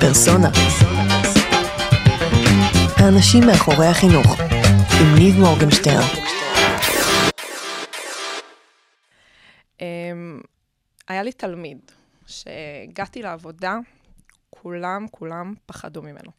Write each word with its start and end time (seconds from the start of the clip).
פרסונה. 0.00 0.48
האנשים 2.96 3.42
מאחורי 3.46 3.86
החינוך, 3.86 4.26
עם 5.00 5.14
ניב 5.18 5.34
מורגנשטיין. 5.38 6.00
אמ, 9.80 10.40
היה 11.08 11.22
לי 11.22 11.32
תלמיד 11.32 11.78
שהגעתי 12.26 13.22
לעבודה, 13.22 13.78
כולם, 14.50 15.06
כולם 15.10 15.54
פחדו 15.66 16.02
ממנו. 16.02 16.30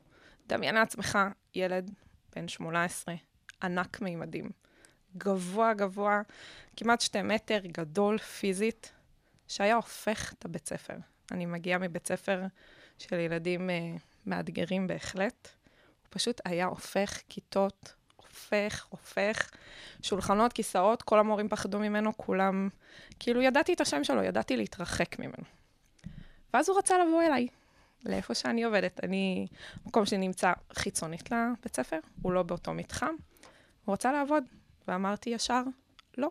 דמיין 0.48 0.76
לעצמך 0.76 1.18
ילד 1.56 1.92
בן 2.36 2.48
18, 2.48 3.16
ענק 3.64 4.02
מימדים, 4.02 4.50
גבוה 5.18 5.74
גבוה, 5.74 6.22
כמעט 6.76 7.02
שתי 7.02 7.22
מטר, 7.22 7.60
גדול 7.64 8.18
פיזית, 8.18 8.92
שהיה 9.48 9.76
הופך 9.76 10.34
את 10.34 10.46
הבית 10.46 10.68
ספר. 10.68 10.96
אני 11.32 11.46
מגיעה 11.46 11.80
מבית 11.80 12.08
ספר 12.08 12.42
של 13.02 13.20
ילדים 13.20 13.70
uh, 13.70 14.00
מאתגרים 14.26 14.88
בהחלט. 14.88 15.48
הוא 16.02 16.08
פשוט 16.10 16.42
היה 16.46 16.66
הופך 16.66 17.22
כיתות, 17.30 17.94
הופך, 18.16 18.86
הופך, 18.90 19.50
שולחנות, 20.02 20.54
כיסאות, 20.54 21.02
כל 21.02 21.20
המורים 21.20 21.50
פחדו 21.50 21.80
ממנו, 21.80 22.18
כולם... 22.18 22.70
כאילו, 23.20 23.42
ידעתי 23.42 23.74
את 23.74 23.82
השם 23.82 24.04
שלו, 24.04 24.24
ידעתי 24.24 24.58
להתרחק 24.58 25.20
ממנו. 25.20 25.44
ואז 26.54 26.70
הוא 26.70 26.78
רצה 26.78 26.96
לבוא 26.98 27.24
אליי, 27.24 27.48
לאיפה 28.06 28.34
שאני 28.34 28.64
עובדת. 28.64 29.04
אני, 29.04 29.48
מקום 29.86 30.06
שנמצא 30.06 30.54
חיצונית 30.74 31.32
לבית 31.32 31.76
ספר, 31.76 32.00
הוא 32.22 32.32
לא 32.32 32.44
באותו 32.44 32.74
מתחם. 32.74 33.16
הוא 33.86 33.94
רצה 33.94 34.12
לעבוד, 34.12 34.44
ואמרתי 34.88 35.30
ישר, 35.30 35.64
לא. 36.18 36.30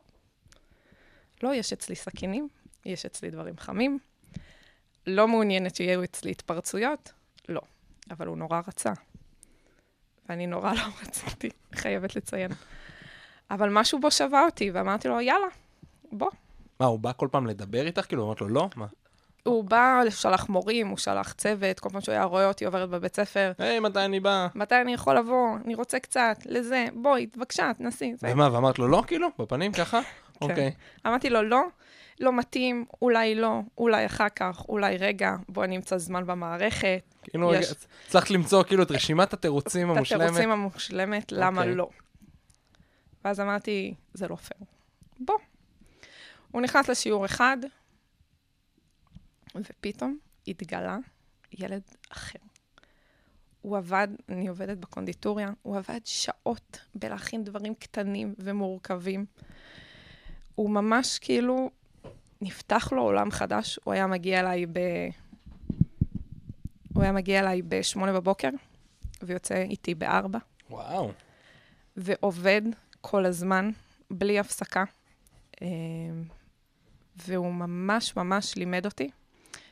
לא, 1.42 1.54
יש 1.54 1.72
אצלי 1.72 1.96
סכינים, 1.96 2.48
יש 2.84 3.06
אצלי 3.06 3.30
דברים 3.30 3.58
חמים, 3.58 3.98
לא 5.06 5.28
מעוניינת 5.28 5.76
שיהיו 5.76 6.04
אצלי 6.04 6.30
התפרצויות, 6.30 7.12
לא. 7.48 7.60
אבל 8.10 8.26
הוא 8.26 8.36
נורא 8.36 8.60
רצה. 8.68 8.92
ואני 10.28 10.46
נורא 10.46 10.72
לא 10.72 10.82
רציתי, 11.02 11.50
חייבת 11.74 12.16
לציין. 12.16 12.50
אבל 13.50 13.68
משהו 13.68 14.00
בו 14.00 14.10
שווה 14.10 14.44
אותי, 14.44 14.70
ואמרתי 14.70 15.08
לו, 15.08 15.20
יאללה, 15.20 15.46
בוא. 16.12 16.30
מה, 16.80 16.86
הוא 16.86 16.98
בא 16.98 17.12
כל 17.16 17.28
פעם 17.30 17.46
לדבר 17.46 17.86
איתך? 17.86 18.06
כאילו, 18.06 18.26
אמרת 18.26 18.40
לו, 18.40 18.48
לא? 18.48 18.68
מה? 18.76 18.86
הוא 19.42 19.64
בא, 19.64 20.02
שלח 20.10 20.48
מורים, 20.48 20.88
הוא 20.88 20.98
שלח 20.98 21.32
צוות, 21.32 21.80
כל 21.80 21.88
פעם 21.88 22.00
שהוא 22.00 22.12
היה 22.12 22.24
רואה 22.24 22.48
אותי 22.48 22.64
עוברת 22.64 22.90
בבית 22.90 23.16
ספר. 23.16 23.52
היי, 23.58 23.80
מתי 23.80 24.04
אני 24.04 24.20
בא? 24.20 24.46
מתי 24.54 24.74
אני 24.80 24.94
יכול 24.94 25.18
לבוא? 25.18 25.56
אני 25.64 25.74
רוצה 25.74 25.98
קצת, 25.98 26.36
לזה, 26.46 26.86
בואי, 26.94 27.26
בבקשה, 27.36 27.70
תנסי. 27.78 28.14
ומה, 28.22 28.52
ואמרת 28.52 28.78
לו 28.78 28.88
לא, 28.88 29.02
כאילו? 29.06 29.28
בפנים 29.38 29.72
ככה? 29.72 30.00
כן. 30.02 30.08
אוקיי. 30.40 30.72
אמרתי 31.06 31.30
לו, 31.30 31.42
לא, 31.42 31.62
לא 32.20 32.32
מתאים, 32.32 32.84
אולי 33.02 33.34
לא, 33.34 33.60
אולי 33.78 34.06
אחר 34.06 34.28
כך, 34.28 34.64
אולי 34.68 34.96
רגע, 34.96 35.36
בוא 35.48 35.66
נמצא 35.66 35.98
זמן 35.98 36.26
במערכת. 36.26 37.02
כאילו, 37.22 37.54
יש. 37.54 37.74
הצלחת 38.06 38.30
למצוא 38.30 38.64
כאילו 38.64 38.82
את 38.82 38.90
רשימת 38.90 39.32
התירוצים 39.32 39.90
את 39.90 39.96
המושלמת. 39.96 40.22
התירוצים 40.22 40.50
המושלמת, 40.50 41.32
למה 41.32 41.60
אוקיי. 41.60 41.74
לא. 41.74 41.88
ואז 43.24 43.40
אמרתי, 43.40 43.94
זה 44.14 44.28
לא 44.28 44.36
פייר. 44.36 44.60
בוא. 45.20 45.34
הוא 46.50 46.62
נכנס 46.62 46.88
לשיעור 46.88 47.24
אחד, 47.24 47.56
ופתאום 49.54 50.18
התגלה 50.48 50.98
ילד 51.52 51.82
אחר. 52.10 52.38
הוא 53.60 53.76
עבד, 53.76 54.08
אני 54.28 54.48
עובדת 54.48 54.78
בקונדיטוריה, 54.78 55.50
הוא 55.62 55.76
עבד 55.76 56.00
שעות 56.04 56.80
בלהכין 56.94 57.44
דברים 57.44 57.74
קטנים 57.74 58.34
ומורכבים. 58.38 59.26
הוא 60.54 60.70
ממש 60.70 61.18
כאילו, 61.18 61.70
נפתח 62.40 62.92
לו 62.92 63.02
עולם 63.02 63.30
חדש. 63.30 63.78
הוא 63.84 63.94
היה 63.94 64.06
מגיע 64.06 64.40
אליי 64.40 64.66
ב... 64.66 64.78
הוא 66.94 67.02
היה 67.02 67.12
מגיע 67.12 67.40
אליי 67.40 67.62
בשמונה 67.62 68.12
בבוקר, 68.12 68.48
ויוצא 69.22 69.54
איתי 69.54 69.94
בארבע. 69.94 70.38
וואו. 70.70 71.12
ועובד 71.96 72.62
כל 73.00 73.26
הזמן, 73.26 73.70
בלי 74.10 74.38
הפסקה. 74.38 74.84
אה, 75.62 75.66
והוא 77.16 77.54
ממש 77.54 78.16
ממש 78.16 78.56
לימד 78.56 78.84
אותי 78.84 79.10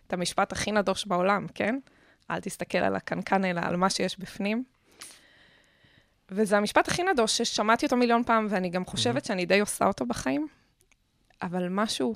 את 0.07 0.13
המשפט 0.13 0.53
הכי 0.53 0.73
נדוש 0.73 1.07
בעולם, 1.07 1.47
כן? 1.55 1.79
אל 2.31 2.41
תסתכל 2.41 2.79
על 2.79 2.97
הקנקן, 2.97 3.45
אלא 3.45 3.61
על 3.61 3.77
מה 3.77 3.91
שיש 3.91 4.19
בפנים. 4.19 4.65
וזה 6.31 6.57
המשפט 6.57 6.89
הכי 6.89 7.03
נדוש 7.03 7.39
ששמעתי 7.39 7.87
אותו 7.87 7.97
מיליון 7.97 8.25
פעם, 8.25 8.47
ואני 8.51 8.69
גם 8.69 8.85
חושבת 8.85 9.25
שאני 9.25 9.47
די 9.47 9.61
עושה 9.61 9.87
אותו 9.87 10.07
בחיים, 10.07 10.49
אבל 11.43 11.69
משהו 11.69 12.15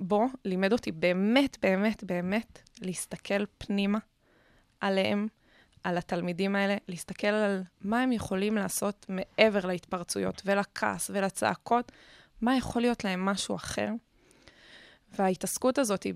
בו 0.00 0.26
לימד 0.44 0.72
אותי 0.72 0.92
באמת, 0.92 1.56
באמת, 1.62 2.04
באמת 2.04 2.58
להסתכל 2.82 3.44
פנימה 3.58 3.98
עליהם, 4.80 5.26
על 5.84 5.98
התלמידים 5.98 6.56
האלה, 6.56 6.76
להסתכל 6.88 7.26
על 7.26 7.62
מה 7.80 8.02
הם 8.02 8.12
יכולים 8.12 8.56
לעשות 8.56 9.06
מעבר 9.08 9.66
להתפרצויות 9.66 10.42
ולכעס 10.44 11.10
ולצעקות, 11.14 11.92
מה 12.40 12.56
יכול 12.56 12.82
להיות 12.82 13.04
להם 13.04 13.24
משהו 13.24 13.56
אחר. 13.56 13.88
וההתעסקות 15.18 15.78
הזאת 15.78 16.02
היא 16.02 16.14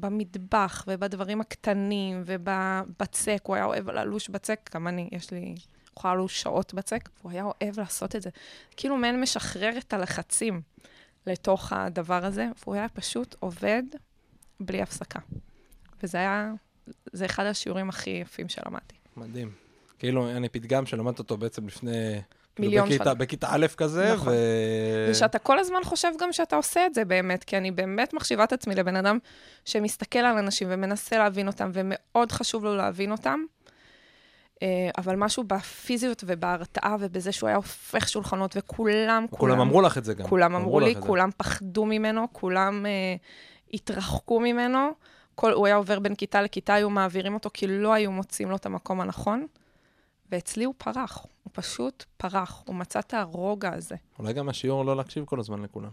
במטבח 0.00 0.84
ובדברים 0.88 1.40
הקטנים 1.40 2.22
ובבצק, 2.26 3.42
הוא 3.42 3.56
היה 3.56 3.64
אוהב 3.64 3.90
ללוש 3.90 4.28
בצק, 4.28 4.70
גם 4.74 4.88
אני, 4.88 5.08
יש 5.12 5.30
לי, 5.30 5.54
ללוש 6.04 6.42
שעות 6.42 6.74
בצק, 6.74 7.08
והוא 7.18 7.32
היה 7.32 7.44
אוהב 7.44 7.80
לעשות 7.80 8.16
את 8.16 8.22
זה. 8.22 8.30
כאילו 8.76 8.96
מעין 8.96 9.20
משחרר 9.20 9.78
את 9.78 9.92
הלחצים 9.92 10.62
לתוך 11.26 11.72
הדבר 11.72 12.24
הזה, 12.24 12.46
והוא 12.62 12.74
היה 12.74 12.88
פשוט 12.88 13.36
עובד 13.40 13.82
בלי 14.60 14.82
הפסקה. 14.82 15.18
וזה 16.02 16.18
היה, 16.18 16.52
זה 17.12 17.24
אחד 17.26 17.46
השיעורים 17.46 17.88
הכי 17.88 18.10
יפים 18.10 18.48
שלמדתי. 18.48 18.94
מדהים. 19.16 19.50
כאילו, 19.98 20.30
אני 20.30 20.48
פתגם 20.48 20.86
שלמדת 20.86 21.18
אותו 21.18 21.36
בעצם 21.36 21.66
לפני... 21.66 22.20
כאילו, 22.56 22.68
מיליון 22.68 22.88
בכיתה- 22.88 23.04
שנה. 23.04 23.14
בכיתה 23.14 23.46
א' 23.50 23.66
כזה, 23.76 24.14
נכון. 24.14 24.28
ו... 24.32 24.36
ושאתה 25.10 25.38
כל 25.38 25.58
הזמן 25.58 25.80
חושב 25.84 26.08
גם 26.20 26.32
שאתה 26.32 26.56
עושה 26.56 26.86
את 26.86 26.94
זה 26.94 27.04
באמת, 27.04 27.44
כי 27.44 27.56
אני 27.56 27.70
באמת 27.70 28.14
מחשיבה 28.14 28.44
את 28.44 28.52
עצמי 28.52 28.74
לבן 28.74 28.96
אדם 28.96 29.18
שמסתכל 29.64 30.18
על 30.18 30.38
אנשים 30.38 30.68
ומנסה 30.70 31.18
להבין 31.18 31.46
אותם, 31.46 31.70
ומאוד 31.74 32.32
חשוב 32.32 32.64
לו 32.64 32.76
להבין 32.76 33.12
אותם. 33.12 33.40
אה, 34.62 34.90
אבל 34.98 35.16
משהו 35.16 35.44
בפיזיות 35.44 36.24
ובהרתעה 36.26 36.96
ובזה 37.00 37.32
שהוא 37.32 37.48
היה 37.48 37.56
הופך 37.56 38.08
שולחנות, 38.08 38.54
וכולם, 38.56 39.26
כולם 39.30 39.60
אמרו 39.60 39.82
לך 39.82 39.98
את 39.98 40.04
זה 40.04 40.14
גם. 40.14 40.26
כולם 40.26 40.54
אמרו 40.54 40.80
לי, 40.80 40.92
את 40.92 40.96
זה. 40.96 41.00
כולם 41.00 41.30
פחדו 41.36 41.84
ממנו, 41.84 42.26
כולם 42.32 42.86
אה, 42.86 43.14
התרחקו 43.74 44.40
ממנו. 44.40 44.90
כל, 45.34 45.52
הוא 45.52 45.66
היה 45.66 45.76
עובר 45.76 45.98
בין 45.98 46.14
כיתה 46.14 46.42
לכיתה, 46.42 46.74
היו 46.74 46.90
מעבירים 46.90 47.34
אותו, 47.34 47.50
כי 47.54 47.66
לא 47.66 47.92
היו 47.92 48.12
מוצאים 48.12 48.50
לו 48.50 48.56
את 48.56 48.66
המקום 48.66 49.00
הנכון. 49.00 49.46
ואצלי 50.32 50.64
הוא 50.64 50.74
פרח, 50.78 51.26
הוא 51.42 51.50
פשוט 51.52 52.04
פרח, 52.16 52.62
הוא 52.66 52.74
מצא 52.74 52.98
את 52.98 53.14
הרוגע 53.14 53.72
הזה. 53.74 53.96
אולי 54.18 54.32
גם 54.32 54.48
השיעור 54.48 54.84
לא 54.84 54.96
להקשיב 54.96 55.24
כל 55.24 55.40
הזמן 55.40 55.62
לכולם. 55.62 55.90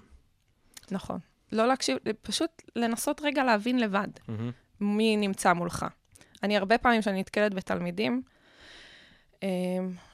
נכון. 0.92 1.20
לא 1.52 1.68
להקשיב, 1.68 1.98
פשוט 2.22 2.62
לנסות 2.76 3.22
רגע 3.22 3.44
להבין 3.44 3.80
לבד 3.80 4.08
מהמם. 4.28 4.52
מי 4.82 5.18
נמצא 5.18 5.54
מולך. 5.54 5.86
אני 6.44 6.58
הרבה 6.58 6.78
פעמים 6.78 7.02
כשאני 7.02 7.20
נתקלת 7.20 7.54
בתלמידים, 7.54 8.22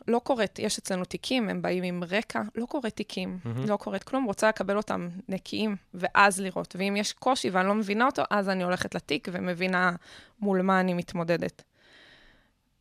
לא 0.07 0.19
קוראת, 0.19 0.59
יש 0.59 0.79
אצלנו 0.79 1.05
תיקים, 1.05 1.49
הם 1.49 1.61
באים 1.61 1.83
עם 1.83 2.03
רקע, 2.03 2.41
לא 2.55 2.65
קוראת 2.65 2.95
תיקים, 2.95 3.39
מהמם. 3.45 3.65
לא 3.65 3.77
קוראת 3.77 4.03
כלום, 4.03 4.23
רוצה 4.23 4.49
לקבל 4.49 4.77
אותם 4.77 5.09
נקיים, 5.29 5.75
ואז 5.93 6.39
לראות. 6.39 6.75
ואם 6.79 6.95
יש 6.95 7.13
קושי 7.13 7.49
ואני 7.49 7.67
לא 7.67 7.75
מבינה 7.75 8.05
אותו, 8.05 8.23
אז 8.29 8.49
אני 8.49 8.63
הולכת 8.63 8.95
לתיק 8.95 9.27
ומבינה 9.31 9.91
מול 10.39 10.61
מה 10.61 10.79
אני 10.79 10.93
מתמודדת. 10.93 11.63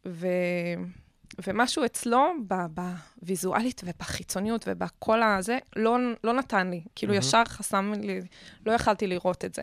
ו... 0.07 0.27
ומשהו 1.47 1.85
אצלו, 1.85 2.33
בוויזואלית 2.47 3.81
ובחיצוניות 3.85 4.65
ובכל 4.69 5.23
הזה, 5.23 5.59
לא, 5.77 5.99
לא 6.25 6.33
נתן 6.33 6.71
לי. 6.71 6.81
כאילו, 6.95 7.13
מהמם. 7.13 7.27
ישר 7.27 7.43
חסם 7.45 7.93
לי, 8.01 8.21
לא 8.67 8.73
יכלתי 8.73 9.07
לראות 9.07 9.45
את 9.45 9.55
זה. 9.55 9.63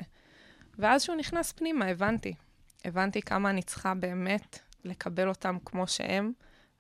ואז 0.80 1.04
שהוא 1.04 1.16
נכנס 1.16 1.52
פנימה, 1.52 1.86
הבנתי. 1.86 2.34
הבנתי 2.86 3.22
כמה 3.22 3.50
אני 3.50 3.62
צריכה 3.62 3.94
באמת 3.94 4.60
לקבל 4.86 5.30
אותם 5.30 5.58
כמו 5.66 5.88
שהם, 5.88 6.32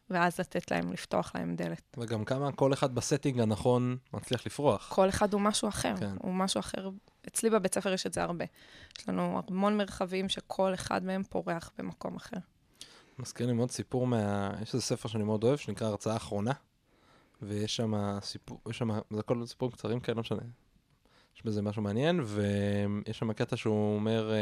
ואז 0.09 0.39
לתת 0.39 0.71
להם, 0.71 0.91
לפתוח 0.91 1.31
להם 1.35 1.55
דלת. 1.55 1.97
וגם 1.97 2.25
כמה 2.25 2.51
כל 2.51 2.73
אחד 2.73 2.95
ב 2.95 3.01
setting 3.01 3.39
הנכון 3.39 3.97
מצליח 4.13 4.45
לפרוח. 4.45 4.89
כל 4.93 5.09
אחד 5.09 5.33
הוא 5.33 5.41
משהו 5.41 5.69
אחר, 5.69 5.95
כן. 5.95 6.09
כן. 6.09 6.15
הוא 6.21 6.33
משהו 6.33 6.59
אחר. 6.59 6.89
אצלי 7.27 7.49
בבית 7.49 7.75
ספר 7.75 7.93
יש 7.93 8.05
את 8.05 8.13
זה 8.13 8.23
הרבה. 8.23 8.45
יש 8.99 9.09
לנו 9.09 9.41
המון 9.47 9.77
מרחבים 9.77 10.29
שכל 10.29 10.73
אחד 10.73 11.03
מהם 11.03 11.23
פורח 11.23 11.71
במקום 11.77 12.15
אחר. 12.15 12.37
מזכיר 13.19 13.47
לי 13.47 13.53
מאוד 13.53 13.71
סיפור 13.71 14.07
מה... 14.07 14.51
יש 14.61 14.73
איזה 14.73 14.85
ספר 14.85 15.09
שאני 15.09 15.23
מאוד 15.23 15.43
אוהב, 15.43 15.57
שנקרא 15.57 15.87
הרצאה 15.87 16.15
אחרונה, 16.15 16.51
ויש 17.41 17.75
שם 17.75 18.19
סיפור, 18.21 18.59
יש 18.69 18.77
שם, 18.77 18.89
זה 19.09 19.19
הכל 19.19 19.45
סיפורים 19.45 19.71
קצרים 19.71 19.99
כאלה, 19.99 20.15
לא 20.15 20.21
משנה. 20.21 20.41
יש 21.35 21.45
בזה 21.45 21.61
משהו 21.61 21.81
מעניין, 21.81 22.21
ויש 22.25 23.17
שם 23.17 23.33
קטע 23.33 23.57
שהוא 23.57 23.95
אומר, 23.95 24.33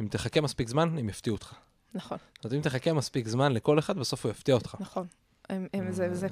אם 0.00 0.08
תחכה 0.08 0.40
מספיק 0.40 0.68
זמן, 0.68 0.98
הם 0.98 1.08
יפתיעו 1.08 1.36
אותך. 1.36 1.54
נכון, 1.94 2.18
אז 2.44 2.54
אם 2.54 2.60
תחכה 2.60 2.92
מספיק 2.92 3.28
זמן 3.28 3.52
לכל 3.52 3.78
אחד, 3.78 3.98
בסוף 3.98 4.24
הוא 4.24 4.30
יפתיע 4.30 4.54
אותך. 4.54 4.76
נכון. 4.80 5.06
הם, 5.48 5.66
הם, 5.74 5.92
זה, 5.92 6.04
אה, 6.04 6.14
זה, 6.14 6.28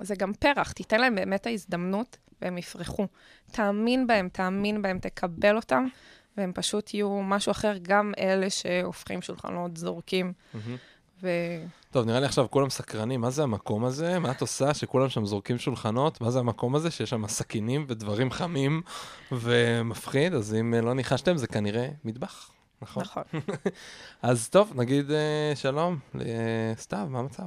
זה 0.00 0.14
גם 0.14 0.32
פרח, 0.34 0.72
תיתן 0.72 1.00
להם 1.00 1.14
באמת 1.14 1.46
ההזדמנות 1.46 2.16
והם 2.42 2.58
יפרחו. 2.58 3.06
תאמין 3.50 4.06
בהם, 4.06 4.28
תאמין 4.28 4.82
בהם, 4.82 4.98
תקבל 4.98 5.56
אותם, 5.56 5.86
והם 6.36 6.52
פשוט 6.54 6.94
יהיו 6.94 7.22
משהו 7.22 7.50
אחר, 7.50 7.74
גם 7.82 8.12
אלה 8.18 8.50
שהופכים 8.50 9.22
שולחנות, 9.22 9.76
זורקים. 9.76 10.32
ו... 11.22 11.28
טוב, 11.90 12.06
נראה 12.06 12.20
לי 12.20 12.26
עכשיו 12.26 12.46
כולם 12.50 12.70
סקרנים, 12.70 13.20
מה 13.20 13.30
זה 13.30 13.42
המקום 13.42 13.84
הזה? 13.84 14.18
מה 14.18 14.30
את 14.30 14.40
עושה 14.40 14.74
שכולם 14.74 15.08
שם 15.08 15.26
זורקים 15.26 15.58
שולחנות? 15.58 16.20
מה 16.20 16.30
זה 16.30 16.38
המקום 16.38 16.74
הזה 16.74 16.90
שיש 16.90 17.10
שם 17.10 17.28
סכינים 17.28 17.84
ודברים 17.88 18.30
חמים 18.30 18.82
ומפחיד? 19.32 20.34
אז 20.34 20.54
אם 20.54 20.74
לא 20.74 20.94
ניחשתם, 20.94 21.36
זה 21.36 21.46
כנראה 21.46 21.88
מטבח, 22.04 22.50
נכון? 22.82 23.02
נכון, 23.02 23.22
אז 24.22 24.48
טוב, 24.48 24.72
נגיד 24.76 25.10
אה, 25.10 25.52
שלום 25.54 25.98
לסתיו, 26.14 27.06
מה 27.10 27.18
המצב? 27.18 27.42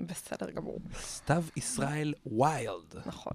בסדר 0.00 0.50
גמור, 0.50 0.78
סתיו 1.00 1.44
ישראלי 1.56 2.14
ויילד. 2.38 2.94
נכון. 3.06 3.32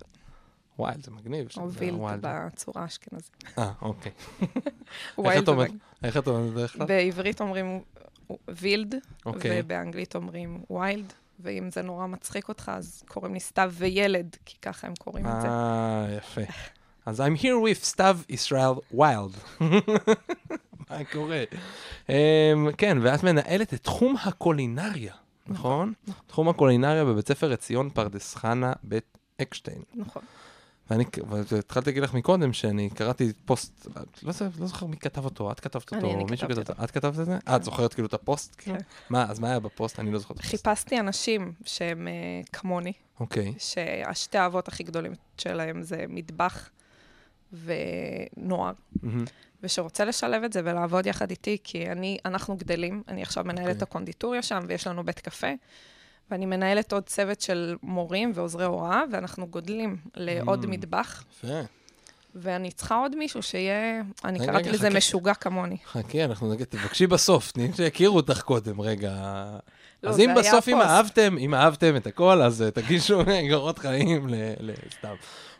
ויילד 0.79 1.03
זה 1.03 1.11
מגניב. 1.11 1.47
או 1.57 1.71
וילד. 1.71 1.99
בצורה 2.21 2.81
האשכנזית. 2.81 3.43
אה, 3.57 3.71
אוקיי. 3.81 4.11
ויילד 5.17 5.43
את 5.43 5.47
אומרת? 5.47 5.71
זה- 5.71 5.77
איך 6.03 6.17
אתה 6.17 6.29
אומר 6.29 6.51
בדרך 6.51 6.73
כלל? 6.73 6.85
בעברית 6.87 7.41
אומרים 7.41 7.81
וילד, 8.47 8.95
אוקיי. 9.25 9.61
ובאנגלית 9.61 10.15
אומרים 10.15 10.63
ויילד, 10.69 11.13
ואם 11.39 11.69
זה 11.71 11.81
נורא 11.81 12.07
מצחיק 12.07 12.49
אותך, 12.49 12.71
אז 12.75 13.03
קוראים 13.07 13.33
לי 13.33 13.39
סתיו 13.39 13.71
וילד, 13.77 14.35
כי 14.45 14.57
ככה 14.61 14.87
הם 14.87 14.93
קוראים 14.99 15.25
את 15.27 15.41
זה. 15.41 15.47
אה, 15.47 16.05
יפה. 16.17 16.41
אז 17.05 17.21
I'm 17.21 17.37
here 17.39 17.43
with 17.71 17.83
סתיו 17.83 18.17
ישראלי 18.29 18.73
ויילד. 18.93 19.31
מה 20.97 21.03
קורה? 21.03 21.43
אממ, 22.07 22.11
כן, 22.77 22.97
ואת 23.01 23.23
מנהלת 23.23 23.73
את 23.73 23.83
תחום 23.83 24.15
הקולינריה, 24.23 25.13
נכון? 25.47 25.93
תחום 26.27 26.49
הקולינריה 26.49 27.05
בבית 27.05 27.27
ספר 27.27 27.53
עציון 27.53 27.89
פרדס 27.89 28.35
חנה 28.35 28.73
בית 28.83 29.17
אקשטיין. 29.41 29.81
נכון. 29.95 30.21
ואני 30.89 31.03
והתחלתי 31.27 31.89
להגיד 31.89 32.03
לך 32.03 32.13
מקודם 32.13 32.53
שאני 32.53 32.89
קראתי 32.89 33.33
פוסט, 33.45 33.87
לא, 34.23 34.33
לא 34.59 34.67
זוכר 34.67 34.85
מי 34.85 34.97
כתב 34.97 35.25
אותו, 35.25 35.51
את 35.51 35.59
כתבת 35.59 35.93
אני, 35.93 36.03
אותו, 36.03 36.15
אני 36.15 36.23
מישהו 36.23 36.47
כתבתי 36.47 36.63
כתב 36.63 36.71
אותו, 36.71 36.83
את 36.83 36.91
כתבת 36.91 37.19
את 37.19 37.25
זה? 37.25 37.37
אה, 37.47 37.55
את 37.55 37.63
זוכרת 37.63 37.93
כאילו 37.93 38.07
את 38.07 38.13
הפוסט? 38.13 38.55
כן. 38.57 38.77
מה, 39.09 39.25
אז 39.29 39.39
מה 39.39 39.47
היה 39.47 39.59
בפוסט? 39.59 39.99
אני 39.99 40.11
לא 40.11 40.19
זוכרת 40.19 40.37
את 40.37 40.45
הפוסט. 40.45 40.65
חיפשתי 40.65 40.99
אנשים 40.99 41.53
שהם 41.65 42.07
אה, 42.07 42.13
כמוני, 42.53 42.93
אוקיי, 43.19 43.53
שהשתי 43.57 44.37
האהבות 44.37 44.67
הכי 44.67 44.83
גדולים 44.83 45.13
שלהם 45.37 45.83
זה 45.83 46.05
מטבח 46.09 46.69
ונוער, 47.53 48.73
מהמם, 49.03 49.25
ושרוצה 49.63 50.05
לשלב 50.05 50.43
את 50.43 50.53
זה 50.53 50.61
ולעבוד 50.63 51.05
יחד 51.05 51.29
איתי, 51.29 51.57
כי 51.63 51.91
אני, 51.91 52.17
אנחנו 52.25 52.57
גדלים, 52.57 53.03
אני 53.07 53.21
עכשיו 53.21 53.43
מנהלת 53.43 53.59
אוקיי. 53.59 53.77
את 53.77 53.81
הקונדיטוריה 53.81 54.41
שם, 54.41 54.59
ויש 54.67 54.87
לנו 54.87 55.03
בית 55.03 55.19
קפה, 55.19 55.47
ואני 56.31 56.45
מנהלת 56.45 56.93
עוד 56.93 57.03
צוות 57.03 57.41
של 57.41 57.75
מורים 57.83 58.31
ועוזרי 58.35 58.65
הוראה, 58.65 59.01
ואנחנו 59.11 59.47
גודלים 59.47 59.97
לעוד 60.15 60.63
Mm. 60.63 60.67
מטבח, 60.67 61.23
יפה. 61.43 61.59
ואני 62.35 62.71
צריכה 62.71 62.95
עוד 62.95 63.15
מישהו 63.15 63.43
שיהיה, 63.43 64.01
אני 64.25 64.39
רגע, 64.39 64.51
קראתי 64.51 64.63
רגע, 64.69 64.71
לזה 64.77 64.87
חכה. 64.87 64.97
משוגע 64.97 65.33
כמוני. 65.33 65.77
חכי, 65.85 66.23
אנחנו 66.23 66.53
נגיד, 66.53 66.67
תבקשי 66.67 67.07
בסוף, 67.07 67.51
תני 67.51 67.69
שיכירו 67.75 68.15
אותך 68.15 68.41
קודם, 68.41 68.81
רגע. 68.81 69.11
לא, 70.03 70.09
אז 70.09 70.19
אם 70.19 70.29
בסוף, 70.37 70.67
אם. 70.69 70.81
אהבתם, 70.81 71.37
אם 71.37 71.53
אהבתם 71.55 71.95
את 71.95 72.07
הכל, 72.07 72.41
אז 72.41 72.61
אה, 72.61 72.71
תגישו 72.71 73.21
גורות 73.51 73.79
חיים 73.79 74.27
ל- 74.29 74.35
לסתם. 74.59 75.13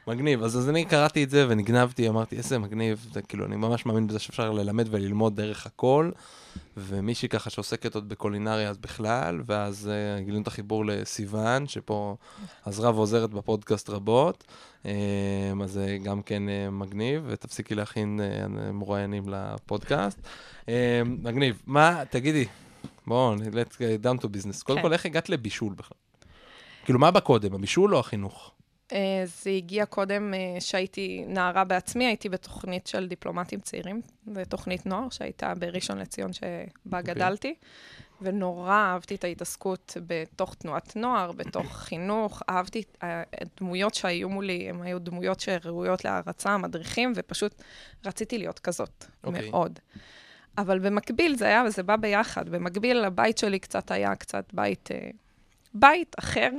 מגניב. 0.07 0.44
אז 0.44 0.57
אז 0.57 0.69
אני 0.69 0.85
קראתי 0.85 1.23
את 1.23 1.29
זה 1.29 1.45
ונגנבתי, 1.50 2.09
אמרתי, 2.09 2.38
איזה 2.38 2.59
מגניב, 2.59 3.07
זה 3.13 3.21
כאילו, 3.21 3.45
אני 3.45 3.55
ממש 3.55 3.85
מאמין 3.85 4.07
בזה 4.07 4.19
שאפשר 4.19 4.51
ללמד 4.51 4.88
וללמוד 4.91 5.35
דרך 5.35 5.65
הכל. 5.65 6.11
ומישהי 6.77 7.29
ככה 7.29 7.50
שעוסקת 7.50 7.95
עוד 7.95 8.09
בקולינריה 8.09 8.69
אז 8.69 8.77
בכלל, 8.77 9.41
ואז 9.45 9.89
uh, 9.89 10.23
גילינו 10.23 10.41
את 10.41 10.47
החיבור 10.47 10.85
לסיוון, 10.85 11.67
שפה 11.67 12.15
עזרה 12.65 12.95
ועוזרת 12.95 13.29
בפודקאסט 13.29 13.89
רבות. 13.89 14.44
Um, 14.83 14.88
אז 15.63 15.71
זה 15.71 15.97
גם 16.03 16.21
כן 16.21 16.44
uh, 16.47 16.71
מגניב, 16.71 17.23
ותפסיקי 17.27 17.75
להכין 17.75 18.19
uh, 18.19 18.47
מרואיינים 18.73 19.23
לפודקאסט. 19.29 20.19
Um, 20.65 20.69
מגניב. 21.03 21.61
מה, 21.65 22.03
תגידי, 22.09 22.45
בואו, 23.07 23.35
let's 23.35 23.75
get 23.75 24.05
down 24.05 24.23
to 24.23 24.25
business. 24.25 24.63
קודם 24.63 24.77
כן. 24.79 24.88
כל, 24.88 24.94
איך 24.94 25.05
הגעת 25.05 25.29
לבישול 25.29 25.73
בכלל? 25.73 25.97
כאילו, 26.85 27.00
מה 27.00 27.11
בא 27.11 27.19
קודם, 27.19 27.53
הבישול 27.53 27.95
או 27.95 28.00
החינוך? 28.00 28.52
אה, 28.94 29.24
זה 29.25 29.50
הגיע 29.50 29.86
קודם 29.86 30.34
אה, 30.34 30.62
שהייתי 30.62 31.24
נערה 31.28 31.63
בעצמי, 31.63 32.06
הייתי 32.06 32.30
בתוכנית 32.30 32.88
של 32.88 33.07
דיפלומטים 33.07 33.60
צעירים, 33.60 34.01
זו 34.34 34.42
תוכנית 34.50 34.86
נוער 34.86 35.10
שהייתה 35.10 35.54
בראשון 35.60 35.98
לציון 35.98 36.31
שבה 36.34 37.01
גדלתי, 37.01 37.56
ונורא 38.22 38.72
אהבתי 38.72 39.16
את 39.16 39.24
ההתעסקות 39.24 39.98
בתוך 40.07 40.56
תנועת 40.56 40.95
נוער, 40.95 41.31
בתוך 41.31 41.75
חינוך, 41.88 42.42
אהבתי 42.50 42.81
את 42.81 42.98
הדמויות 43.01 43.94
שהיו 43.94 44.30
מולי, 44.30 44.69
הן 44.69 44.81
היו 44.81 45.00
דמויות 45.00 45.39
שראויות 45.39 46.06
להערצה, 46.06 46.57
מדריכים, 46.57 47.13
ופשוט 47.16 47.62
רציתי 48.06 48.38
להיות 48.38 48.60
כזאת, 48.60 49.06
אוקיי. 49.24 49.50
מאוד. 49.50 49.80
אבל 50.57 50.80
במקביל 50.80 51.36
זה 51.36 51.46
היה, 51.46 51.63
וזה 51.68 51.84
בא 51.84 51.96
ביחד, 51.96 52.50
במקביל 52.50 53.04
הבית 53.06 53.38
שלי 53.38 53.60
קצת 53.60 53.92
היה 53.92 54.16
קצת 54.16 54.54
בית, 54.54 54.89
אה, 54.92 55.10
בית 55.74 56.16
אחר, 56.20 56.50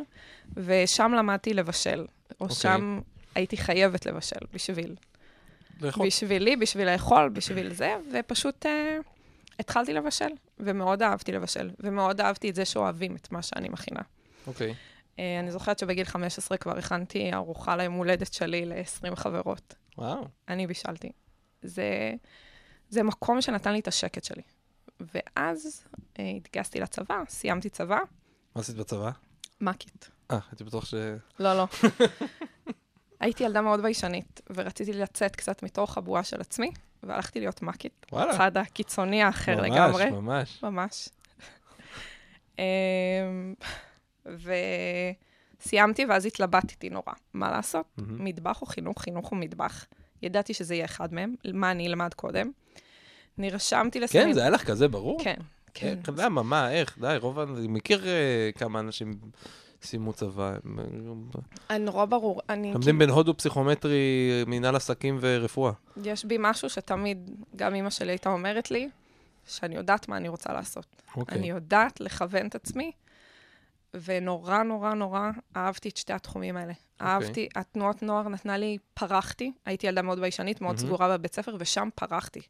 ושם 0.56 1.12
למדתי 1.18 1.54
לבשל, 1.54 2.00
או 2.00 2.06
אוקיי. 2.40 2.56
שם 2.56 3.00
הייתי 3.34 3.56
חייבת 3.56 4.06
לבשל 4.06 4.46
בשביל, 4.52 4.94
לאכול. 5.80 6.06
בשבילי, 6.06 6.56
בשביל 6.56 6.92
לאכול, 6.92 7.28
בשביל 7.28 7.74
זה, 7.74 7.96
ופשוט 8.12 8.66
אה, 8.66 8.98
התחלתי 9.58 9.92
לבשל, 9.92 10.30
ומאוד 10.58 11.02
אהבתי 11.02 11.32
לבשל, 11.32 11.70
ומאוד 11.80 12.20
אהבתי 12.20 12.50
את 12.50 12.54
זה 12.54 12.64
שאוהבים 12.64 13.16
את 13.16 13.32
מה 13.32 13.42
שאני 13.42 13.68
מכינה. 13.68 14.00
אוקיי. 14.46 14.74
אה, 15.18 15.40
אני 15.40 15.50
זוכרת 15.50 15.78
שבגיל 15.78 16.04
15 16.04 16.58
כבר 16.58 16.78
הכנתי 16.78 17.32
ארוחה 17.32 17.76
ליום 17.76 17.94
הולדת 17.94 18.32
שלי 18.32 18.64
ל-20 18.64 19.16
חברות. 19.16 19.74
וואו. 19.98 20.28
אני 20.48 20.66
בישלתי. 20.66 21.12
זה, 21.62 22.12
זה 22.88 23.02
מקום 23.02 23.40
שנתן 23.40 23.72
לי 23.72 23.80
את 23.80 23.88
השקט 23.88 24.24
שלי. 24.24 24.42
ואז 25.00 25.84
אה, 26.18 26.30
התגייסתי 26.36 26.80
לצבא, 26.80 27.22
סיימתי 27.28 27.68
צבא, 27.68 27.98
מה 28.54 28.60
עשית 28.60 28.76
בצבא? 28.76 29.10
מקית. 29.60 30.10
אה, 30.30 30.38
הייתי 30.50 30.64
בטוח 30.64 30.84
ש... 30.84 30.94
לא, 31.38 31.54
לא. 31.54 31.66
הייתי 33.20 33.44
ילדה 33.44 33.60
מאוד 33.60 33.82
ביישנית, 33.82 34.40
ורציתי 34.54 34.92
לצאת 34.92 35.36
קצת 35.36 35.62
מתוך 35.62 35.98
הבועה 35.98 36.24
של 36.24 36.40
עצמי, 36.40 36.70
והלכתי 37.02 37.40
להיות 37.40 37.62
מקית. 37.62 38.06
וואלה. 38.12 38.32
הצד 38.32 38.56
הקיצוני 38.56 39.22
האחר 39.22 39.56
ממש, 39.56 39.70
לגמרי. 39.70 40.10
ממש. 40.10 40.62
ממש. 40.62 41.08
אמ, 42.58 43.54
וסיימתי, 45.60 46.04
ואז 46.04 46.26
התלבטתי 46.26 46.90
נורא. 46.90 47.12
מה 47.34 47.50
לעשות? 47.50 47.86
מטבח 47.98 48.62
או 48.62 48.66
חינוך? 48.66 49.02
חינוך 49.02 49.30
או 49.32 49.36
מטבח? 49.36 49.84
ידעתי 50.22 50.54
שזה 50.54 50.74
יהיה 50.74 50.84
אחד 50.84 51.14
מהם, 51.14 51.34
מה 51.54 51.70
אני 51.70 51.86
אלמד 51.86 52.14
קודם. 52.14 52.50
נרשמתי 53.38 53.98
כן, 53.98 54.04
לסמינר. 54.04 54.32
זה 54.32 54.40
היה 54.40 54.50
לך 54.50 54.64
כזה 54.64 54.88
ברור? 54.88 55.24
כן, 55.24 55.36
כן. 55.74 55.98
למה, 56.16 56.42
מה, 56.42 56.70
איך, 56.72 56.98
די, 56.98 57.16
רוב, 57.20 57.38
אני 57.38 57.68
מכיר 57.68 58.06
אה, 58.06 58.50
כמה 58.54 58.80
אנשים 58.80 59.14
סיימו 59.82 60.12
צבא, 60.12 60.52
אה, 60.52 60.56
אני 61.70 61.84
נורא 61.84 62.04
ברור. 62.04 62.40
אני, 62.48 62.72
לומדים 62.72 62.98
בין 62.98 63.10
הודו 63.10 63.36
פסיכומטרי, 63.36 64.44
מנהל 64.46 64.76
עסקים 64.76 65.18
ורפואה. 65.20 65.72
יש 66.02 66.24
בי 66.24 66.36
משהו 66.40 66.70
שתמיד, 66.70 67.30
גם 67.56 67.74
אימא 67.74 67.90
שלי 67.90 68.12
הייתה 68.12 68.30
אומרת 68.30 68.70
לי, 68.70 68.88
שאני 69.46 69.74
יודעת 69.74 70.08
מה 70.08 70.16
אני 70.16 70.28
רוצה 70.28 70.52
לעשות. 70.52 70.86
אוקיי. 71.16 71.38
אני 71.38 71.50
יודעת 71.50 72.00
לכוון 72.00 72.46
את 72.46 72.54
עצמי, 72.54 72.92
ונורא 74.04 74.62
נורא 74.62 74.94
נורא 74.94 75.30
אהבתי 75.56 75.88
את 75.88 75.96
שתי 75.96 76.12
התחומים 76.12 76.56
האלה. 76.56 76.72
אוקיי. 76.72 77.06
אהבתי, 77.06 77.48
התנועות 77.54 78.02
נוער 78.02 78.28
נתנה 78.28 78.56
לי, 78.56 78.78
פרחתי, 78.94 79.52
הייתי 79.66 79.86
ילדה 79.86 80.02
מאוד 80.02 80.20
ביישנית, 80.20 80.60
מאוד 80.60 80.76
מהמם. 80.76 80.86
סגורה 80.86 81.18
בבית 81.18 81.34
ספר, 81.34 81.56
ושם 81.58 81.88
פרחתי. 81.94 82.40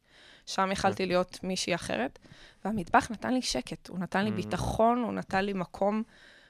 שם 0.46 0.68
יכלתי 0.72 1.06
להיות 1.06 1.38
מישהי 1.42 1.74
אחרת, 1.74 2.18
והמטבח 2.64 3.10
נתן 3.10 3.34
לי 3.34 3.42
שקט, 3.42 3.88
הוא 3.88 3.98
נתן 3.98 4.24
לי 4.24 4.30
Mm. 4.30 4.34
ביטחון, 4.34 4.98
הוא 4.98 5.12
נתן 5.12 5.44
לי 5.44 5.52
מקום 5.52 6.02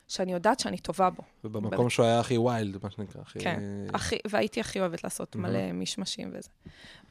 שאני 0.09 0.33
יודעת 0.33 0.61
שאני 0.61 0.79
טובה 0.79 1.11
בו. 1.11 1.23
ובמקום 1.45 1.91
שהוא 1.91 2.07
היה 2.07 2.21
הכי 2.21 2.39
ויילד, 2.39 2.79
מה 2.83 2.91
שנקרא, 2.91 3.21
הכי... 3.23 3.39
כן, 3.41 3.61
הכי, 3.95 4.17
והייתי 4.29 4.61
הכי 4.61 4.81
אוהבת 4.81 5.05
לעשות 5.05 5.37
מהמם. 5.37 5.55
מלא 5.55 5.73
מישמשים 5.73 6.31
וזה. 6.33 6.49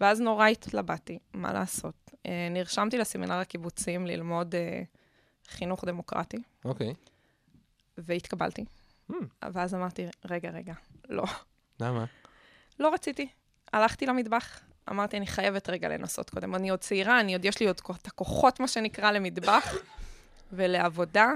ואז 0.02 0.22
נורא 0.22 0.48
התלבטתי, 0.48 1.20
מה 1.34 1.54
לעשות. 1.54 2.12
אה, 2.26 2.48
נרשמתי 2.52 2.98
לסמינר 2.98 3.34
הקיבוצים 3.34 4.08
ללמוד 4.08 4.56
אה, 4.56 4.82
חינוך 5.48 5.86
דמוקרטי, 5.86 6.38
אוקיי. 6.66 6.94
והתקבלתי. 7.98 8.66
Hmm. 9.12 9.16
ואז 9.52 9.74
אמרתי, 9.74 10.06
רגע, 10.26 10.50
רגע, 10.50 10.74
לא, 11.10 11.24
למה? 11.80 12.06
לא 12.80 12.94
רציתי. 12.94 13.28
הלכתי 13.74 14.06
למטבח, 14.06 14.60
אמרתי, 14.90 15.18
אני 15.18 15.28
חייבת 15.28 15.70
רגע 15.70 15.90
לנסות 15.90 16.30
קודם. 16.30 16.56
אני 16.56 16.70
עוד 16.70 16.80
צעירה, 16.80 17.20
אני 17.20 17.34
עוד, 17.34 17.46
יש 17.46 17.60
לי 17.60 17.68
עוד 17.68 17.82
את 18.02 18.08
הכוחות, 18.08 18.60
מה 18.60 18.68
שנקרא, 18.68 19.12
למטבח 19.12 19.76
ולעבודה 20.54 21.34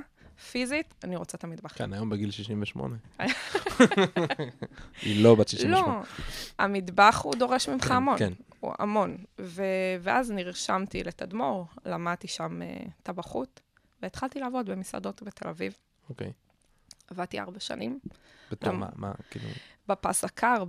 פיזית, 0.51 0.93
אני 1.03 1.15
רוצה 1.15 1.37
את 1.37 1.43
המטבח. 1.43 1.73
כן, 1.77 1.93
היום 1.93 2.09
בגיל 2.09 2.31
68. 2.31 2.95
היא 5.01 5.23
לא 5.23 5.35
בת 5.35 5.47
68. 5.47 5.93
לא, 5.93 6.03
המטבח 6.59 7.21
הוא 7.23 7.35
דורש 7.35 7.69
ממך 7.69 7.85
כן, 7.85 7.93
המון. 7.93 8.17
כן. 8.17 8.33
הוא 8.59 8.73
המון. 8.79 9.17
ו- 9.39 9.63
ואז 10.01 10.31
נרשמתי 10.31 11.03
לתדמור, 11.03 11.65
למדתי 11.85 12.27
שם 12.27 12.61
uh, 12.61 12.89
טבחות, 13.03 13.61
והתחלתי 14.01 14.39
לעבוד 14.39 14.69
במסעדות 14.69 15.23
בתל 15.23 15.47
אביב. 15.47 15.73
אוקיי. 16.09 16.31
עבדתי 17.11 17.39
ארבע 17.39 17.59
שנים. 17.59 17.99
בתור? 18.51 18.73
מה, 18.73 18.87
מה, 18.95 19.11
כאילו... 19.31 19.49
בפס 19.87 20.23
הקר, 20.23 20.63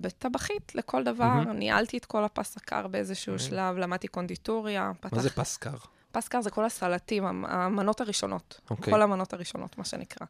בטבחית, 0.00 0.74
לכל 0.74 1.04
דבר. 1.04 1.24
מהמם. 1.28 1.50
ניהלתי 1.52 1.96
את 1.96 2.04
כל 2.04 2.24
הפס 2.24 2.56
הקר 2.56 2.86
באיזשהו 2.86 3.32
אוקיי. 3.32 3.46
שלב, 3.46 3.76
למדתי 3.76 4.08
קונדיטוריה. 4.08 4.86
מה 4.86 4.94
פתח... 4.94 5.20
זה 5.20 5.30
פסקר? 5.30 5.76
פס 6.12 6.28
קר 6.28 6.40
זה 6.40 6.50
כל 6.50 6.64
הסלטים, 6.64 7.26
המ- 7.26 7.44
המנות 7.44 8.00
הראשונות. 8.00 8.60
אוקיי. 8.70 8.92
כל 8.92 9.02
המנות 9.02 9.32
הראשונות, 9.32 9.78
מה 9.78 9.84
שנקרא. 9.84 10.26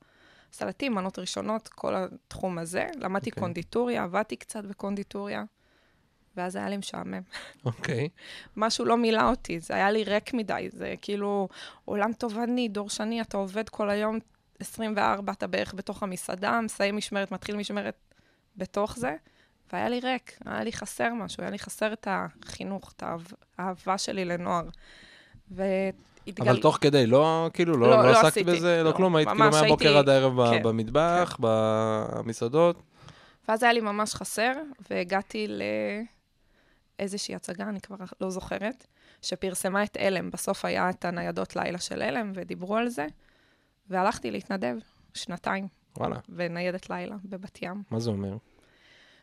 סלטים, 0.52 0.94
מנות 0.94 1.18
ראשונות, 1.18 1.68
כל 1.68 1.94
התחום 1.94 2.58
הזה. 2.58 2.86
למדתי 2.96 3.30
אוקיי. 3.30 3.40
קונדיטוריה, 3.40 4.04
עבדתי 4.04 4.36
קצת 4.36 4.64
בקונדיטוריה, 4.64 5.44
ואז 6.36 6.56
היה 6.56 6.68
לי 6.68 6.76
משעמם. 6.76 7.20
אוקיי. 7.64 8.08
משהו 8.56 8.84
לא 8.84 8.96
מילא 8.96 9.30
אותי, 9.30 9.60
זה 9.60 9.74
היה 9.74 9.90
לי 9.90 10.04
ריק 10.04 10.34
מדי, 10.34 10.68
זה 10.72 10.94
כאילו 11.02 11.48
עולם 11.84 12.12
תובעני, 12.12 12.68
דורשני, 12.68 13.20
אתה 13.20 13.36
עובד 13.36 13.68
כל 13.68 13.90
היום 13.90 14.18
24, 14.60 15.32
אתה 15.32 15.46
בערך 15.46 15.74
בתוך 15.74 16.02
המסעדה, 16.02 16.60
מסיים 16.60 16.96
משמרת, 16.96 17.32
מתחיל 17.32 17.56
משמרת 17.56 17.94
בתוך 18.56 18.96
זה, 18.96 19.16
והיה 19.72 19.88
לי 19.88 20.00
ריק, 20.00 20.38
היה 20.44 20.64
לי 20.64 20.72
חסר 20.72 21.12
משהו, 21.14 21.40
היה 21.42 21.50
לי 21.50 21.58
חסר 21.58 21.92
את 21.92 22.08
החינוך, 22.10 22.92
את 22.96 23.02
האהב- 23.02 23.32
האהבה 23.58 23.98
שלי 23.98 24.24
לנוער. 24.24 24.64
והתגל... 25.50 26.42
אבל 26.42 26.60
תוך 26.60 26.78
כדי, 26.80 27.06
לא, 27.06 27.50
כאילו, 27.54 27.76
לא, 27.76 27.90
לא, 27.90 27.96
לא 27.96 28.02
לא 28.04 28.10
עסקתי 28.10 28.26
עשיתי, 28.28 28.44
בזה, 28.44 28.82
לא 28.82 28.90
לא, 28.90 28.96
כלום, 28.96 29.16
היית 29.16 29.28
כאילו 29.28 29.50
מהבוקר 29.50 29.64
הייתי- 29.84 29.98
עד 29.98 30.08
הערב 30.08 30.50
כן, 30.54 30.62
במטבח, 30.62 31.36
במסעדות. 31.40 32.82
ואז 33.48 33.62
היה 33.62 33.72
לי 33.72 33.80
ממש 33.80 34.14
חסר, 34.14 34.52
והגעתי 34.90 35.46
לאיזושהי 36.98 37.34
הצגה, 37.34 37.64
אני 37.64 37.80
כבר 37.80 37.96
לא 38.20 38.30
זוכרת, 38.30 38.86
שפרסמה 39.22 39.84
את 39.84 39.96
עלם. 39.96 40.30
בסוף 40.30 40.64
היה 40.64 40.90
את 40.90 41.04
הניידות 41.04 41.56
לילה 41.56 41.78
של 41.78 42.02
עלם, 42.02 42.32
ודיברו 42.34 42.76
על 42.76 42.88
זה, 42.88 43.06
והלכתי 43.90 44.30
להתנדב 44.30 44.76
שנתיים 45.14 45.68
וואלה, 45.96 46.16
בניידת 46.28 46.90
לילה 46.90 47.16
בבת 47.24 47.62
ים. 47.62 47.82
מה 47.90 48.00
זה 48.00 48.10
אומר? 48.10 48.36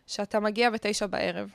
שאתה 0.08 0.40
מגיע 0.40 0.70
בתשע 0.70 1.08
בערב, 1.08 1.50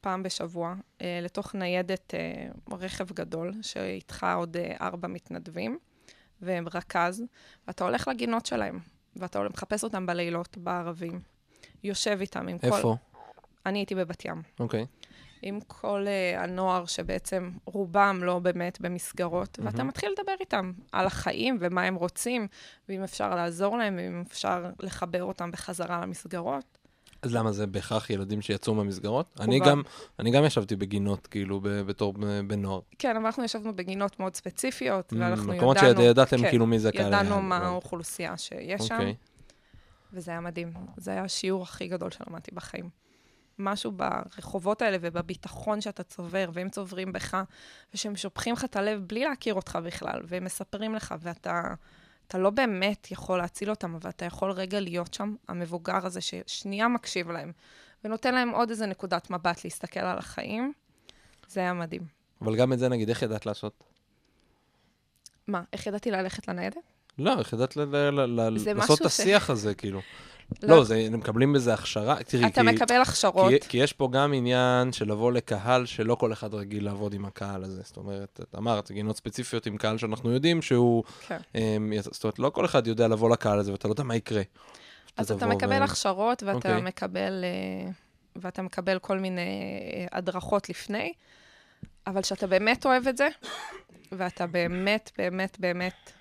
פעם 0.00 0.22
בשבוע, 0.22 0.74
אה, 1.00 1.18
לתוך 1.22 1.54
ניידת 1.54 2.14
אה, 2.14 2.76
רכב 2.76 3.12
גדול, 3.12 3.52
שאיתך 3.62 4.26
עוד 4.36 4.56
אה, 4.56 4.76
ארבע 4.80 5.08
מתנדבים, 5.08 5.78
והם 6.40 6.68
רכז, 6.74 7.24
ואתה 7.66 7.84
הולך 7.84 8.08
לגינות 8.08 8.46
שלהם, 8.46 8.78
ואתה 9.16 9.48
מחפש 9.48 9.84
אותם 9.84 10.06
בלילות, 10.06 10.58
בערבים. 10.58 11.20
יושב 11.84 12.18
איתם 12.20 12.48
עם 12.48 12.58
כל... 12.58 12.66
איפה? 12.66 12.96
אני 13.66 13.78
הייתי 13.78 13.94
בבת 13.94 14.24
ים. 14.24 14.42
אוקיי. 14.60 14.86
עם 15.42 15.58
כל 15.66 16.06
uh, 16.06 16.40
הנוער 16.40 16.86
שבעצם 16.86 17.50
רובם 17.64 18.20
לא 18.22 18.38
באמת 18.38 18.80
במסגרות, 18.80 19.58
ואתה 19.64 19.76
מהמם. 19.76 19.88
מתחיל 19.88 20.14
לדבר 20.18 20.34
איתם 20.40 20.72
על 20.92 21.06
החיים 21.06 21.56
ומה 21.60 21.82
הם 21.82 21.94
רוצים, 21.94 22.46
ואם 22.88 23.02
אפשר 23.02 23.34
לעזור 23.34 23.78
להם, 23.78 23.94
ואם 23.98 24.22
אפשר 24.26 24.64
לחבר 24.80 25.22
אותם 25.24 25.50
בחזרה 25.50 26.00
למסגרות. 26.00 26.78
אז 27.22 27.34
למה 27.34 27.52
זה 27.52 27.66
בהכרח 27.66 28.10
ילדים 28.10 28.42
שיצאו 28.42 28.74
מהמסגרות? 28.74 29.40
אני. 29.40 29.60
גם, 29.60 29.82
אני 30.18 30.30
גם 30.30 30.44
ישבתי 30.44 30.76
בגינות, 30.76 31.26
כאילו, 31.26 31.60
ב- 31.60 31.68
בתור 31.68 32.12
בן 32.46 32.62
נוער. 32.62 32.80
כן, 32.98 33.16
אבל 33.16 33.26
אנחנו 33.26 33.44
ישבנו 33.44 33.76
בגינות 33.76 34.20
מאוד 34.20 34.34
ספציפיות, 34.34 35.12
Mm, 35.12 35.16
ואנחנו 35.18 35.52
מקומות 35.52 35.76
ידענו... 35.76 36.00
שידעתם 36.00 36.36
כן, 36.38 36.50
כאילו 36.50 36.66
מי 36.66 36.78
זה 36.78 36.88
הקהל 36.88 37.06
ידענו 37.06 37.42
מה. 37.42 37.56
האוכלוסייה 37.58 38.36
שיש 38.36 38.82
שם, 38.82 38.94
אוקיי. 38.94 39.14
וזה 40.12 40.30
היה 40.30 40.40
מדהים. 40.40 40.72
זה 40.96 41.10
היה 41.10 41.24
השיעור 41.24 41.62
הכי 41.62 41.88
גדול 41.88 42.10
שלמדתי 42.10 42.50
בחיים. 42.54 42.88
משהו 43.58 43.92
ברחובות 43.92 44.82
האלה 44.82 44.96
ובביטחון 45.00 45.80
שאתה 45.80 46.02
צובר, 46.02 46.50
והם 46.52 46.68
צוברים 46.70 47.12
בך, 47.12 47.36
ושהם 47.94 48.16
שופכים 48.16 48.54
לך 48.54 48.64
את 48.64 48.76
הלב 48.76 49.04
בלי 49.06 49.24
להכיר 49.24 49.54
אותך 49.54 49.78
בכלל, 49.84 50.20
והם 50.24 50.44
מספרים 50.44 50.94
לך, 50.94 51.14
ואתה 51.20 51.62
אתה 52.28 52.38
לא 52.38 52.50
באמת 52.50 53.10
יכול 53.10 53.38
להציל 53.38 53.70
אותם, 53.70 53.94
אבל 53.94 54.10
אתה 54.10 54.24
יכול 54.24 54.50
רגע 54.50 54.80
להיות 54.80 55.14
שם, 55.14 55.34
המבוגר 55.48 56.06
הזה 56.06 56.20
ששנייה 56.20 56.88
מקשיב 56.88 57.30
להם, 57.30 57.52
ונותן 58.04 58.34
להם 58.34 58.50
עוד 58.50 58.70
איזה 58.70 58.86
נקודת 58.86 59.30
מבט 59.30 59.64
להסתכל 59.64 60.00
על 60.00 60.18
החיים. 60.18 60.72
זה 61.48 61.60
היה 61.60 61.72
מדהים. 61.72 62.02
אבל 62.42 62.56
גם 62.56 62.72
את 62.72 62.78
זה, 62.78 62.88
נגיד, 62.88 63.08
איך 63.08 63.22
ידעת 63.22 63.46
לעשות? 63.46 63.84
מה, 65.46 65.62
איך 65.72 65.86
ידעתי 65.86 66.10
ללכת 66.10 66.48
לניידת? 66.48 66.76
לא, 67.18 67.38
איך 67.38 67.52
ידעת 67.52 67.76
ל- 67.76 67.80
ל- 68.10 68.40
ל- 68.50 68.58
זה 68.58 68.74
לעשות 68.74 69.02
את 69.02 69.10
ש- 69.10 69.20
השיח 69.20 69.50
הזה, 69.50 69.74
כאילו. 69.74 70.00
לא, 70.62 70.84
זה, 70.84 70.96
הם 71.06 71.18
מקבלים 71.18 71.52
בזה 71.52 71.74
הכשרה. 71.74 72.22
תראי, 72.22 72.46
אתה 72.46 72.60
כי... 72.60 72.66
מקבל 72.66 73.00
הכשרות. 73.00 73.52
כי, 73.62 73.68
כי 73.68 73.78
יש 73.78 73.92
פה 73.92 74.08
גם 74.12 74.32
עניין 74.34 74.92
של 74.92 75.10
לבוא 75.10 75.32
לקהל 75.32 75.86
שלא 75.86 76.14
כל 76.14 76.32
אחד 76.32 76.54
רגיל 76.54 76.84
לעבוד 76.84 77.14
עם 77.14 77.24
הקהל 77.24 77.64
הזה. 77.64 77.82
זאת 77.84 77.96
אומרת, 77.96 78.40
את 78.42 78.54
אמרת, 78.54 78.90
גינות 78.90 79.16
ספציפיות 79.16 79.66
עם 79.66 79.76
קהל 79.76 79.98
שאנחנו 79.98 80.30
יודעים 80.32 80.62
שהוא... 80.62 81.04
כן. 81.26 81.38
אמ, 81.54 81.92
יצ- 81.98 82.02
זאת 82.14 82.24
אומרת, 82.24 82.38
לא 82.38 82.50
כל 82.50 82.64
אחד 82.64 82.86
יודע 82.86 83.08
לבוא 83.08 83.30
לקהל 83.30 83.58
הזה, 83.58 83.72
ואתה 83.72 83.88
לא 83.88 83.92
יודע 83.92 84.02
מה 84.02 84.16
יקרה. 84.16 84.42
אז 85.16 85.32
אתה 85.32 85.46
מקבל 85.46 85.80
ו- 85.80 85.84
הכשרות 85.84 86.42
ואתה 86.42 86.56
אוקיי. 86.56 86.80
מקבל, 86.82 87.44
אה, 87.44 87.90
ואתה 88.36 88.62
מקבל 88.62 88.98
כל 88.98 89.18
מיני 89.18 89.40
אה, 89.40 90.18
הדרכות 90.18 90.68
לפני, 90.68 91.12
אבל 92.06 92.22
כשאתה 92.22 92.46
באמת 92.46 92.86
אוהב 92.86 93.08
את 93.08 93.16
זה, 93.16 93.28
ואתה 94.12 94.46
באמת, 94.46 95.10
באמת, 95.18 95.56
באמת, 95.60 96.12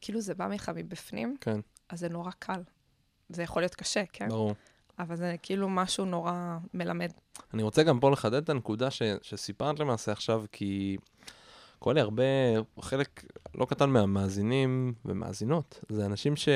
כאילו 0.00 0.20
זה 0.20 0.34
בא 0.34 0.46
ממך 0.46 0.70
מבפנים, 0.74 1.36
כן, 1.40 1.60
אז 1.94 2.00
זה 2.00 2.08
נורא 2.08 2.30
קל. 2.38 2.60
זה 3.28 3.42
יכול 3.42 3.62
להיות 3.62 3.74
קשה, 3.74 4.02
כן? 4.12 4.28
ברור. 4.28 4.54
אבל 4.98 5.16
זה 5.16 5.36
כאילו 5.42 5.68
משהו 5.68 6.04
נורא 6.04 6.58
מלמד. 6.74 7.12
אני 7.54 7.62
רוצה 7.62 7.82
גם 7.82 8.00
פה 8.00 8.10
לחדד 8.10 8.42
את 8.42 8.48
הנקודה 8.48 8.90
ש, 8.90 9.02
שסיפרת 9.22 9.78
למעשה 9.78 10.12
עכשיו, 10.12 10.44
כי 10.52 10.96
לי 11.86 12.00
הרבה, 12.00 12.22
חלק 12.80 13.24
לא 13.54 13.64
קטן 13.64 13.90
מהמאזינים 13.90 14.94
ומאזינות, 15.04 15.84
זה 15.88 16.06
אנשים 16.06 16.36
ש... 16.36 16.48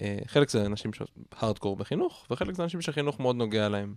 אה, 0.00 0.18
חלק 0.26 0.50
זה 0.50 0.66
אנשים 0.66 0.90
שהארדקור 0.92 1.76
בחינוך, 1.76 2.26
וחלק 2.30 2.54
זה 2.54 2.62
אנשים 2.62 2.80
שחינוך 2.80 3.20
מאוד 3.20 3.36
נוגע 3.36 3.68
להם. 3.68 3.94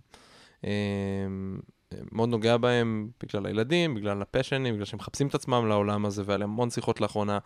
אה, 1.92 1.98
מאוד 2.12 2.28
נוגע 2.28 2.56
בהם 2.56 3.10
בגלל 3.22 3.46
הילדים, 3.46 3.94
בגלל 3.94 4.22
הפשנים, 4.22 4.74
בגלל 4.74 4.84
שהם 4.84 4.98
מחפשים 4.98 5.26
את 5.26 5.34
עצמם 5.34 5.68
לעולם 5.68 6.06
הזה, 6.06 6.22
והיה 6.26 6.38
להם 6.38 6.50
המון 6.50 6.70
שיחות 6.70 7.00
לאחרונה, 7.00 7.38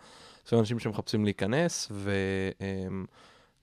יש 0.47 0.53
אנשים 0.53 0.79
שמחפשים 0.79 1.25
להיכנס, 1.25 1.91
ואני 1.91 3.05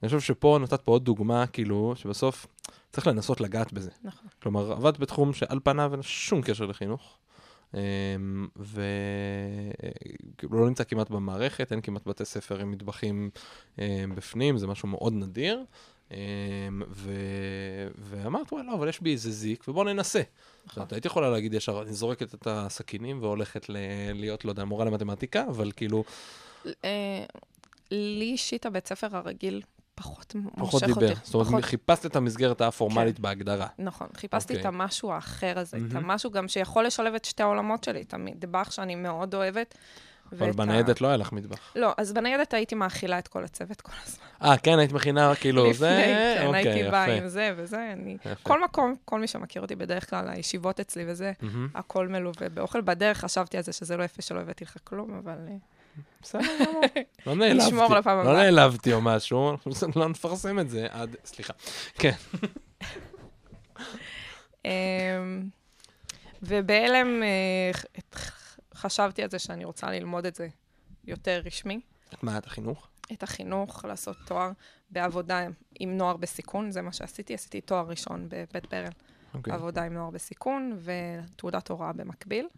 חושב 0.04 0.20
שפה 0.20 0.58
נתת 0.62 0.82
פה 0.82 0.92
עוד 0.92 1.04
דוגמה, 1.04 1.46
כאילו, 1.46 1.92
שבסוף 1.96 2.46
צריך 2.92 3.06
לנסות 3.06 3.40
לגעת 3.40 3.72
בזה. 3.72 3.90
נכון. 4.04 4.28
כלומר, 4.42 4.72
עבדת 4.72 4.98
בתחום 4.98 5.32
שעל 5.32 5.60
פניו 5.64 5.92
אין 5.92 6.02
שום 6.02 6.42
קשר 6.42 6.66
לחינוך, 6.66 7.18
אמ, 7.74 8.48
וכאילו 8.56 10.60
לא 10.60 10.66
נמצא 10.66 10.84
כמעט 10.84 11.10
במערכת, 11.10 11.72
אין 11.72 11.80
כמעט 11.80 12.06
בתי 12.06 12.24
ספר 12.24 12.60
עם 12.60 12.70
מטבחים 12.70 13.30
אמ, 13.78 14.14
בפנים, 14.14 14.58
זה 14.58 14.66
משהו 14.66 14.88
מאוד 14.88 15.12
נדיר. 15.12 15.64
אמ, 16.10 16.16
ו... 16.90 17.10
ואמרת, 17.96 18.52
וואלה, 18.52 18.72
אבל 18.74 18.88
יש 18.88 19.00
בי 19.02 19.12
איזה 19.12 19.30
זיק, 19.32 19.64
ובוא 19.68 19.84
ננסה. 19.84 20.20
נכון. 20.66 20.82
את 20.82 20.92
היית 20.92 21.04
יכולה 21.04 21.30
להגיד 21.30 21.54
ישר, 21.54 21.82
אני 21.82 21.92
זורקת 21.92 22.34
את 22.34 22.46
הסכינים 22.50 23.22
והולכת 23.22 23.68
ל... 23.68 23.76
להיות, 24.14 24.44
לא 24.44 24.50
יודע, 24.50 24.64
מורה 24.64 24.84
למתמטיקה, 24.84 25.44
אבל 25.48 25.72
כאילו, 25.76 26.04
אה, 26.84 27.24
לי 27.90 28.24
אישית 28.24 28.66
הבית 28.66 28.86
ספר 28.86 29.16
הרגיל 29.16 29.62
פחות 29.94 30.36
פחות 30.56 30.82
מושך 30.82 30.86
דיבר. 30.86 31.08
אותי. 31.10 31.20
זאת 31.24 31.34
אומרת, 31.34 31.46
פחות- 31.48 31.64
חיפשת 31.64 32.06
את 32.06 32.16
המסגרת 32.16 32.60
האפורמלית 32.60 33.20
בהגדרה. 33.20 33.66
נכון, 33.78 34.06
חיפשתי 34.16 34.52
אוקיי. 34.52 34.60
את 34.60 34.74
המשהו 34.74 35.12
האחר 35.12 35.58
הזה, 35.58 35.76
את 35.76 35.82
מהמם. 35.82 35.96
המשהו 35.96 36.30
גם 36.30 36.48
שיכול 36.48 36.86
לשלב 36.86 37.14
את 37.14 37.24
שתי 37.24 37.42
העולמות 37.42 37.84
שלי, 37.84 38.02
את 38.02 38.14
המטבח 38.14 38.70
שאני 38.70 38.94
מאוד 38.94 39.34
אוהבת. 39.34 39.74
אבל 40.32 40.46
ואת 40.46 40.54
ה- 40.54 40.56
בניידת 40.56 41.00
לא 41.00 41.08
היה 41.08 41.16
לך 41.16 41.32
מטבח. 41.32 41.58
לא, 41.76 41.92
אז 41.96 42.12
בניידת 42.12 42.54
הייתי 42.54 42.74
מאכילה 42.74 43.18
את 43.18 43.28
כל 43.28 43.44
הצוות 43.44 43.80
כל 43.80 43.92
הזמן. 44.06 44.24
אה, 44.42 44.56
כן, 44.58 44.78
היית 44.78 44.92
מכינה 44.92 45.34
כאילו 45.34 45.62
זה? 45.62 45.70
לפני, 45.90 46.04
כן, 46.04 46.42
אוקיי, 46.46 46.68
הייתי 46.68 46.90
באה 46.90 47.08
יפה. 47.08 47.22
עם 47.22 47.28
זה 47.28 47.52
וזה, 47.56 47.92
אני... 47.92 48.16
יפה. 48.24 48.34
כל 48.42 48.64
מקום, 48.64 48.94
כל 49.04 49.20
מי 49.20 49.26
שמכיר 49.28 49.62
אותי 49.62 49.76
בדרך 49.76 50.10
כלל, 50.10 50.28
הישיבות 50.28 50.80
אצלי 50.80 51.04
וזה, 51.06 51.32
מהמם. 51.42 51.68
הכל 51.74 52.08
מלווה 52.08 52.48
באוכל. 52.48 52.80
בדרך 52.80 53.18
חשבתי 53.18 53.56
על 53.56 53.62
זה 53.62 53.72
שזה 53.72 53.96
לא 53.96 54.04
יפה 54.04 54.22
שלא 54.22 54.40
הבאתי 54.40 54.64
לך 54.64 54.76
כלום, 54.84 55.20
אבל... 55.24 55.36
אה, 55.48 55.54
בסדר 56.22 56.40
גמור. 56.60 56.82
לא 57.26 57.34
נעלבתי. 57.34 57.66
נשמור 57.66 57.94
לפעם 57.94 58.16
לא 58.24 58.30
הבאה. 58.30 58.42
נעלבתי 58.42 58.92
או 58.92 59.00
משהו, 59.00 59.56
לא 59.96 60.08
נפרסם 60.08 60.58
את 60.58 60.70
זה 60.70 60.86
עד... 60.90 61.16
סליחה. 61.24 61.52
כן. 61.94 62.12
אמ, 64.64 64.70
ובהלם 66.42 67.22
אה, 67.22 67.70
חשבתי 68.78 69.22
על 69.22 69.30
זה 69.30 69.38
שאני 69.38 69.64
רוצה 69.64 69.90
ללמוד 69.90 70.26
את 70.26 70.34
זה 70.34 70.48
יותר 71.04 71.42
רשמי. 71.44 71.80
את 72.14 72.22
מה, 72.22 72.38
את 72.38 72.46
החינוך? 72.46 72.88
את 73.12 73.22
החינוך, 73.22 73.84
לעשות 73.84 74.16
תואר 74.26 74.50
בעבודה 74.90 75.46
עם 75.80 75.96
נוער 75.96 76.16
בסיכון, 76.16 76.70
זה 76.70 76.82
מה 76.82 76.92
שעשיתי. 76.92 77.34
עשיתי 77.34 77.60
תואר 77.60 77.88
ראשון 77.88 78.28
בבית 78.28 78.70
ברל, 78.70 78.90
אוקיי. 79.34 79.52
עבודה 79.52 79.84
עם 79.84 79.94
נוער 79.94 80.10
בסיכון, 80.10 80.78
ותעודת 80.82 81.68
הוראה 81.68 81.92
במקביל. 81.92 82.48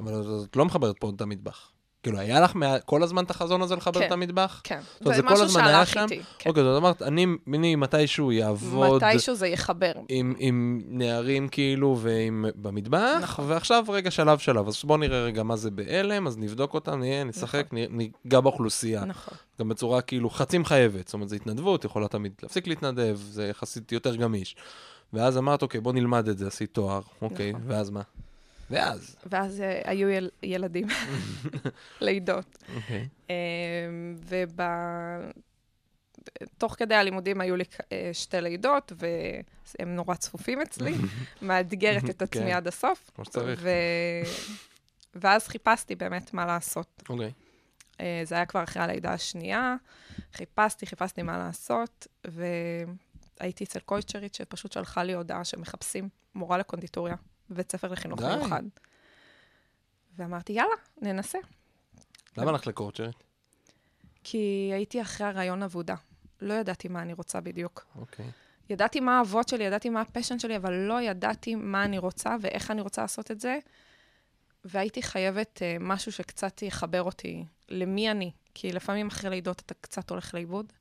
אבל 0.00 0.44
את 0.44 0.56
לא 0.56 0.64
מחברת 0.64 0.96
פה 1.00 1.12
את 1.16 1.20
המטבח. 1.20 1.71
כאילו, 2.02 2.18
היה 2.18 2.40
לך 2.40 2.56
מה- 2.56 2.78
כל 2.80 3.02
הזמן 3.02 3.24
את 3.24 3.30
החזון 3.30 3.62
הזה 3.62 3.76
לחבר 3.76 4.00
כן. 4.00 4.06
את 4.06 4.12
המטבח? 4.12 4.60
כן. 4.64 4.80
זאת 4.92 5.00
אומרת, 5.06 5.16
זה 5.16 5.22
זה 5.22 5.28
כל 5.36 5.42
הזמן 5.42 5.64
היה 5.64 5.86
שם? 5.86 6.00
איתי. 6.02 6.20
כן. 6.38 6.50
אוקיי, 6.50 6.62
זאת 6.62 6.76
אומרת, 6.76 7.02
אני, 7.02 7.26
אני 7.54 7.76
מתישהו 7.76 8.32
יעבוד 8.32 9.04
מתישהו 9.04 9.34
זה 9.34 9.46
יחבר. 9.48 9.92
עם, 10.08 10.34
עם 10.38 10.80
נערים 10.86 11.48
כאילו 11.48 11.98
ועם 12.00 12.44
במטבח, 12.54 13.18
נכון. 13.22 13.44
ועכשיו 13.48 13.84
רגע 13.88 14.10
שלב 14.10 14.38
שלב. 14.38 14.68
אז 14.68 14.82
בואו 14.84 14.98
נראה 14.98 15.20
רגע 15.24 15.42
מה 15.42 15.56
זה 15.56 15.70
בהלם, 15.70 16.26
אז 16.26 16.38
נבדוק 16.38 16.74
אותם, 16.74 16.98
נהיה, 17.00 17.24
נשחק, 17.24 17.66
נהיה- 17.72 17.88
ניגע 17.90 18.40
באוכלוסייה. 18.40 19.04
נכון. 19.04 19.34
גם 19.60 19.68
בצורה 19.68 20.00
כאילו 20.00 20.30
חצי 20.30 20.58
מחייבת, 20.58 21.06
זאת 21.08 21.14
אומרת, 21.14 21.28
זה 21.28 21.36
התנדבות, 21.36 21.84
יכולה 21.84 22.08
תמיד 22.08 22.32
להפסיק 22.42 22.66
להתנדב, 22.66 23.16
זה 23.16 23.46
יחסית 23.46 23.92
יותר 23.92 24.16
גמיש. 24.16 24.56
ואז 25.12 25.38
אמרת, 25.38 25.62
אוקיי, 25.62 25.80
בוא 25.80 25.92
נלמד 25.92 26.28
את 26.28 26.38
זה, 26.38 26.46
עשית 26.46 26.70
תואר, 26.74 27.00
אוקיי, 27.22 27.52
נכון. 27.52 27.62
ואז 27.66 27.90
מה? 27.90 28.00
ואז, 28.72 29.16
ואז 29.26 29.60
אה, 29.60 29.80
היו 29.84 30.08
יל- 30.08 30.30
ילדים, 30.42 30.86
לידות. 32.00 32.58
אוקיי. 32.76 33.08
ותוך 36.42 36.74
כדי 36.78 36.94
הלימודים 36.94 37.40
היו 37.40 37.56
לי 37.56 37.64
אה, 37.92 38.10
שתי 38.12 38.40
לידות, 38.40 38.92
והם 38.96 39.96
נורא 39.96 40.14
צפופים 40.14 40.60
אצלי, 40.60 40.94
מאתגרת 41.42 42.10
את 42.10 42.22
עצמי 42.22 42.50
כן. 42.50 42.56
עד 42.56 42.68
הסוף. 42.68 43.10
כמו 43.14 43.24
שצריך. 43.24 43.60
ו... 43.62 43.70
ואז 45.14 45.48
חיפשתי 45.48 45.94
באמת 45.94 46.34
מה 46.34 46.46
לעשות. 46.46 47.02
אוקיי. 47.08 47.32
אה, 48.00 48.22
זה 48.24 48.34
היה 48.34 48.46
כבר 48.46 48.62
אחרי 48.64 48.82
הלידה 48.82 49.12
השנייה, 49.12 49.76
חיפשתי, 50.32 50.86
חיפשתי 50.86 51.22
מה 51.22 51.38
לעשות, 51.38 52.06
והייתי 53.40 53.64
אצל 53.64 53.78
קויצ'רית 53.78 54.34
שפשוט 54.34 54.72
שלחה 54.72 55.02
לי 55.02 55.12
הודעה 55.12 55.44
שמחפשים 55.44 56.08
מורה 56.34 56.58
לקונדיטוריה 56.58 57.14
בבית 57.52 57.72
ספר 57.72 57.88
לחינוך 57.88 58.20
די. 58.20 58.36
מיוחד. 58.36 58.62
ואמרתי, 60.16 60.52
יאללה, 60.52 60.74
ננסה. 61.02 61.38
למה 62.36 62.50
הלכת 62.50 62.66
לקורצ'רית? 62.66 63.24
כי 64.24 64.70
הייתי 64.74 65.02
אחרי 65.02 65.26
הרעיון 65.26 65.62
עבודה. 65.62 65.94
לא 66.40 66.54
ידעתי 66.54 66.88
מה 66.88 67.02
אני 67.02 67.12
רוצה 67.12 67.40
בדיוק. 67.40 67.86
אוקיי. 67.96 68.30
ידעתי 68.70 69.00
מה 69.00 69.18
האבות 69.18 69.48
שלי, 69.48 69.64
ידעתי 69.64 69.88
מה 69.88 70.00
הפשן 70.00 70.38
שלי, 70.38 70.56
אבל 70.56 70.72
לא 70.72 71.00
ידעתי 71.00 71.54
מה 71.54 71.84
אני 71.84 71.98
רוצה 71.98 72.36
ואיך 72.40 72.70
אני 72.70 72.80
רוצה 72.80 73.02
לעשות 73.02 73.30
את 73.30 73.40
זה. 73.40 73.58
והייתי 74.64 75.02
חייבת 75.02 75.58
uh, 75.58 75.82
משהו 75.82 76.12
שקצת 76.12 76.62
יחבר 76.62 77.02
אותי 77.02 77.44
למי 77.68 78.10
אני, 78.10 78.30
כי 78.54 78.72
לפעמים 78.72 79.06
אחרי 79.06 79.30
לידות 79.30 79.62
אתה 79.66 79.74
קצת 79.74 80.10
הולך 80.10 80.34
לאיבוד, 80.34 80.72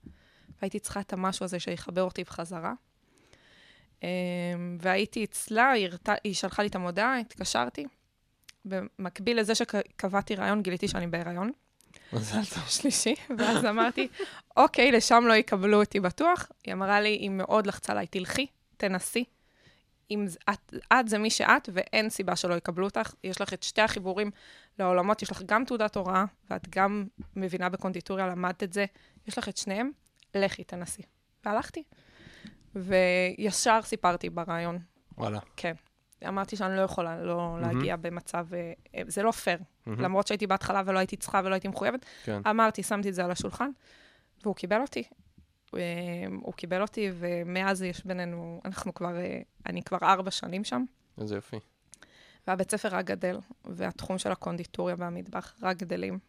והייתי 0.61 0.79
צריכה 0.79 0.99
את 0.99 1.13
המשהו 1.13 1.43
הזה 1.43 1.59
שיחבר 1.59 2.03
אותי 2.03 2.23
בחזרה. 2.23 2.73
Um, 4.01 4.03
והייתי 4.79 5.23
אצלה, 5.23 5.71
היא, 5.71 5.87
הראתה, 5.87 6.13
היא 6.23 6.33
שלחה 6.33 6.63
לי 6.63 6.69
את 6.69 6.75
המודעה, 6.75 7.19
התקשרתי. 7.19 7.85
במקביל 8.65 9.39
לזה 9.39 9.55
שקבעתי 9.55 10.35
רעיון, 10.35 10.61
גיליתי 10.61 10.87
שאני 10.87 11.07
בהיריון. 11.07 11.51
מזל 12.13 12.45
טוב. 12.53 12.67
שלישי, 12.67 13.15
ואז 13.37 13.65
אמרתי, 13.65 14.07
אוקיי, 14.57 14.91
לשם 14.91 15.23
לא 15.27 15.33
יקבלו 15.33 15.79
אותי 15.79 15.99
בטוח. 15.99 16.47
היא 16.63 16.73
אמרה 16.73 17.01
לי, 17.01 17.09
היא 17.09 17.29
מאוד 17.29 17.67
לחצה 17.67 17.91
עליי, 17.91 18.07
תלכי, 18.07 18.47
תנסי. 18.77 19.23
אם 20.11 20.25
את, 20.49 20.73
את 20.93 21.07
זה 21.07 21.17
מי 21.17 21.29
שאת, 21.29 21.69
ואין 21.73 22.09
סיבה 22.09 22.35
שלא 22.35 22.53
יקבלו 22.53 22.85
אותך. 22.85 23.13
יש 23.23 23.41
לך 23.41 23.53
את 23.53 23.63
שתי 23.63 23.81
החיבורים 23.81 24.31
לעולמות, 24.79 25.21
יש 25.21 25.31
לך 25.31 25.41
גם 25.45 25.65
תעודת 25.65 25.95
הוראה, 25.95 26.25
ואת 26.49 26.69
גם 26.69 27.05
מבינה 27.35 27.69
בקונדיטוריה, 27.69 28.27
למדת 28.27 28.63
את 28.63 28.73
זה. 28.73 28.85
יש 29.27 29.37
לך 29.37 29.49
את 29.49 29.57
שניהם, 29.57 29.91
לכי, 30.35 30.63
תנסי. 30.63 31.01
והלכתי. 31.45 31.83
וישר 32.75 33.79
סיפרתי 33.81 34.29
ברעיון, 34.29 34.79
וואלה. 35.17 35.39
כן. 35.55 35.73
אמרתי 36.27 36.55
שאני 36.55 36.77
לא 36.77 36.81
יכולה 36.81 37.23
לא 37.23 37.37
מהמם. 37.37 37.61
להגיע 37.61 37.95
במצב, 37.95 38.53
אה, 38.53 38.73
אה, 38.95 39.01
זה 39.07 39.23
לא 39.23 39.31
פייר. 39.31 39.59
מהמם. 39.85 40.01
למרות 40.01 40.27
שהייתי 40.27 40.47
בהתחלה 40.47 40.81
ולא 40.85 40.99
הייתי 40.99 41.17
צריכה 41.17 41.41
ולא 41.43 41.53
הייתי 41.53 41.67
מחויבת, 41.67 42.05
כן. 42.23 42.41
אמרתי, 42.49 42.83
שמתי 42.83 43.09
את 43.09 43.13
זה 43.13 43.25
על 43.25 43.31
השולחן, 43.31 43.69
והוא 44.43 44.55
קיבל 44.55 44.81
אותי. 44.81 45.03
אה, 45.75 45.79
הוא 46.41 46.53
קיבל 46.53 46.81
אותי, 46.81 47.09
ומאז 47.13 47.81
יש 47.81 48.05
בינינו, 48.05 48.61
אנחנו 48.65 48.93
כבר, 48.93 49.13
אני 49.65 49.83
כבר 49.83 49.97
ארבע 50.01 50.31
שנים 50.31 50.63
שם, 50.63 50.83
איזה 51.21 51.35
יופי. 51.35 51.59
והבית 52.47 52.71
ספר 52.71 52.87
רק 52.91 53.05
גדל, 53.05 53.39
והתחום 53.65 54.17
של 54.17 54.31
הקונדיטוריה 54.31 54.95
והמטבח 54.97 55.55
רק 55.61 55.77
גדלים. 55.77 56.19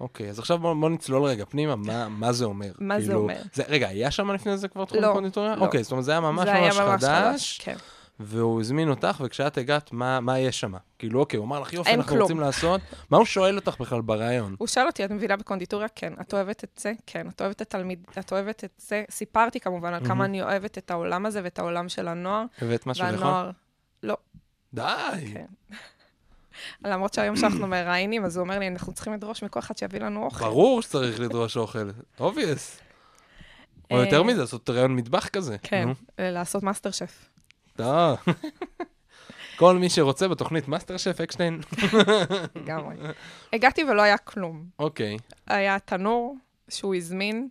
אוקיי, 0.00 0.30
אז 0.30 0.38
עכשיו 0.38 0.58
בוא, 0.58 0.74
בוא 0.74 0.90
נצלול 0.90 1.22
רגע 1.22 1.44
פנימה, 1.44 1.76
מה, 1.76 2.08
מה 2.08 2.32
זה 2.32 2.44
אומר? 2.44 2.72
מה 2.78 3.00
זה 3.00 3.06
כאילו, 3.06 3.20
אומר? 3.20 3.42
זה, 3.52 3.62
רגע, 3.68 3.88
היה 3.88 4.10
שם 4.10 4.30
לפני 4.30 4.56
זה 4.56 4.68
כבר 4.68 4.84
תחום 4.84 5.00
לא, 5.00 5.12
קונדיטוריה? 5.12 5.56
לא. 5.56 5.64
אוקיי, 5.64 5.82
זאת 5.82 5.92
אומרת, 5.92 6.04
זה 6.04 6.10
היה 6.10 6.20
ממש 6.20 6.44
זה 6.44 6.52
היה 6.52 6.72
ממש 6.72 7.04
חדש, 7.04 7.60
כן. 7.64 7.76
והוא 8.20 8.60
הזמין 8.60 8.90
אותך, 8.90 9.22
וכשאת 9.24 9.58
הגעת, 9.58 9.92
מה, 9.92 10.20
מה 10.20 10.38
יש 10.38 10.60
שם? 10.60 10.74
כאילו, 10.98 11.20
אוקיי, 11.20 11.38
הוא 11.38 11.46
אמר 11.46 11.60
לך, 11.60 11.72
יופי, 11.72 11.94
אנחנו 11.94 12.10
כלום. 12.10 12.22
רוצים 12.22 12.40
לעשות. 12.40 12.80
מה 13.10 13.16
הוא 13.16 13.26
שואל 13.26 13.56
אותך 13.56 13.80
בכלל 13.80 14.00
בריאיון? 14.00 14.54
הוא 14.58 14.68
שאל 14.68 14.86
אותי, 14.86 15.04
את 15.04 15.10
מבינה 15.10 15.36
בקונדיטוריה? 15.36 15.88
כן. 15.94 16.12
את 16.20 16.34
אוהבת 16.34 16.64
את 16.64 16.70
זה? 16.76 16.92
כן. 17.06 17.28
את 17.28 17.40
אוהבת 17.40 17.56
את 17.56 17.60
התלמיד? 17.60 18.06
את 18.18 18.32
אוהבת 18.32 18.64
את 18.64 18.70
זה? 18.78 19.04
סיפרתי 19.10 19.60
כמובן 19.60 19.94
על. 19.94 20.06
כמה 20.06 20.24
אני 20.24 20.42
אוהבת 20.42 20.78
את 20.78 20.90
העולם 20.90 21.26
הזה 21.26 21.40
ואת 21.44 21.58
העולם 21.58 21.88
של 21.88 22.08
הנוער. 22.08 22.44
הבאת 22.62 22.86
משהו 22.86 23.04
לאכול? 23.04 23.18
והנוער, 23.18 23.50
לא. 24.02 24.16
די. 24.74 24.82
כן. 25.32 25.46
למרות 26.84 27.14
שהיום 27.14 27.36
שאנחנו 27.36 27.66
מראיינים, 27.66 28.24
אז 28.24 28.36
הוא 28.36 28.44
אומר 28.44 28.58
לי, 28.58 28.68
אנחנו 28.68 28.92
צריכים 28.92 29.12
לדרוש 29.12 29.42
מכל 29.42 29.58
אחד 29.58 29.78
שיביא 29.78 30.00
לנו 30.00 30.24
אוכל. 30.24 30.44
ברור 30.44 30.82
שצריך 30.82 31.20
לדרוש 31.20 31.56
אוכל, 31.56 31.90
obvious. 32.20 32.80
או 33.90 33.96
יותר 33.96 34.18
אה, 34.18 34.22
מזה, 34.22 34.40
לעשות 34.40 34.70
ראיון 34.70 34.96
מטבח 34.96 35.28
כזה. 35.28 35.56
כן. 35.62 35.88
אה, 36.18 36.30
לעשות 36.30 36.62
מאסטר 36.62 36.90
שף. 36.90 37.28
טוב. 37.76 38.18
כל 39.56 39.76
מי 39.76 39.90
שרוצה 39.90 40.28
בתוכנית 40.28 40.68
מאסטר 40.68 40.96
שף 40.96 41.20
אקשטיין. 41.20 41.60
לגמרי. 42.54 42.96
הגעתי 43.52 43.84
ולא 43.84 44.02
היה 44.02 44.18
כלום. 44.18 44.64
אוקיי. 44.78 45.16
היה 45.46 45.78
תנור 45.78 46.36
שהוא 46.68 46.94
הזמין, 46.94 47.48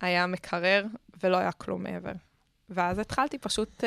היה 0.00 0.26
מקרר, 0.26 0.84
ולא 1.22 1.36
היה 1.36 1.52
כלום 1.52 1.82
מעבר. 1.82 2.12
ואז 2.70 2.98
התחלתי 2.98 3.38
פשוט... 3.38 3.84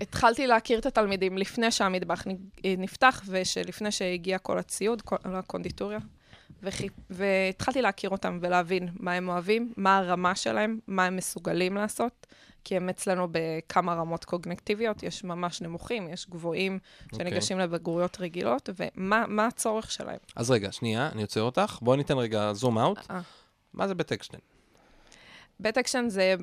התחלתי 0.00 0.46
להכיר 0.46 0.78
את 0.78 0.86
התלמידים 0.86 1.38
לפני 1.38 1.70
שהמטבח 1.70 2.26
אה, 2.26 2.74
נפתח, 2.78 3.22
ולפני 3.26 3.90
שהגיע 3.90 4.38
כל 4.38 4.58
הציוד, 4.58 5.02
כל 5.02 5.16
הקונדיטוריה. 5.24 5.98
וכי, 6.62 6.88
והתחלתי 7.10 7.82
להכיר 7.82 8.10
אותם 8.10 8.38
ולהבין 8.42 8.88
מה 8.94 9.12
הם 9.12 9.28
אוהבים, 9.28 9.72
מה 9.76 9.98
הרמה 9.98 10.34
שלהם, 10.34 10.78
מה 10.86 11.04
הם 11.04 11.16
מסוגלים 11.16 11.74
לעשות, 11.74 12.26
כי 12.64 12.76
הם 12.76 12.88
אצלנו 12.88 13.28
בכמה 13.30 13.94
רמות 13.94 14.24
קוגניטיביות, 14.24 15.02
יש 15.02 15.24
ממש 15.24 15.60
נמוכים, 15.62 16.08
יש 16.08 16.26
גבוהים 16.30 16.78
שניגשים 17.16 17.58
לבגרויות 17.58 18.20
רגילות, 18.20 18.68
ומה 18.76 19.24
מה 19.28 19.46
הצורך 19.46 19.90
שלהם. 19.90 20.18
אז 20.36 20.50
רגע, 20.50 20.72
שנייה, 20.72 21.08
אני 21.12 21.22
עוצר 21.22 21.42
אותך. 21.42 21.78
בואי 21.82 21.96
ניתן 21.96 22.18
רגע 22.18 22.52
zoom 22.52 22.78
out. 22.78 22.98
אה. 23.10 23.20
מה 23.74 23.88
זה 23.88 23.94
בית 23.94 24.12
אקשטיין? 24.12 24.40
בית 25.60 25.78
אקשטיין 25.78 26.04
זה, 26.08 26.34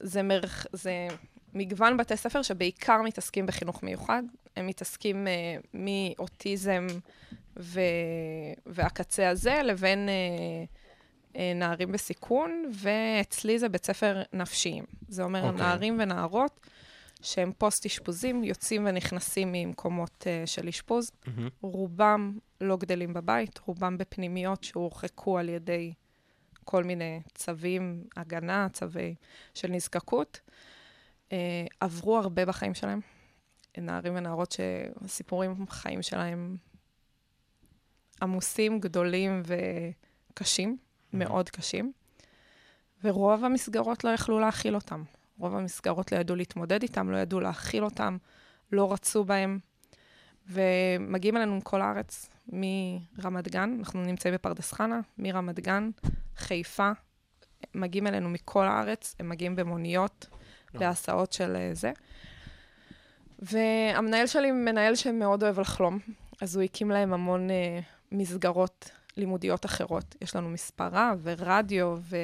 זה, 0.00 0.22
מרח, 0.22 0.66
זה 0.72 1.08
מגוון 1.56 1.96
בתי 1.96 2.16
ספר 2.16 2.42
שבעיקר 2.42 3.02
מתעסקים 3.02 3.46
בחינוך 3.46 3.82
מיוחד. 3.82 4.22
הם 4.56 4.66
מתעסקים 4.66 5.26
אה, 5.26 5.66
מאוטיזם 5.74 6.86
ו, 7.58 7.80
והקצה 8.66 9.28
הזה 9.28 9.60
לבין 9.64 10.08
uh, 10.08 11.32
uh, 11.32 11.38
נערים 11.54 11.92
בסיכון, 11.92 12.70
ואצלי 12.72 13.58
זה 13.58 13.68
בית 13.68 13.86
ספר 13.86 14.22
נפשיים. 14.32 14.84
זה 15.08 15.22
אומר 15.22 15.42
אוקיי. 15.42 15.60
okay. 15.60 15.62
נערים 15.62 15.98
ונערות 16.00 16.60
שהם 17.22 17.52
פוסט-אשפוזים, 17.58 18.44
יוצאים 18.44 18.86
ונכנסים 18.86 19.52
ממקומות 19.52 20.26
uh, 20.26 20.46
של 20.46 20.68
אשפוז. 20.68 21.10
מהמם. 21.26 21.48
רובם 21.60 22.38
לא 22.60 22.76
גדלים 22.76 23.14
בבית, 23.14 23.58
רובם 23.66 23.98
בפנימיות 23.98 24.64
שהורחקו 24.64 25.38
על 25.38 25.48
ידי 25.48 25.92
כל 26.64 26.84
מיני 26.84 27.20
צווים, 27.34 28.04
הגנה, 28.16 28.68
צווי 28.72 29.14
של 29.54 29.68
נזקקות. 29.68 30.40
אה, 31.32 31.66
עברו 31.80 32.18
הרבה 32.18 32.44
בחיים 32.44 32.74
שלהם. 32.74 33.00
נערים 33.78 34.12
ונערות 34.16 34.52
שהסיפורים 34.52 35.54
בחיים 35.66 36.02
שלהם 36.02 36.56
עמוסים, 38.22 38.80
גדולים 38.80 39.42
וקשים, 40.32 40.76
מאוד 41.12 41.50
קשים. 41.50 41.92
ורוב 43.04 43.44
המסגרות 43.44 44.04
לא 44.04 44.10
יכלו 44.10 44.40
להכיל 44.40 44.74
אותם. 44.74 45.02
רוב 45.38 45.54
המסגרות 45.54 46.12
לא 46.12 46.18
ידעו 46.18 46.36
להתמודד 46.36 46.82
איתם, 46.82 47.10
לא 47.10 47.16
ידעו 47.16 47.40
להכיל 47.40 47.84
אותם, 47.84 48.16
לא 48.72 48.92
רצו 48.92 49.24
בהם. 49.24 49.58
ומגיעים 50.48 51.36
אלינו 51.36 51.56
מכל 51.56 51.80
הארץ, 51.82 52.28
מרמת 52.48 53.48
גן, 53.48 53.76
אנחנו 53.78 54.02
נמצאים 54.02 54.34
בפרדס 54.34 54.72
חנה, 54.72 55.00
מרמת 55.18 55.60
גן, 55.60 55.90
חיפה, 56.36 56.90
מגיעים 57.74 58.06
אלינו 58.06 58.28
מכל 58.28 58.66
הארץ, 58.66 59.14
הם 59.20 59.28
מגיעים 59.28 59.56
במוניות, 59.56 60.26
לא. 60.80 60.86
בהסעות 60.86 61.32
של 61.32 61.56
אה, 61.56 61.70
זה. 61.72 61.92
והמנהל 63.38 64.26
שלי 64.26 64.52
מנהל 64.52 64.94
שמאוד 64.94 65.42
אוהב 65.42 65.60
לחלום, 65.60 65.98
אז 66.40 66.56
הוא 66.56 66.62
הקים 66.62 66.90
להם 66.90 67.12
המון 67.12 67.50
אה, 67.50 67.80
מסגרות 68.12 68.90
לימודיות 69.16 69.66
אחרות. 69.66 70.14
יש 70.20 70.36
לנו 70.36 70.48
מספרה 70.48 71.14
ורדיו 71.22 71.96
ו... 72.00 72.16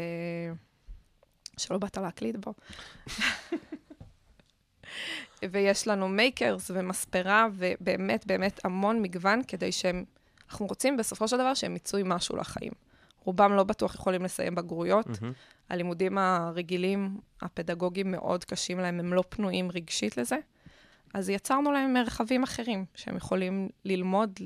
שלא 1.59 1.79
באת 1.79 1.97
להקליט 1.97 2.37
בו. 2.37 2.55
ויש 5.51 5.89
לנו 5.89 6.09
מייקרס 6.09 6.71
ומספרה, 6.75 7.47
ובאמת, 7.53 8.27
באמת 8.27 8.65
המון 8.65 9.03
מגוון 9.03 9.41
כדי 9.49 9.73
שהם 9.73 10.05
אנחנו 10.51 10.67
רוצים 10.67 10.97
בסופו 10.97 11.29
של 11.29 11.37
דבר 11.37 11.55
שהם 11.55 11.77
יצאו 11.77 11.99
עם 11.99 12.09
משהו 12.09 12.37
לחיים. 12.37 12.73
רובם 13.25 13.53
לא 13.53 13.65
בטוח 13.65 13.95
יכולים 13.95 14.23
לסיים 14.23 14.55
בגרויות. 14.55 15.07
מהמם. 15.21 15.33
הלימודים 15.73 16.19
הרגילים, 16.19 17.21
הפדגוגיים 17.43 18.11
מאוד 18.11 18.45
קשים 18.45 18.79
להם, 18.79 19.01
הם 19.01 19.13
לא 19.13 19.25
פנויים 19.29 19.71
רגשית 19.71 20.17
לזה. 20.17 20.37
אז 21.15 21.29
יצרנו 21.29 21.73
להם 21.73 21.93
מרחבים 21.93 22.43
אחרים, 22.43 22.85
שהם 22.95 23.17
יכולים 23.17 23.69
ללמוד, 23.85 24.41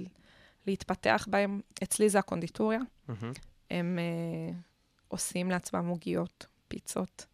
להתפתח 0.66 1.28
בהם. 1.30 1.60
אצלי 1.82 2.08
זה 2.08 2.18
הקונדיטוריה. 2.18 2.80
מהמם. 3.08 3.32
הם 3.70 3.98
אה, 3.98 4.54
עושים 5.08 5.50
לעצמם 5.50 5.86
עוגיות, 5.86 6.46
פיצות. 6.68 7.26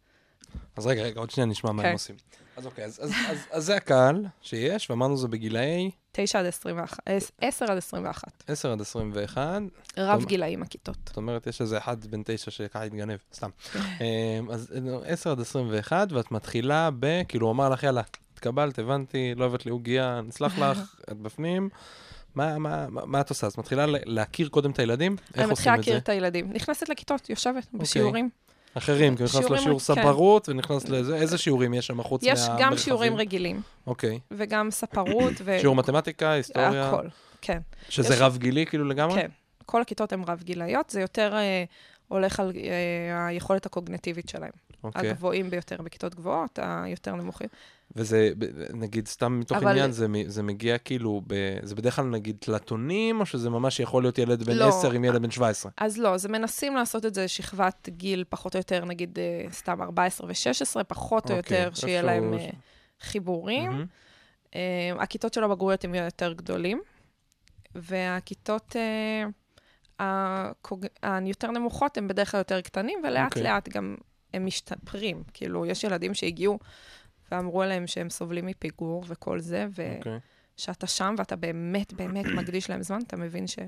אז 0.75 0.87
רגע, 0.87 1.01
רגע, 1.03 1.19
עוד 1.19 1.29
שנייה 1.31 1.45
נשמע 1.45 1.71
מה 1.71 1.81
כן. 1.81 1.87
הם 1.87 1.93
עושים. 1.93 2.15
אז 2.57 2.65
אוקיי, 2.65 2.85
אז- 2.85 2.99
אז- 3.03 3.11
אז- 3.29 3.45
אז 3.51 3.65
זה 3.65 3.75
הקהל 3.75 4.25
שיש, 4.41 4.89
ואמרנו 4.89 5.17
זה 5.17 5.27
בגילאי 5.27 5.91
9 6.11 6.39
עד 6.39 6.45
21, 6.45 6.97
אה, 7.07 7.17
10 7.41 7.65
עד 7.71 7.77
21. 7.77 8.43
10 8.47 8.71
עד 8.71 8.81
21. 8.81 9.61
רב. 9.97 10.25
גילאים 10.25 10.61
הכיתות. 10.63 10.97
זאת 11.05 11.17
אומרת, 11.17 11.47
יש 11.47 11.61
איזה 11.61 11.77
אחד 11.77 12.05
בן 12.05 12.21
תשע 12.25 12.51
שככה 12.51 12.83
התגנב, 12.83 13.17
סתם. 13.33 13.49
אמ, 13.75 14.51
אז 14.51 14.73
10 15.05 15.31
עד 15.31 15.39
21, 15.39 16.11
ואת 16.11 16.31
מתחילה 16.31 16.89
ב... 16.99 17.21
כאילו, 17.27 17.47
הוא 17.47 17.53
אמר 17.53 17.69
לך, 17.69 17.83
יאללה, 17.83 18.01
התקבלת, 18.33 18.79
הבנתי, 18.79 19.33
לא 19.35 19.45
הבאת 19.45 19.65
לי 19.65 19.71
עוגיה, 19.71 20.21
נסלח 20.27 20.59
לך, 20.59 20.95
את 21.11 21.17
בפנים. 21.17 21.69
מה, 22.35 22.57
מה, 22.59 22.89
מה, 22.89 23.05
מה 23.05 23.21
את 23.21 23.29
עושה? 23.29 23.47
אז 23.47 23.57
מתחילה 23.57 23.85
להכיר 24.05 24.49
קודם 24.49 24.71
את 24.71 24.79
הילדים? 24.79 25.15
איך 25.33 25.43
אני 25.43 25.51
מתחילה 25.51 25.51
עושים 25.51 25.73
את 25.73 25.85
זה? 25.85 25.91
להכיר 25.91 25.97
את 25.97 26.09
הילדים. 26.09 26.53
נכנסת 26.53 26.89
לכיתות, 26.89 27.29
יושבת 27.29 27.67
בשיעורים. 27.73 28.29
אחרים, 28.77 29.15
כי 29.17 29.23
נכנס 29.23 29.31
שיעורים 29.39 29.53
לשיעור 29.59 29.79
כן. 29.79 29.85
ספרות, 29.85 30.49
ונכנס 30.49 30.89
לזה, 30.89 31.15
איזה 31.15 31.37
שיעורים 31.37 31.73
יש 31.73 31.87
שם 31.87 32.03
חוץ 32.03 32.21
יש 32.23 32.39
מהמרחבים? 32.39 32.65
גם 32.69 32.77
שיעורים 32.77 33.15
רגילים, 33.15 33.61
אוקיי. 33.87 34.19
וגם 34.31 34.71
ספרות, 34.71 35.33
ו... 35.43 35.57
שיעור 35.61 35.75
מתמטיקה, 35.75 36.31
היסטוריה, 36.31 36.87
הכל, 36.87 37.07
כן. 37.41 37.59
שזה 37.89 38.13
יש- 38.13 38.21
רב 38.21 38.37
גילי 38.37 38.65
כאילו 38.65 38.85
לגמרי? 38.87 39.21
כן. 39.21 39.27
כל 39.65 39.81
הכיתות 39.81 40.13
הן 40.13 40.23
רב-גילאיות, 40.27 40.89
זה 40.89 41.01
יותר 41.01 41.33
אה, 41.35 41.63
הולך 42.07 42.39
על 42.39 42.51
אה, 42.55 43.27
היכולת 43.27 43.65
הקוגנטיבית 43.65 44.29
שלהם. 44.29 44.51
אוקיי. 44.83 45.09
הגבוהים 45.09 45.49
ביותר 45.49 45.81
בכיתות 45.81 46.15
גבוהות, 46.15 46.59
היותר 46.61 47.15
נמוכים. 47.15 47.47
וזה, 47.95 48.31
נגיד, 48.73 49.07
סתם 49.07 49.39
מתוך 49.39 49.57
אבל- 49.57 49.71
עניין, 49.71 49.91
זה, 49.91 50.07
זה 50.27 50.43
מגיע 50.43 50.77
כאילו, 50.77 51.21
ב, 51.27 51.33
זה 51.63 51.75
בדרך 51.75 51.95
כלל 51.95 52.05
נגיד 52.05 52.37
תלתונים, 52.39 53.19
או 53.19 53.25
שזה 53.25 53.49
ממש 53.49 53.79
יכול 53.79 54.03
להיות 54.03 54.17
ילד 54.17 54.43
בן 54.43 54.55
לא. 54.55 54.67
10 54.67 54.91
עם 54.91 55.03
ילד 55.05 55.21
בן 55.21 55.31
17? 55.31 55.71
אז 55.77 55.97
לא, 55.97 56.13
אז 56.13 56.25
מנסים 56.25 56.75
לעשות 56.75 57.05
את 57.05 57.13
זה 57.13 57.27
שכבת 57.27 57.89
גיל 57.89 58.23
פחות 58.29 58.55
או 58.55 58.59
יותר, 58.59 58.85
נגיד 58.85 59.19
אה, 59.19 59.45
סתם 59.51 59.81
14 59.81 60.27
ו-16, 60.27 60.83
פחות 60.83 61.31
או 61.31 61.37
אוקיי, 61.37 61.57
יותר, 61.63 61.75
שיהיה 61.75 61.99
איפשהו 61.99 62.07
להם 62.21 62.33
אה, 62.33 62.49
חיבורים. 63.01 63.71
מהמם. 63.71 63.85
אה, 64.55 64.61
הכיתות 64.99 65.33
של 65.33 65.43
הבגרויות 65.43 65.83
הם 65.83 65.95
יותר 65.95 66.33
גדולים, 66.33 66.81
והכיתות 67.75 68.75
אה, 68.75 69.23
הקוג... 69.99 70.85
היותר 71.01 71.51
נמוכות 71.51 71.97
הם 71.97 72.07
בדרך 72.07 72.31
כלל 72.31 72.37
יותר 72.37 72.61
קטנים, 72.61 72.99
ולאט 73.03 73.25
אוקיי. 73.25 73.43
לאט 73.43 73.69
גם 73.69 73.95
הם 74.33 74.45
משתפרים. 74.45 75.23
כאילו, 75.33 75.65
יש 75.65 75.83
ילדים 75.83 76.13
שהגיעו 76.13 76.59
ואמרו 77.31 77.63
להם 77.63 77.87
שהם 77.87 78.09
סובלים 78.09 78.45
מפיגור 78.45 79.03
וכל 79.07 79.39
זה, 79.39 79.67
אוקיי. 79.97 80.19
וכשאתה 80.55 80.87
שם 80.87 81.15
ואתה 81.17 81.35
באמת 81.35 81.93
באמת 81.93 82.25
מקדיש 82.37 82.69
להם 82.69 82.83
זמן, 82.83 82.99
אתה 83.07 83.17
מבין 83.17 83.47
ש... 83.47 83.59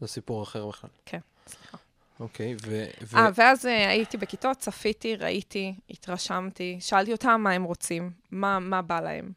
זה 0.00 0.06
סיפור 0.06 0.42
אחר 0.42 0.66
בכלל. 0.66 0.90
כן, 1.06 1.18
סליחה. 1.46 1.78
אוקיי, 2.20 2.56
ו... 2.66 2.84
ו- 3.02 3.16
אה, 3.16 3.28
ואז 3.34 3.66
אה, 3.66 3.88
הייתי 3.90 4.16
בכיתות, 4.16 4.56
צפיתי, 4.56 5.16
ראיתי, 5.16 5.74
התרשמתי, 5.90 6.76
שאלתי 6.80 7.12
אותם 7.12 7.40
מה 7.44 7.50
הם 7.50 7.62
רוצים, 7.62 8.10
מה, 8.30 8.58
מה 8.58 8.82
בא 8.82 9.00
להם. 9.00 9.32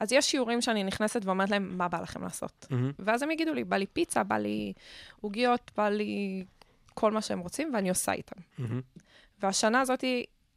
אז 0.00 0.12
יש 0.12 0.30
שיעורים 0.30 0.60
שאני 0.60 0.84
נכנסת 0.84 1.24
ואומרת 1.24 1.50
להם, 1.50 1.78
מה 1.78 1.88
בא 1.88 2.00
לכם 2.00 2.22
לעשות? 2.22 2.66
מהמם. 2.70 2.92
ואז 2.98 3.22
הם 3.22 3.30
יגידו 3.30 3.54
לי, 3.54 3.64
בא 3.64 3.76
לי 3.76 3.86
פיצה, 3.86 4.22
בא 4.22 4.36
לי 4.36 4.72
עוגיות, 5.20 5.70
בא 5.76 5.88
לי 5.88 6.44
כל 6.94 7.12
מה 7.12 7.22
שהם 7.22 7.38
רוצים, 7.38 7.70
ואני 7.74 7.88
עושה 7.88 8.12
איתם. 8.12 8.36
מהמם. 8.58 8.80
והשנה 9.42 9.80
הזאת, 9.80 10.04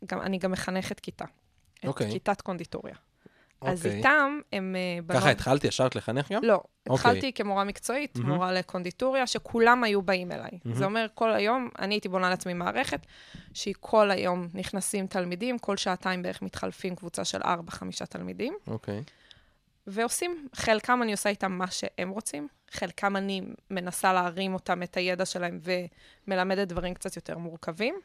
גם, 0.06 0.22
אני 0.22 0.38
גם 0.38 0.52
מחנכת 0.52 1.00
כיתה. 1.00 1.26
את 1.80 1.86
אוקיי. 1.86 2.12
כיתת 2.12 2.42
קונדיטוריה. 2.42 2.96
אז 3.62 3.86
אוקיי. 3.86 3.98
איתם 3.98 4.40
הם 4.54 4.76
אה, 4.76 5.02
בנות... 5.06 5.22
ככה 5.22 5.30
התחלת 5.30 5.64
ישרת 5.64 5.96
לחנך 5.96 6.32
גם? 6.32 6.44
לא, 6.44 6.54
אוקיי. 6.54 6.96
התחלתי 6.96 7.34
כמורה 7.34 7.64
מקצועית, 7.64 8.18
מהמם. 8.18 8.30
מורה 8.30 8.52
לקונדיטוריה, 8.52 9.28
שכולם 9.28 9.84
היו 9.84 10.02
באים 10.02 10.32
אליי. 10.32 10.50
מהמם. 10.66 10.78
זה 10.78 10.86
אומר, 10.86 11.08
כל 11.14 11.34
היום, 11.34 11.70
אני 11.80 11.96
הייתי 11.96 12.10
בונה 12.10 12.30
לעצמי 12.30 12.54
מערכת, 12.54 13.06
שהיא 13.54 13.76
כל 13.80 14.12
היום 14.12 14.48
נכנסים 14.54 15.08
תלמידים, 15.08 15.60
כל 15.60 15.78
שעתיים 15.78 16.22
בערך 16.22 16.42
מתחלפים 16.42 16.96
קבוצה 16.96 17.26
של 17.26 17.42
4-5 17.42 17.46
תלמידים, 18.10 18.54
אוקיי. 18.68 19.04
ועושים, 19.88 20.48
חלקם 20.56 21.00
אני 21.04 21.12
עושה 21.12 21.30
איתם 21.30 21.52
מה 21.52 21.68
שהם 21.72 22.10
רוצים, 22.10 22.48
חלקם 22.72 23.16
אני 23.16 23.42
מנסה 23.72 24.14
להרים 24.14 24.54
אותם, 24.54 24.84
את 24.84 24.98
הידע 24.98 25.26
שלהם, 25.26 25.60
ומלמדת 26.28 26.68
דברים 26.68 26.94
קצת 26.94 27.16
יותר 27.16 27.38
מורכבים. 27.38 27.96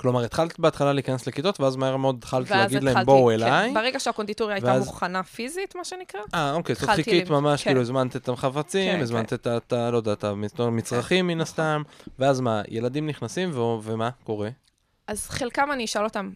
כלומר, 0.00 0.24
התחלת 0.24 0.60
בהתחלה 0.60 0.92
להיכנס 0.92 1.26
לכיתות, 1.26 1.60
ואז 1.60 1.76
מהר 1.76 1.96
מאוד 1.96 2.16
התחלת 2.18 2.50
להגיד 2.50 2.82
להם, 2.82 3.04
בואו 3.06 3.26
כן, 3.26 3.32
אליי. 3.34 3.74
ברגע 3.74 4.00
שהקונדיטוריה 4.00 4.54
הייתה 4.56 4.66
ואז- 4.66 4.86
מוכנה 4.86 5.22
פיזית, 5.22 5.74
מה 5.74 5.84
שנקרא, 5.84 6.20
אה, 6.34 6.52
אוקיי, 6.54 6.74
זאת 6.74 6.90
חיכית 6.90 7.30
ממש, 7.30 7.62
כן. 7.64 7.70
כאילו 7.70 7.80
הזמנת 7.80 8.16
את 8.16 8.28
החפצים, 8.28 8.92
כן, 8.96 9.00
הזמנת 9.00 9.34
כן. 9.34 9.56
את 9.56 9.72
ה-. 9.72 9.90
לא 9.90 9.96
יודע, 9.96 10.12
את 10.12 10.24
המצרכים 10.58 11.26
מן 11.26 11.32
נכון. 11.34 11.42
הסתם, 11.42 11.82
ואז 12.18 12.40
מה, 12.40 12.62
ילדים 12.68 13.06
נכנסים, 13.06 13.50
ו- 13.58 13.78
ומה 13.82 14.10
קורה? 14.24 14.48
אז 15.06 15.28
חלקם 15.28 15.68
אני 15.72 15.84
אשאל 15.84 16.04
אותם, 16.04 16.30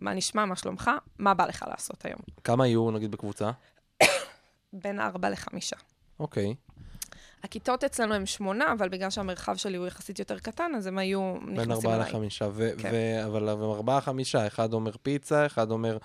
מה 0.00 0.14
נשמע, 0.14 0.44
מה 0.44 0.56
שלומך, 0.56 0.90
מה 1.18 1.34
בא 1.34 1.46
לך 1.46 1.64
לעשות 1.70 2.04
היום? 2.04 2.20
כמה 2.44 2.66
יהיו, 2.66 2.90
נגיד, 2.90 3.10
בקבוצה? 3.10 3.50
בין 4.72 5.00
ארבע 5.00 5.30
לחמישה. 5.30 5.76
אוקיי. 6.20 6.54
הכיתות 7.42 7.84
אצלנו 7.84 8.14
הם 8.14 8.26
שמונה, 8.26 8.72
אבל 8.72 8.88
בגלל 8.88 9.10
שהמרחב 9.10 9.56
שלי 9.56 9.76
הוא 9.76 9.86
יחסית 9.86 10.18
יותר 10.18 10.38
קטן, 10.38 10.72
אז 10.76 10.86
הם 10.86 10.98
היו 10.98 11.34
בין 11.40 11.52
נכנסים 11.52 11.72
ארבעה 11.72 11.94
אליי. 11.94 12.08
לחמישה, 12.08 12.48
ו- 12.52 12.70
כן. 12.78 12.90
ו- 12.92 13.26
אבל 13.26 13.48
ארבעה 13.48 14.00
חמישה, 14.00 14.46
אחד 14.46 14.72
אומר 14.72 14.92
פיצה, 15.02 15.46
אחד 15.46 15.70
אומר 15.70 15.98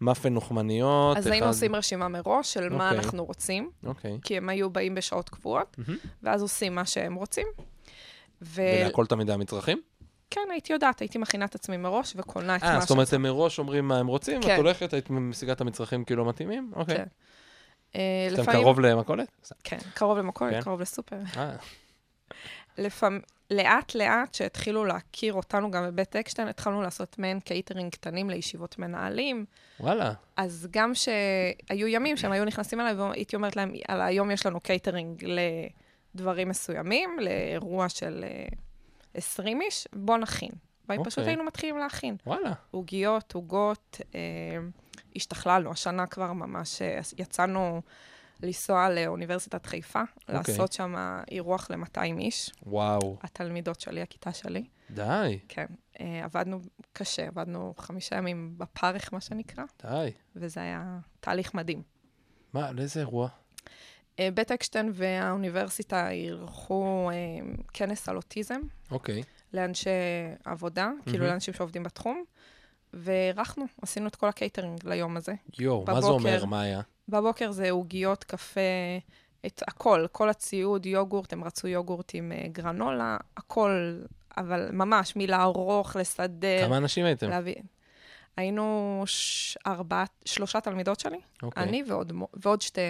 מאפן 0.00 0.36
וחמניות, 0.36 1.16
אז 1.16 1.24
אחד... 1.24 1.32
היינו 1.32 1.46
עושים 1.46 1.74
רשימה 1.74 2.08
מראש 2.08 2.54
של 2.54 2.68
מה 2.68 2.90
אוקיי. 2.90 3.04
אנחנו 3.04 3.24
רוצים, 3.24 3.70
אוקיי. 3.86 4.18
כי 4.22 4.36
הם 4.36 4.48
היו 4.48 4.70
באים 4.70 4.94
בשעות 4.94 5.28
קבועות, 5.28 5.76
מהמם. 5.78 5.98
ואז 6.22 6.42
עושים 6.42 6.74
מה 6.74 6.86
שהם 6.86 7.14
רוצים. 7.14 7.46
וכן, 8.42 8.62
ולהכל 8.82 9.06
תמיד 9.06 9.30
המצרכים? 9.30 9.80
הייתי 10.50 10.72
יודעת, 10.72 11.00
הייתי 11.00 11.18
מכינה 11.18 11.44
את 11.44 11.54
עצמי 11.54 11.76
מראש 11.76 12.14
וקונה 12.16 12.56
את 12.56 12.62
אה, 12.62 12.74
מה 12.74 12.80
זאת 12.80 12.90
אומרת, 12.90 13.12
הם 13.12 13.22
מראש 13.22 13.58
אומרים 13.58 13.88
מה 13.88 13.98
הם 13.98 14.06
רוצים, 14.06 14.42
כן. 14.42 14.56
הולכת, 14.56 14.92
היית 14.92 15.10
משיגה 15.10 15.52
את 15.52 15.60
המצרכים 15.60 16.04
כאילו 16.04 16.24
מתאימים? 16.24 16.72
אוקיי. 16.76 16.96
כן. 16.96 17.04
אה, 17.94 18.00
אתם 18.32 18.42
לפעמים- 18.42 18.62
קרוב 18.62 18.80
למכולת? 18.80 19.52
כן, 19.64 19.78
קרוב 19.94 20.18
למכולת, 20.18 20.52
כן. 20.54 20.60
קרוב 20.60 20.80
לסופר. 20.80 21.18
אה, 21.36 21.56
לפעמים, 22.78 23.20
לאט 23.50 23.94
לאט, 23.94 24.34
שהתחילו 24.34 24.84
להכיר 24.84 25.32
אותנו 25.34 25.70
גם 25.70 25.86
בבית 25.86 26.16
אקשטיין, 26.16 26.48
התחלנו 26.48 26.82
לעשות 26.82 27.18
מעין 27.18 27.40
קייטרינג 27.40 27.92
קטנים 27.92 28.30
לישיבות 28.30 28.78
מנהלים. 28.78 29.44
וואלה. 29.80 30.12
אז 30.36 30.68
גם 30.70 30.92
שהיו 30.94 31.86
ימים 31.88 32.16
שהם 32.16 32.32
היו 32.32 32.44
נכנסים 32.44 32.80
אליי 32.80 32.94
והייתי 32.94 33.36
אומרת 33.36 33.56
להם, 33.56 33.72
על 33.88 34.00
היום 34.02 34.30
יש 34.30 34.46
לנו 34.46 34.60
קייטרינג 34.60 35.24
לדברים 36.14 36.48
מסוימים, 36.48 37.18
לאירוע 37.20 37.88
של 37.88 38.24
אה, 38.28 38.46
20 39.14 39.60
איש, 39.62 39.88
בוא 39.92 40.16
נכין. 40.18 40.50
אוקיי. 40.82 40.98
ופשוט 40.98 41.26
היינו 41.26 41.44
מתחילים 41.44 41.78
להכין. 41.78 42.16
וואלה. 42.26 42.52
עוגיות, 42.70 43.34
עוגות, 43.34 44.00
אה, 44.14 44.20
השתכללנו. 45.16 45.70
השנה 45.70 46.06
כבר 46.06 46.32
ממש 46.32 46.82
אה, 46.82 47.00
יצאנו 47.18 47.82
לנסוע 48.42 48.90
לאוניברסיטת 48.90 49.66
חיפה, 49.66 50.00
אוקיי. 50.00 50.34
לעשות 50.34 50.72
שם 50.72 50.94
אירוח 51.30 51.70
ל-200 51.70 52.18
איש, 52.18 52.50
וואו. 52.66 53.16
התלמידות 53.22 53.80
שלי, 53.80 54.02
הכיתה 54.02 54.32
שלי. 54.32 54.64
די, 54.90 55.38
כן, 55.48 55.66
אה, 56.00 56.24
עבדנו 56.24 56.60
קשה, 56.92 57.26
עבדנו 57.26 57.74
חמישה 57.78 58.16
ימים 58.16 58.54
בפרך, 58.56 59.12
מה 59.12 59.20
שנקרא, 59.20 59.64
די. 59.82 60.10
וזה 60.36 60.60
היה 60.60 60.98
תהליך 61.20 61.54
מדהים. 61.54 61.82
מה, 62.52 62.72
לאיזה 62.72 63.00
אירוע? 63.00 63.28
אה, 64.18 64.28
בית 64.34 64.52
אקשטיין 64.52 64.90
והאוניברסיטה 64.94 66.10
אירחו 66.10 67.10
אה, 67.10 67.16
כנס 67.72 68.08
על 68.08 68.16
אוטיזם 68.16 68.60
אוקיי. 68.90 69.22
לאנשי 69.52 69.90
עבודה, 70.44 70.90
כאילו 71.02 71.18
מהמם. 71.18 71.30
לאנשים 71.30 71.54
שעובדים 71.54 71.82
בתחום, 71.82 72.24
ואירחנו, 72.96 73.64
עשינו 73.82 74.06
את 74.06 74.16
כל 74.16 74.28
הקייטרינג 74.28 74.86
ליום 74.86 75.16
הזה. 75.16 75.34
יואו, 75.58 75.84
מה 75.86 76.00
זה. 76.00 76.06
אומר? 76.06 76.44
מה 76.44 76.60
היה? 76.60 76.80
בבוקר 77.08 77.50
זה 77.52 77.70
עוגיות, 77.70 78.24
קפה, 78.24 78.60
את 79.46 79.62
הכל, 79.68 80.06
כל 80.12 80.28
הציוד, 80.30 80.86
יוגורט, 80.86 81.32
הם 81.32 81.44
רצו 81.44 81.68
יוגורט 81.68 82.10
עם 82.14 82.32
אה, 82.32 82.48
גרנולה, 82.48 83.16
הכל, 83.36 84.00
אבל 84.36 84.68
ממש, 84.72 85.16
מלערוך, 85.16 85.96
לסדר, 85.96 86.64
כמה 86.66 86.76
אנשים 86.76 87.04
הייתם? 87.04 87.30
להביא. 87.30 87.54
היינו 88.36 89.02
ש... 89.06 89.58
ארבעה, 89.66 90.04
שלושה 90.24 90.60
תלמידות 90.60 91.00
שלי, 91.00 91.20
אוקיי. 91.42 91.62
אני 91.62 91.82
ועוד, 91.86 92.12
ועוד 92.34 92.62
שתי 92.62 92.80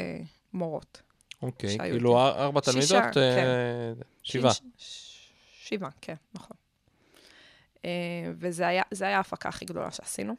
מורות. 0.52 1.02
אוקיי, 1.42 1.70
שהיו 1.70 1.94
כאילו. 1.94 2.18
ארבע 2.18 2.60
שישה, 2.64 3.00
תלמידות, 3.00 3.16
אה, 3.16 3.34
כן. 3.36 4.02
שבעה. 4.22 4.52
ש... 4.52 4.60
ש... 4.78 5.30
שבעה, 5.68 5.90
כן, 6.00 6.14
נכון. 6.34 6.56
אה, 7.84 7.90
וזה 8.38 8.68
היה, 8.68 8.82
ההפקה 9.02 9.48
הכי 9.48 9.64
גדולה 9.64 9.90
שעשינו. 9.90 10.34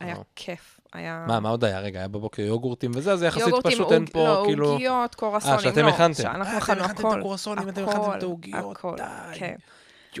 היה. 0.00 0.16
כיף. 0.36 0.80
היה... 0.92 1.24
מה, 1.28 1.40
מה 1.40 1.48
עוד 1.48 1.64
היה? 1.64 1.80
רגע, 1.80 1.98
היה 1.98 2.08
בבוקר 2.08 2.42
יוגורטים 2.42 2.90
וזה, 2.94 3.12
אז 3.12 3.22
יחסית 3.22 3.54
פשוט 3.62 3.92
אין 3.92 4.06
פה, 4.06 4.24
לא, 4.24 4.42
כאילו... 4.46 4.70
עוגיות, 4.70 5.14
קורסונים, 5.14 5.60
שאתם 5.60 5.84
לא. 5.84 5.88
הכנתם. 5.88 6.22
שאנחנו 6.22 6.52
אה, 6.52 6.58
אתם 6.58 6.62
הכנו 6.62 6.84
הכנתם 6.84 6.94
את 6.94 6.98
הכל. 6.98 7.18
הקרואסונים, 7.18 7.68
אתם 7.68 7.82
הכנתם 7.82 8.00
את 8.00 8.06
הכל, 8.06 8.20
העוגיות, 8.20 8.76
הכל, 8.76 8.96
די. 8.96 9.38
כן. 9.38 9.54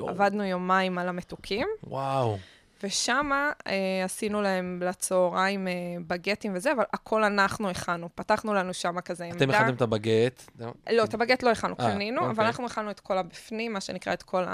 עבדנו 0.08 0.44
יומיים 0.44 0.98
על 0.98 1.08
המתוקים, 1.08 1.68
וואו. 1.84 2.38
ושמה 2.82 3.52
אה, 3.66 4.04
עשינו 4.04 4.42
להם 4.42 4.82
לצהריים 4.82 5.68
אה, 5.68 5.72
בגטים 6.06 6.52
וזה, 6.54 6.72
אבל 6.72 6.84
הכל 6.92 7.24
אנחנו 7.24 7.70
הכנו. 7.70 8.08
פתחנו 8.14 8.54
לנו 8.54 8.74
שמה 8.74 9.00
כזה 9.00 9.24
עמדה. 9.24 9.36
אתם 9.36 9.50
הכנתם 9.50 9.74
את 9.74 9.82
הבגט. 9.82 10.42
לא, 10.90 11.04
את 11.04 11.14
הבגט 11.14 11.42
לא 11.42 11.50
הכנו, 11.50 11.74
אה, 11.80 11.92
קנינו, 11.92 12.20
אבל 12.20 12.30
אוקיי. 12.30 12.46
אנחנו 12.46 12.66
הכנו 12.66 12.90
את 12.90 13.00
כל 13.00 13.18
הבפנים, 13.18 13.72
מה 13.72 13.80
שנקרא 13.80 14.12
את 14.12 14.22
כל 14.22 14.44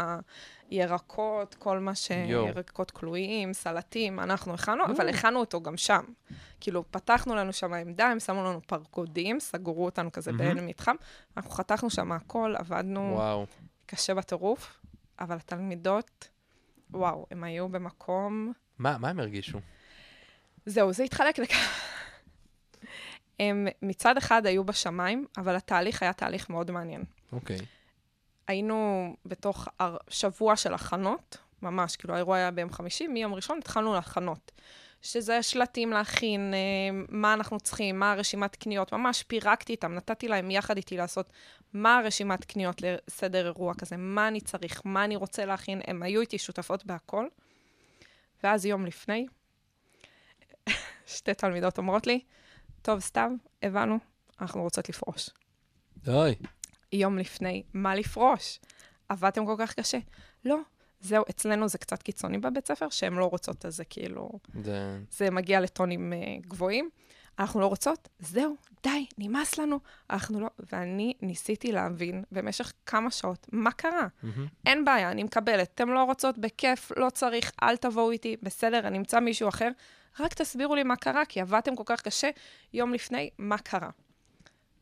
הירקות, 0.71 1.55
כל 1.55 1.79
מה 1.79 1.95
ש... 1.95 2.11
ירקות 2.11 2.91
כלואים, 2.91 3.53
סלטים, 3.53 4.21
אנחנו 4.21 4.55
הכנו, 4.55 4.85
Mm. 4.85 4.91
אבל 4.91 5.09
הכנו 5.09 5.41
אותו 5.41 5.61
גם 5.63 5.77
שם. 5.77 6.03
כאילו, 6.61 6.85
פתחנו 6.91 7.35
לנו 7.35 7.53
שם 7.53 7.75
עמדה, 7.75 8.07
הם 8.07 8.21
שמו 8.21 8.45
לנו 8.45 8.61
פרקודים, 8.67 9.41
סגרו 9.41 9.85
אותנו 9.85 10.13
כזה. 10.13 10.33
בעין 10.33 10.67
מתחם, 10.67 10.95
אנחנו 11.37 11.51
חתכנו 11.51 11.91
שם 11.91 12.13
הכל, 12.13 12.55
עבדנו 12.59 13.13
וואו. 13.15 13.47
קשה 13.87 14.15
בטירוף, 14.15 14.81
אבל 15.21 15.37
התלמידות, 15.37 16.29
וואו, 16.91 17.27
הם 17.31 17.45
היו 17.45 17.69
במקום... 17.69 18.53
מה 18.79 18.99
מה 18.99 19.09
הם 19.09 19.21
הרגישו? 19.21 19.59
זהו, 20.67 20.93
זה 20.93 21.03
התחלק 21.03 21.39
לכ... 21.39 21.51
הם 23.41 23.67
מצד 23.83 24.17
אחד 24.17 24.47
היו 24.47 24.65
בשמיים, 24.65 25.27
אבל 25.37 25.57
התהליך 25.57 26.03
היה 26.03 26.13
תהליך 26.13 26.51
מאוד 26.51 26.71
מעניין. 26.71 27.05
אוקיי. 27.33 27.59
היינו 28.49 29.15
בתוך 29.27 29.69
הר- 29.79 29.97
שבוע 30.09 30.57
של 30.57 30.75
הכנות, 30.75 31.37
ממש, 31.63 31.97
כאילו 31.97 32.15
האירוע 32.15 32.37
היה 32.37 32.51
ביום 32.51 32.73
חמישי, 32.73 33.07
מיום 33.07 33.35
ראשון 33.35 33.59
התחלנו 33.59 33.95
להכנות. 33.95 34.53
שזה 35.03 35.43
שלטים 35.43 35.91
להכין, 35.91 36.55
אה, 36.55 36.59
מה 37.09 37.35
אנחנו 37.35 37.61
צריכים, 37.61 37.99
מה 37.99 38.13
הרשימת 38.13 38.57
קניות, 38.57 38.93
ממש 38.93 39.23
פירקתי 39.23 39.73
איתם, 39.73 39.95
נתתי 39.95 40.29
להם 40.29 40.51
יחד 40.51 40.77
איתי 40.77 40.97
לעשות 40.97 41.31
מה 41.73 41.99
הרשימת 41.99 42.45
קניות 42.45 42.83
לסדר 42.83 43.47
אירוע 43.47 43.75
כזה, 43.75 43.97
מה 43.97 44.29
אני 44.29 44.41
צריך, 44.41 44.83
מה 44.85 45.05
אני 45.05 45.17
רוצה 45.17 45.45
להכין, 45.45 45.81
הם 45.87 46.03
היו 46.03 46.21
איתי 46.21 46.39
שותפות 46.39 46.87
בהכל. 46.87 47.27
ואז 48.43 48.67
יום 48.67 48.87
לפני, 48.87 49.27
שתי 51.07 51.35
תלמידות 51.35 51.79
אומרות 51.79 52.07
לי, 52.07 52.21
טוב, 52.83 53.01
סתיו, 53.01 53.31
הבנו, 53.63 53.99
אנחנו 54.41 54.63
רוצות 54.63 54.89
לפרוש. 54.89 55.31
אוי. 56.09 56.35
יום 56.93 57.19
לפני, 57.19 57.63
מה 57.75 57.95
לפרוש? 57.95 58.61
עבדתם 59.09 59.47
כל 59.47 59.55
כך 59.59 59.75
קשה. 59.75 59.99
לא, 60.45 60.59
זהו, 61.01 61.25
אצלנו 61.31 61.69
זה 61.69 61.79
קצת 61.79 62.03
קיצוני 62.03 62.39
בבית 62.39 62.67
ספר, 62.67 62.89
שהן 62.91 63.15
לא 63.15 63.25
רוצות, 63.25 63.67
אז 63.67 63.77
זה 63.77 63.85
כאילו, 63.85 64.31
זה... 64.63 64.99
זה 65.11 65.31
מגיע 65.31 65.61
לטונים 65.61 66.13
uh, 66.13 66.47
גבוהים. 66.49 66.91
אנחנו 67.39 67.61
לא 67.61 67.67
רוצות, 67.67 68.09
זהו, 68.19 68.57
די, 68.83 69.07
נמאס 69.19 69.59
לנו. 69.59 69.81
אנחנו 70.11 70.41
לא... 70.41 70.49
ואני 70.73 71.13
ניסיתי 71.23 71.73
להבין 71.73 72.25
במשך 72.33 72.73
כמה 72.87 73.11
שעות 73.11 73.47
מה 73.53 73.73
קרה. 73.73 74.07
מהמם. 74.23 74.47
אין 74.67 74.85
בעיה, 74.85 75.11
אני 75.11 75.23
מקבלת. 75.23 75.71
אתם 75.75 75.89
לא 75.89 76.03
רוצות, 76.05 76.39
בכיף, 76.39 76.93
לא 76.97 77.11
צריך, 77.11 77.53
אל 77.63 77.77
תבואו 77.77 78.11
איתי, 78.11 78.37
בסדר, 78.43 78.79
אני 78.87 78.99
אמצא 78.99 79.21
מישהו 79.21 79.49
אחר. 79.49 79.69
רק 80.21 80.35
תסבירו 80.35 80.75
לי 80.75 80.83
מה 80.83 80.97
קרה, 80.97 81.25
כי 81.25 81.41
עבדתם 81.41 81.77
כל 81.77 81.83
כך 81.87 82.01
קשה 82.03 82.31
יום 82.73 82.95
לפני, 82.95 83.31
מה 83.39 83.59
קרה. 83.59 83.91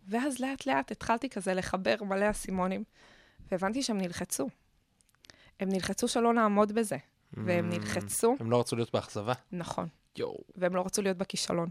ואז 0.09 0.38
לאט-לאט 0.40 0.90
התחלתי 0.90 1.29
כזה 1.29 1.55
לחבר 1.55 1.95
מלא 2.05 2.31
אסימונים, 2.31 2.85
והבנתי 3.51 3.83
שהם 3.83 3.99
נלחצו. 3.99 4.49
הם 5.61 5.69
נלחצו 5.69 6.09
שלא 6.09 6.33
נעמוד 6.35 6.73
בזה, 6.73 6.97
והם 7.33 7.71
Mm. 7.71 7.75
נלחצו, 7.75 8.37
הם 8.40 8.51
לא 8.51 8.61
רצו 8.61 8.77
להיות 8.77 8.92
באכזבה. 8.92 9.33
נכון, 9.53 9.88
יואו. 10.19 10.38
והם 10.57 10.77
לא 10.77 10.83
רצו 10.87 11.03
להיות 11.03 11.16
בכישלון. 11.16 11.69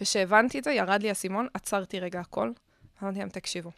וכשהבנתי 0.00 0.58
את 0.58 0.64
זה, 0.64 0.72
ירד 0.72 1.02
לי 1.02 1.08
האסימון, 1.08 1.46
עצרתי 1.54 2.00
רגע 2.00 2.20
הכל, 2.20 2.52
אמרתי 3.02 3.18
להם, 3.18 3.28
תקשיבו, 3.28 3.70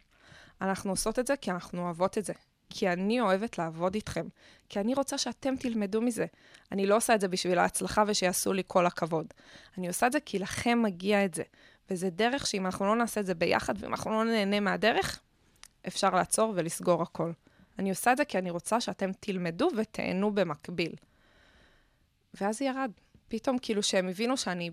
אנחנו 0.60 0.90
עושות 0.90 1.18
את 1.18 1.26
זה 1.26 1.36
כי 1.36 1.50
אנחנו 1.50 1.82
אוהבות 1.82 2.18
את 2.18 2.24
זה. 2.24 2.32
כי 2.74 2.88
אני 2.88 3.20
אוהבת 3.20 3.58
לעבוד 3.58 3.94
איתכם. 3.94 4.26
כי 4.68 4.80
אני 4.80 4.94
רוצה 4.94 5.18
שאתם 5.18 5.56
תלמדו 5.56 6.02
מזה. 6.02 6.26
אני 6.72 6.86
לא 6.86 6.96
עושה 6.96 7.14
את 7.14 7.20
זה 7.20 7.28
בשביל 7.28 7.58
ההצלחה 7.58 8.04
ושיעשו 8.06 8.52
לי 8.52 8.62
כל 8.66 8.86
הכבוד. 8.86 9.26
אני 9.78 9.88
עושה 9.88 10.06
את 10.06 10.12
זה 10.12 10.20
כי 10.20 10.38
לכם 10.38 10.82
מגיע 10.82 11.24
את 11.24 11.34
זה. 11.34 11.42
וזה 11.90 12.10
דרך 12.10 12.46
שאם 12.46 12.66
אנחנו 12.66 12.86
לא 12.86 12.96
נעשה 12.96 13.20
את 13.20 13.26
זה 13.26 13.34
ביחד, 13.34 13.74
ואם 13.78 13.90
אנחנו 13.90 14.10
לא 14.10 14.24
נהנה 14.24 14.60
מהדרך, 14.60 15.20
אפשר 15.86 16.10
לעצור 16.10 16.52
ולסגור 16.56 17.02
הכל. 17.02 17.32
אני 17.78 17.90
עושה 17.90 18.12
את 18.12 18.16
זה 18.16 18.24
כי 18.24 18.38
אני 18.38 18.50
רוצה 18.50 18.80
שאתם 18.80 19.10
תלמדו 19.20 19.68
ותהנו 19.76 20.34
במקביל. 20.34 20.94
ואז 22.40 22.62
ירד. 22.62 22.90
פתאום 23.28 23.58
כאילו 23.58 23.82
שהם 23.82 24.08
הבינו 24.08 24.36
שאני 24.36 24.70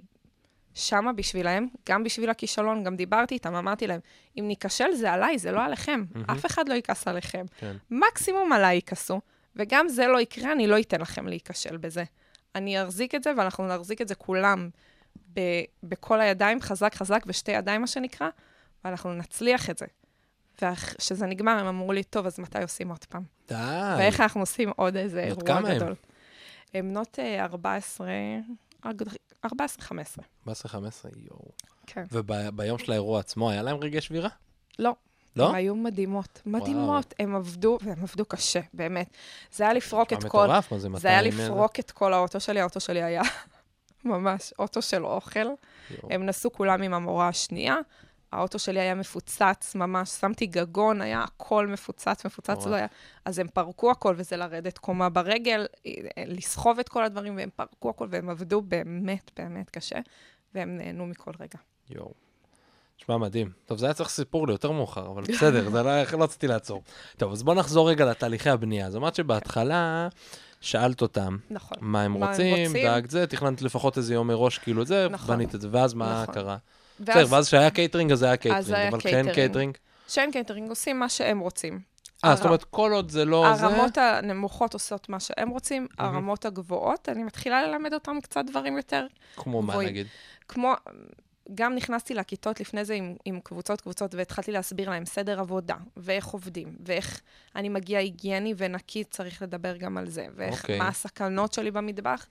שמה 0.74 1.14
בשבילהם, 1.14 1.68
גם 1.90 2.04
בשביל 2.04 2.30
הכישלון, 2.30 2.84
גם 2.84 2.96
דיברתי 2.96 3.34
איתם, 3.34 3.56
אמרתי 3.56 3.88
להם, 3.88 4.00
אם 4.40 4.48
ניכשל 4.48 4.92
זה 4.94 5.12
עליי, 5.12 5.38
זה 5.38 5.52
לא 5.52 5.66
עליכם. 5.66 6.04
מהמם. 6.16 6.26
אף 6.30 6.46
אחד 6.46 6.70
לא 6.70 6.74
יכעס 6.74 7.08
עליכם. 7.08 7.46
כן. 7.58 7.76
מקסימום 7.92 8.54
עליי 8.54 8.78
יכעסו, 8.78 9.22
וגם 9.56 9.88
זה 9.88 10.08
לא 10.08 10.22
יקרה, 10.22 10.52
אני 10.52 10.68
לא 10.68 10.80
אתן 10.80 11.02
לכם 11.02 11.28
להיכשל 11.28 11.78
בזה. 11.78 12.04
אני 12.56 12.84
אחזיק 12.84 13.16
את 13.16 13.24
זה, 13.24 13.32
ואנחנו 13.38 13.68
נחזיק 13.68 14.02
את 14.02 14.08
זה 14.08 14.16
כולם 14.16 14.70
ב- 15.34 15.64
בכל 15.84 16.22
הידיים, 16.22 16.62
חזק 16.62 16.96
חזק, 16.96 17.26
בשתי 17.26 17.52
ידיים, 17.52 17.82
מה 17.82 17.88
שנקרא, 17.88 18.30
ואנחנו 18.86 19.14
נצליח 19.14 19.70
את 19.70 19.78
זה. 19.78 19.86
וכשזה 20.62 21.26
נגמר, 21.26 21.60
הם 21.60 21.66
אמרו 21.66 21.92
לי, 21.92 22.04
טוב, 22.04 22.26
אז 22.26 22.40
מתי 22.40 22.62
עושים 22.62 22.90
עוד 22.90 23.06
פעם? 23.06 23.24
די. 23.48 23.56
ואיך 23.98 24.20
אנחנו 24.20 24.42
עושים 24.42 24.70
עוד 24.76 24.96
איזה 24.96 25.24
אירוע 25.24 25.44
כמה 25.46 25.70
הם? 25.70 25.76
גדול? 25.76 25.96
הן 26.74 26.90
בנות 26.90 27.20
אה, 27.20 27.44
14, 27.46 28.08
14-15. 29.46 29.50
14-15, 30.48 30.50
יואו. 31.16 31.52
כן. 31.88 32.04
וביום 32.12 32.78
של 32.78 32.92
האירוע 32.92 33.20
עצמו, 33.20 33.50
היה 33.50 33.62
להם 33.62 33.78
רגעי 33.78 34.02
שבירה? 34.02 34.30
לא. 34.80 34.94
לא? 35.36 35.50
הן 35.50 35.56
היו 35.56 35.76
מדהימות, 35.76 36.42
מדהימות. 36.46 37.14
הן 37.20 37.36
עבדו, 37.36 37.78
והן 37.82 38.02
עבדו 38.02 38.26
קשה, 38.26 38.60
באמת. 38.74 39.10
זה 39.52 39.64
היה 39.64 39.74
לפרוק 39.74 40.14
את 40.14 40.24
כל... 40.24 40.44
מטורף, 40.44 40.72
מה 40.72 40.80
זה 40.80 40.90
200... 40.90 41.02
זה 41.02 41.08
היה 41.08 41.22
לפרוק 41.22 41.80
את 41.80 41.92
כל 41.92 42.14
האוטו 42.14 42.40
שלי, 42.40 42.60
האוטו 42.60 42.80
שלי 42.80 43.04
היה 43.04 43.22
ממש 44.06 44.54
אוטו 44.60 44.82
של 44.82 45.06
אוכל. 45.06 45.40
יואו. 45.40 45.58
הם 46.12 46.26
נסעו 46.26 46.52
כולם 46.52 46.82
עם 46.82 46.94
המורה 46.94 47.28
השנייה. 47.28 47.78
האוטו 48.32 48.60
שלי 48.60 48.80
היה 48.80 48.96
מפוצץ 48.96 49.76
ממש, 49.76 50.10
שמתי 50.10 50.46
גגון, 50.46 51.02
היה 51.02 51.24
הכל 51.24 51.68
מפוצץ, 51.68 52.26
מפוצץ. 52.26 52.66
לא 52.66 52.76
היה. 52.76 52.88
אז 53.26 53.40
הם 53.40 53.48
פרקו 53.48 53.92
הכל, 53.92 54.14
וזה 54.18 54.38
לרדת 54.38 54.78
קומה 54.78 55.10
ברגל, 55.10 55.66
אה, 55.86 55.92
לסחוב 56.28 56.80
את 56.80 56.90
כל 56.90 57.04
הדברים, 57.04 57.38
והם 57.38 57.50
פרקו 57.56 57.90
הכל, 57.90 58.08
והם 58.10 58.30
עבדו 58.30 58.62
באמת 58.62 59.32
באמת 59.38 59.70
קשה, 59.70 60.00
והם 60.56 60.78
נהנו 60.78 61.06
מכל 61.06 61.32
רגע. 61.40 61.60
יואו. 61.90 62.14
נשמע 63.02 63.18
מדהים. 63.18 63.52
טוב, 63.66 63.78
זה 63.78 63.86
היה 63.86 63.94
צריך 63.94 64.10
סיפור 64.10 64.48
ליותר 64.48 64.72
מאוחר, 64.72 65.08
אבל 65.08 65.22
בסדר, 65.22 65.70
זה 65.70 65.84
לא, 65.84 66.04
לא 66.12 66.24
רציתי 66.24 66.48
לעצור. 66.48 66.84
טוב, 67.18 67.32
אז 67.32 67.44
בוא 67.44 67.56
נחזור 67.56 67.90
רגע 67.90 68.06
לתהליכי 68.06 68.50
הבנייה. 68.50 68.88
אז 68.88 68.96
אמרת 68.96 69.16
שבהתחלה 69.16 70.08
שאלת 70.62 71.02
אותם 71.02 71.38
נכון. 71.50 71.78
מה 71.82 72.02
הם 72.02 72.20
מה 72.20 72.30
רוצים. 72.30 72.74
דאגת 72.74 73.10
זה, 73.10 73.28
תכננת 73.28 73.62
לפחות 73.62 73.98
איזה 73.98 74.14
יום 74.14 74.28
מראש, 74.28 74.58
כאילו 74.58 74.86
זה, 74.86 75.08
נכון. 75.10 75.36
בנית 75.36 75.56
את 75.56 75.62
זה, 75.62 75.68
ואז 75.72 75.94
מה 75.94 76.22
נכון. 76.24 76.36
קרה? 76.36 76.58
בסדר, 77.00 77.26
ואז 77.30 77.48
כשהיה 77.48 77.70
קייטרינג, 77.70 78.12
אז 78.12 78.24
היה 78.24 78.38
קייטרינג, 78.38 78.66
זה 78.66 78.78
היה 78.78 78.90
אבל 78.90 79.00
כן 79.00 79.10
קייטרינג. 79.10 79.34
קייטרינג. 79.34 79.78
שאין 80.08 80.32
קייטרינג, 80.32 80.70
עושים 80.70 81.00
מה 81.00 81.10
שהם 81.10 81.40
רוצים. 81.40 81.80
אה, 82.26 82.36
זאת 82.36 82.46
אומרת, 82.46 82.64
כל 82.64 82.92
עוד 82.94 83.12
זה 83.12 83.26
לא 83.26 83.54
זה... 83.56 83.66
הרמות 83.66 83.98
הנמוכות 83.98 84.74
עושות 84.74 85.10
מה 85.10 85.20
שהם 85.20 85.50
רוצים, 85.50 85.88
הרמות 85.98 86.46
הגבוהות, 86.46 87.10
אני 87.10 87.24
מתחילה 87.24 87.68
ללמד 87.68 87.94
אותם 87.94 88.18
קצת 88.24 88.46
דברים 88.46 88.78
יותר 88.78 89.06
כמו 89.36 89.62
מה 89.62 89.74
גבוהים. 89.74 89.90
נגיד? 89.90 90.08
כמו, 90.48 90.74
גם 91.56 91.76
נכנסתי 91.76 92.14
לכיתות 92.14 92.60
לפני 92.60 92.86
זה 92.86 92.94
עם, 92.94 93.16
עם 93.26 93.40
קבוצות 93.44 93.82
קבוצות, 93.82 94.16
והתחלתי 94.16 94.52
להסביר 94.52 94.90
להם 94.90 95.06
סדר 95.06 95.40
עבודה, 95.40 95.76
ואיך 95.98 96.28
עובדים, 96.28 96.76
ואיך 96.86 97.22
אני 97.56 97.70
מגיע 97.70 98.00
היגייני 98.00 98.54
ונקי, 98.58 99.04
צריך 99.04 99.42
לדבר 99.42 99.78
גם 99.78 99.98
על 99.98 100.10
זה, 100.10 100.26
ואיך, 100.36 100.62
אוקיי. 100.62 100.78
מה 100.78 100.88
הסכנות 100.88 101.54
שלי 101.54 101.72
במטבח, 101.72 102.28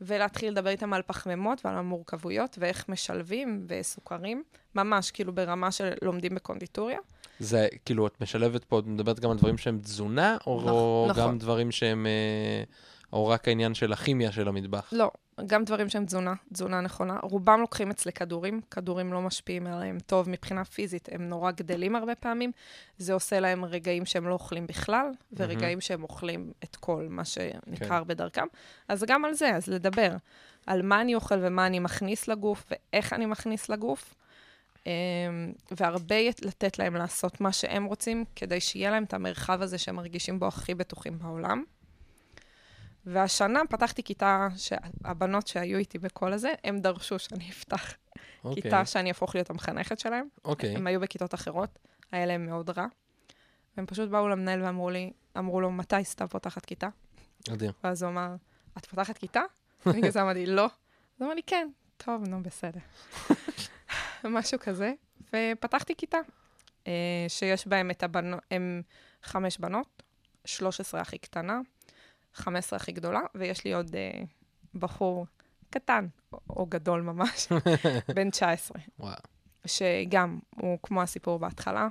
ולהתחיל 0.00 0.52
לדבר 0.52 0.70
איתם 0.70 0.92
על 0.92 1.02
פחמימות 1.06 1.60
ועל 1.64 1.74
המורכבויות, 1.74 2.56
ואיך 2.60 2.88
משלבים 2.88 3.66
וסוכרים, 3.68 4.42
ממש 4.74 5.10
כאילו 5.10 5.34
ברמה 5.34 5.70
של 5.70 5.90
לומדים 6.02 6.34
בקונדיטוריה. 6.34 6.98
זה, 7.38 7.68
כאילו, 7.84 8.06
את 8.06 8.20
משלבת 8.20 8.64
פה, 8.64 8.78
את 8.78 8.86
מדברת 8.86 9.20
גם 9.20 9.30
על 9.30 9.36
דברים 9.36 9.58
שהם 9.58 9.78
תזונה, 9.78 10.36
או 10.46 10.60
נכון, 10.64 11.10
נכון. 11.10 11.22
גם 11.22 11.38
דברים 11.38 11.70
שהם... 11.70 12.06
אה, 12.06 12.64
או 13.12 13.28
רק 13.28 13.48
העניין 13.48 13.74
של 13.74 13.92
הכימיה 13.92 14.32
של 14.32 14.48
המטבח? 14.48 14.88
לא, 14.92 15.10
גם 15.46 15.64
דברים 15.64 15.88
שהם 15.88 16.06
תזונה, 16.06 16.34
תזונה 16.52 16.80
נכונה. 16.80 17.18
רובם 17.22 17.60
לוקחים 17.60 17.90
אצלי 17.90 18.12
כדורים, 18.12 18.60
כדורים 18.70 19.12
לא 19.12 19.22
משפיעים 19.22 19.66
עליהם 19.66 19.98
טוב 20.06 20.30
מבחינה 20.30 20.64
פיזית, 20.64 21.08
הם 21.12 21.28
נורא 21.28 21.50
גדלים 21.50 21.96
הרבה 21.96 22.14
פעמים. 22.14 22.52
זה 22.98 23.12
עושה 23.12 23.40
להם 23.40 23.64
רגעים 23.64 24.06
שהם 24.06 24.28
לא 24.28 24.32
אוכלים 24.32 24.66
בכלל, 24.66 25.06
ורגעים 25.32 25.80
שהם 25.80 26.02
אוכלים 26.02 26.52
את 26.64 26.76
כל 26.76 27.06
מה 27.10 27.24
שניכר 27.24 28.00
כן. 28.02 28.06
בדרכם. 28.06 28.46
אז 28.88 29.04
גם 29.04 29.24
על 29.24 29.34
זה, 29.34 29.54
אז 29.56 29.68
לדבר 29.68 30.16
על 30.66 30.82
מה 30.82 31.00
אני 31.00 31.14
אוכל 31.14 31.38
ומה 31.42 31.66
אני 31.66 31.78
מכניס 31.78 32.28
לגוף, 32.28 32.64
ואיך 32.70 33.12
אני 33.12 33.26
מכניס 33.26 33.68
לגוף. 33.68 34.14
אמ, 34.86 34.92
והרבה 35.70 36.16
לתת 36.42 36.78
להם 36.78 36.94
לעשות 36.96 37.40
מה 37.40 37.52
שהם 37.52 37.84
רוצים, 37.84 38.24
כדי 38.36 38.60
שיהיה 38.60 38.90
להם 38.90 39.04
את 39.04 39.14
המרחב 39.14 39.62
הזה 39.62 39.78
שהם 39.78 39.96
מרגישים 39.96 40.38
בו 40.38 40.46
הכי 40.46 40.74
בטוחים 40.74 41.18
בעולם. 41.18 41.64
והשנה 43.06 43.60
פתחתי 43.70 44.02
כיתה, 44.02 44.48
שהבנות 44.56 45.46
שהיו 45.46 45.78
איתי 45.78 45.98
בכל 45.98 46.32
הזה, 46.32 46.52
הם 46.64 46.78
דרשו 46.78 47.18
שאני 47.18 47.50
אפתח 47.50 47.94
אוקיי. 48.44 48.62
כיתה 48.62 48.84
שאני 48.84 49.08
אהפוך 49.08 49.34
להיות 49.34 49.50
המחנכת 49.50 49.98
שלהם. 49.98 50.28
אוקיי. 50.44 50.76
הם 50.76 50.86
היו 50.86 51.00
בכיתות 51.00 51.34
אחרות, 51.34 51.78
היה 52.12 52.26
להם 52.26 52.46
מאוד 52.46 52.70
רע. 52.70 52.86
והם 53.76 53.86
פשוט 53.86 54.10
באו 54.10 54.28
למנהל 54.28 54.62
ואמרו 54.62 54.90
לי, 54.90 55.12
אמרו 55.38 55.60
לו, 55.60 55.70
מתי 55.70 56.04
סתיו 56.04 56.28
פותחת 56.28 56.64
כיתה? 56.64 56.88
אדיר. 57.52 57.72
ואז 57.84 58.02
הוא 58.02 58.10
אמר, 58.10 58.34
את 58.78 58.86
פותחת 58.86 59.18
כיתה? 59.18 59.42
אני 59.86 60.02
כזה 60.08 60.22
אמרתי, 60.22 60.46
לא. 60.46 60.64
אז 60.64 60.70
הוא 61.18 61.26
אמר 61.26 61.34
לי, 61.34 61.42
כן. 61.46 61.68
טוב, 61.96 62.28
נו, 62.28 62.42
בסדר. 62.42 62.80
משהו 64.24 64.58
כזה. 64.60 64.92
ופתחתי 65.32 65.94
כיתה, 65.98 66.18
אה, 66.86 67.24
שיש 67.28 67.66
בהם 67.66 67.90
את 67.90 68.02
הבנות, 68.02 68.40
הם 68.50 68.82
חמש 69.22 69.58
בנות, 69.58 70.02
13 70.44 71.00
הכי 71.00 71.18
קטנה, 71.18 71.60
15 72.36 72.76
הכי 72.76 72.92
גדולה, 72.92 73.20
ויש 73.34 73.64
לי 73.64 73.74
עוד 73.74 73.94
אה, 73.94 74.22
בחור 74.74 75.26
קטן, 75.70 76.06
או, 76.32 76.38
או 76.50 76.66
גדול 76.66 77.02
ממש, 77.02 77.48
בן 78.16 78.30
19, 78.30 78.78
וואו. 78.98 79.14
שגם, 79.66 80.38
הוא 80.56 80.78
כמו 80.82 81.02
הסיפור 81.02 81.38
בהתחלה. 81.38 81.88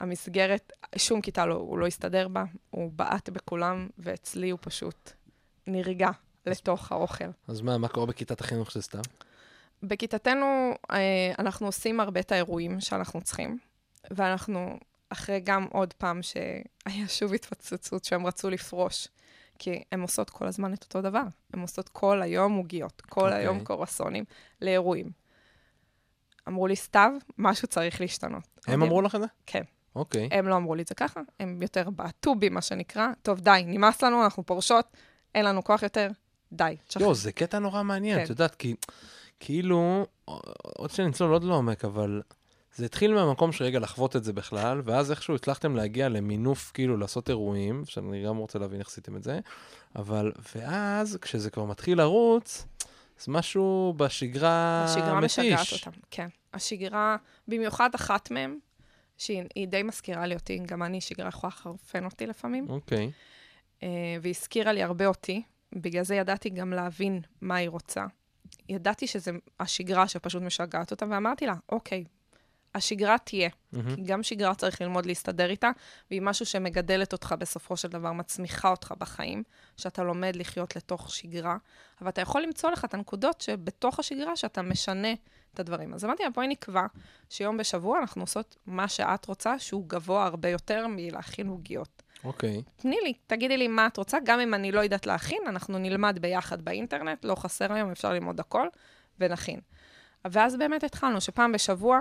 המסגרת, 0.00 0.72
שום 0.96 1.20
כיתה 1.20 1.46
לא, 1.46 1.54
הוא 1.54 1.78
לא 1.78 1.86
הסתדר 1.86 2.28
בה, 2.28 2.44
הוא 2.70 2.92
בעט 2.92 3.28
בכולם, 3.28 3.88
ואצלי 3.98 4.50
הוא 4.50 4.58
פשוט 4.62 5.10
נרגע 5.66 6.10
לתוך 6.46 6.92
האוכל. 6.92 7.24
אז 7.48 7.60
מה, 7.60 7.78
מה 7.78 7.88
קורה 7.88 8.06
בכיתת 8.06 8.40
החינוך 8.40 8.70
של 8.70 8.80
סתיו? 8.80 9.00
בכיתתנו 9.82 10.74
אה, 10.90 11.32
אנחנו 11.38 11.66
עושים 11.66 12.00
הרבה 12.00 12.20
את 12.20 12.32
האירועים 12.32 12.80
שאנחנו 12.80 13.20
צריכים, 13.20 13.58
ואנחנו, 14.10 14.78
אחרי 15.08 15.40
גם 15.40 15.66
עוד 15.72 15.92
פעם 15.92 16.20
שהיה 16.22 17.08
שוב 17.08 17.34
התפוצצות 17.34 18.04
שהם 18.04 18.26
רצו 18.26 18.50
לפרוש, 18.50 19.08
כי 19.58 19.82
הן 19.92 20.00
עושות 20.00 20.30
כל 20.30 20.46
הזמן 20.46 20.74
את 20.74 20.82
אותו 20.82 21.02
דבר. 21.02 21.22
הן 21.52 21.60
עושות 21.60 21.88
כל 21.88 22.22
היום 22.22 22.52
עוגיות, 22.52 23.00
כל 23.00 23.20
אוקיי. 23.20 23.38
היום 23.38 23.64
קורסונים 23.64 24.24
לאירועים. 24.60 25.10
אמרו 26.48 26.66
לי, 26.66 26.76
סתיו, 26.76 27.12
משהו 27.38 27.68
צריך 27.68 28.00
להשתנות. 28.00 28.44
הם 28.66 28.82
אמרו 28.82 29.02
לך 29.02 29.14
את 29.14 29.20
זה? 29.20 29.26
כן. 29.46 29.62
אוקיי. 29.96 30.28
הם 30.32 30.48
לא 30.48 30.56
אמרו 30.56 30.74
לי 30.74 30.82
את 30.82 30.88
זה 30.88 30.94
ככה, 30.94 31.20
הם 31.40 31.62
יותר 31.62 31.90
בעטו 31.90 32.34
בי, 32.34 32.48
מה 32.48 32.62
שנקרא. 32.62 33.08
טוב, 33.22 33.40
די, 33.40 33.62
נמאס 33.66 34.02
לנו, 34.02 34.24
אנחנו 34.24 34.46
פורשות, 34.46 34.86
אין 35.34 35.44
לנו 35.44 35.64
כוח 35.64 35.82
יותר, 35.82 36.10
די. 36.52 36.76
תשחרר." 36.88 37.02
יואו, 37.02 37.14
זה 37.14 37.32
קטע 37.32 37.58
נורא 37.58 37.82
מעניין, 37.82 38.18
כן. 38.18 38.24
את 38.24 38.30
יודעת, 38.30 38.54
כי 38.54 38.74
כאילו, 39.40 40.06
עוד 40.76 40.90
שנצלול 40.90 41.32
עוד 41.32 41.44
לעומק, 41.44 41.84
אבל 41.84 42.22
זה 42.74 42.84
התחיל 42.84 43.14
מהמקום 43.14 43.52
שרגע 43.52 43.78
לחוות 43.78 44.16
את 44.16 44.24
זה 44.24 44.32
בכלל, 44.32 44.82
ואז 44.84 45.10
איכשהו 45.10 45.34
הצלחתם 45.34 45.76
להגיע 45.76 46.08
למינוף, 46.08 46.70
כאילו, 46.74 46.96
לעשות 46.96 47.28
אירועים, 47.28 47.82
שאני 47.86 48.24
גם 48.24 48.36
רוצה 48.36 48.58
להבין 48.58 48.80
איך 48.80 48.88
עשיתם 48.88 49.16
את 49.16 49.22
זה, 49.22 49.40
אבל, 49.96 50.32
ואז, 50.56 51.18
כשזה 51.22 51.50
כבר 51.50 51.64
מתחיל 51.64 51.98
לרוץ, 51.98 52.66
אז 53.20 53.28
משהו 53.28 53.94
בשגרה 53.96 54.84
השגרה 54.84 55.20
משגעת 55.20 55.60
מתיש. 55.60 55.72
אותם, 55.86 55.98
כן. 56.10 56.28
השגרה, 56.54 57.16
במיוחד 57.48 57.94
אחת 57.94 58.30
מהן, 58.30 58.58
שהיא 59.18 59.42
היא 59.54 59.68
די 59.68 59.82
מזכירה 59.82 60.26
לי 60.26 60.34
אותי, 60.34 60.58
גם 60.66 60.82
אני, 60.82 61.00
שגרה 61.00 61.28
יכולה 61.28 61.52
לחרפן 61.56 62.04
אותי 62.04 62.26
לפעמים, 62.26 62.70
אוקיי, 62.70 63.10
אה, 63.82 63.88
והזכירה 64.22 64.72
לי 64.72 64.82
הרבה 64.82 65.06
אותי, 65.06 65.42
בגלל 65.72 66.04
זה 66.04 66.14
ידעתי 66.14 66.50
גם 66.50 66.72
להבין 66.72 67.20
מה 67.40 67.56
היא 67.56 67.68
רוצה. 67.68 68.04
ידעתי 68.68 69.06
שזה 69.06 69.30
השגרה 69.60 70.08
שפשוט 70.08 70.42
משגעת 70.42 70.90
אותה, 70.90 71.06
ואמרתי 71.10 71.46
לה, 71.46 71.54
אוקיי, 71.68 72.04
השגרה 72.74 73.18
תהיה, 73.18 73.48
מהמם. 73.72 73.96
כי 73.96 74.02
גם 74.02 74.22
שגרה 74.22 74.54
צריך 74.54 74.80
ללמוד 74.80 75.06
להסתדר 75.06 75.50
איתה, 75.50 75.70
והיא 76.10 76.22
משהו 76.22 76.46
שמגדלת 76.46 77.12
אותך 77.12 77.34
בסופו 77.38 77.76
של 77.76 77.88
דבר, 77.88 78.12
מצמיחה 78.12 78.70
אותך 78.70 78.94
בחיים, 78.98 79.42
שאתה 79.76 80.02
לומד 80.02 80.36
לחיות 80.36 80.76
לתוך 80.76 81.10
שגרה, 81.10 81.56
אבל 82.00 82.08
אתה 82.08 82.20
יכול 82.20 82.42
למצוא 82.42 82.70
לך 82.70 82.84
את 82.84 82.94
הנקודות 82.94 83.40
שבתוך 83.40 83.98
השגרה 83.98 84.36
שאתה 84.36 84.62
משנה 84.62 85.12
את 85.54 85.60
הדברים. 85.60 85.94
אז 85.94 86.04
אמרתי 86.04 86.22
לה, 86.22 86.30
בואי 86.30 86.48
נקבע 86.48 86.86
שיום 87.30 87.56
בשבוע 87.56 87.98
אנחנו 87.98 88.22
עושות 88.22 88.56
מה 88.66 88.88
שאת 88.88 89.26
רוצה, 89.26 89.58
שהוא 89.58 89.84
גבוה 89.88 90.26
הרבה 90.26 90.48
יותר 90.48 90.86
מלהכין 90.86 91.46
עוגיות. 91.46 92.02
אוקיי. 92.24 92.62
תני 92.76 92.96
לי, 93.02 93.14
תגידי 93.26 93.56
לי 93.56 93.68
מה 93.68 93.86
את 93.86 93.96
רוצה, 93.96 94.18
גם 94.24 94.40
אם 94.40 94.54
אני 94.54 94.72
לא 94.72 94.80
יודעת 94.80 95.06
להכין, 95.06 95.42
אנחנו 95.46 95.78
נלמד 95.78 96.18
ביחד 96.20 96.62
באינטרנט, 96.62 97.24
לא 97.24 97.34
חסר 97.34 97.72
היום, 97.72 97.90
אפשר 97.90 98.12
ללמוד 98.12 98.40
הכל, 98.40 98.68
ונכין. 99.20 99.60
ואז 100.24 100.56
באמת 100.56 100.84
התחלנו, 100.84 101.20
שפעם 101.20 101.52
בשבוע 101.52 102.00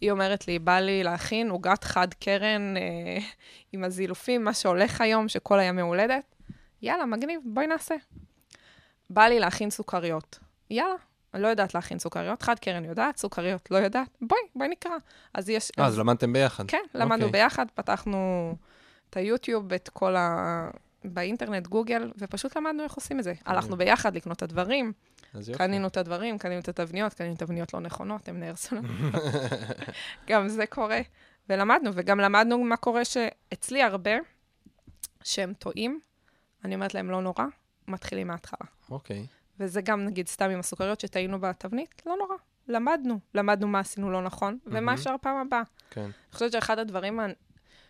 היא 0.00 0.10
אומרת 0.10 0.48
לי, 0.48 0.58
בא 0.58 0.78
לי 0.78 1.02
להכין 1.02 1.50
עוגת 1.50 1.84
חד 1.84 2.14
קרן 2.14 2.76
אה, 2.76 3.18
עם 3.72 3.84
הזילופים, 3.84 4.44
מה 4.44 4.54
שהולך 4.54 5.00
היום, 5.00 5.28
שכל 5.28 5.58
היום 5.58 5.76
מהולדת. 5.76 6.34
יאללה, 6.82 7.06
מגניב, 7.06 7.40
בואי 7.44 7.66
נעשה. 7.66 7.94
בא 9.10 9.22
לי 9.22 9.40
להכין 9.40 9.70
סוכריות. 9.70 10.38
יאללה, 10.70 10.94
אני 11.34 11.42
לא 11.42 11.48
יודעת 11.48 11.74
להכין 11.74 11.98
סוכריות, 11.98 12.42
חד 12.42 12.58
קרן 12.58 12.84
יודעת, 12.84 13.16
סוכריות 13.16 13.70
לא 13.70 13.76
יודעת, 13.76 14.08
בואי, 14.20 14.40
בואי 14.54 14.68
נקרא. 14.68 14.92
אז 15.34 15.48
יש... 15.48 15.70
אה, 15.78 15.86
אז 15.86 15.98
למדתם 15.98 16.32
ביחד. 16.32 16.64
כן, 16.68 16.82
למדנו 16.94 17.26
אוקיי. 17.26 17.42
ביחד, 17.42 17.66
פתחנו 17.74 18.54
את 19.10 19.16
היוטיוב, 19.16 19.72
את 19.72 19.88
כל 19.88 20.16
ה... 20.16 20.70
באינטרנט, 21.04 21.66
גוגל, 21.66 22.10
ופשוט 22.18 22.56
למדנו 22.56 22.82
איך 22.82 22.94
עושים 22.94 23.18
את 23.18 23.24
זה. 23.24 23.32
הלכנו 23.46 23.76
ביחד 23.76 24.16
לקנות 24.16 24.36
את 24.36 24.42
הדברים, 24.42 24.86
אז. 24.86 24.92
קנינו 25.56 25.88
את 25.88 25.96
הדברים, 25.96 26.38
קנינו 26.38 26.60
את 26.60 26.68
התבניות, 26.68 27.14
קנינו 27.14 27.34
תבניות 27.34 27.74
לא 27.74 27.80
נכונות, 27.80 28.28
הם 28.28 28.40
נהרסו 28.40 28.74
לנו. 28.76 28.88
גם 30.28 30.48
זה 30.48 30.66
קורה. 30.66 31.00
ולמדנו, 31.48 31.90
וגם 31.94 32.20
למדנו 32.20 32.58
מה 32.58 32.76
קורה 32.76 33.04
שאצלי 33.04 33.82
הרבה, 33.82 34.10
שהם 35.22 35.54
טועים, 35.54 36.00
אני 36.64 36.74
אומרת 36.74 36.94
להם, 36.94 37.10
לא 37.10 37.22
נורא, 37.22 37.44
מתחילים 37.88 38.26
מההתחלה. 38.26 38.68
אוקיי. 38.90 39.26
וזה 39.60 39.80
גם, 39.80 40.04
נגיד, 40.04 40.28
סתם 40.28 40.50
עם 40.50 40.58
הסוכריות 40.58 41.00
שטעינו 41.00 41.40
בתבנית, 41.40 42.02
לא 42.06 42.16
נורא. 42.18 42.34
למדנו, 42.68 43.20
למדנו 43.34 43.68
מה 43.68 43.80
עשינו 43.80 44.10
לא 44.10 44.22
נכון, 44.22 44.58
ומה 44.66 44.80
מהמם. 44.80 44.88
אפשר 44.88 45.14
פעם 45.20 45.36
הבאה. 45.36 45.62
כן. 45.90 46.00
אני 46.00 46.12
חושבת 46.32 46.52
שאחד 46.52 46.78
הדברים 46.78 47.20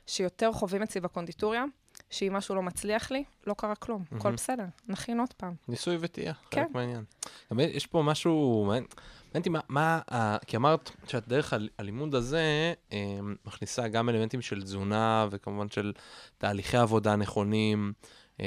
שיותר 0.06 0.52
חווים 0.52 0.82
אצלי 0.82 1.00
בקונדיטוריה, 1.00 1.64
שאם 2.10 2.32
משהו 2.32 2.54
לא 2.54 2.62
מצליח 2.62 3.10
לי, 3.10 3.24
לא 3.46 3.54
קרה 3.54 3.74
כלום, 3.74 4.02
הכל 4.06 4.18
מהמם. 4.24 4.36
בסדר, 4.36 4.64
נכין 4.88 5.20
עוד 5.20 5.32
פעם. 5.36 5.54
ניסוי 5.68 5.96
וטעייה, 6.00 6.32
כן. 6.50 6.64
חלק 6.64 6.74
מהעניין. 6.74 7.04
גם 7.52 7.60
יש 7.60 7.86
פה 7.86 8.02
משהו, 8.02 8.64
מעניין 8.66 8.84
מעניין 9.24 9.36
אותי 9.40 9.48
מה, 9.48 9.60
מה, 9.68 10.00
ה- 10.12 10.38
כי 10.46 10.56
אמרת 10.56 10.90
שאת 11.06 11.28
דרך 11.28 11.54
הלימוד 11.78 12.14
הזה 12.14 12.72
אה, 12.92 12.98
מכניסה 13.46 13.88
גם 13.88 14.08
אלמנטים 14.08 14.42
של 14.42 14.62
תזונה 14.62 15.26
וכמובן 15.30 15.68
של 15.68 15.92
תהליכי 16.38 16.76
עבודה 16.76 17.16
נכונים, 17.16 17.92
אה, 18.40 18.46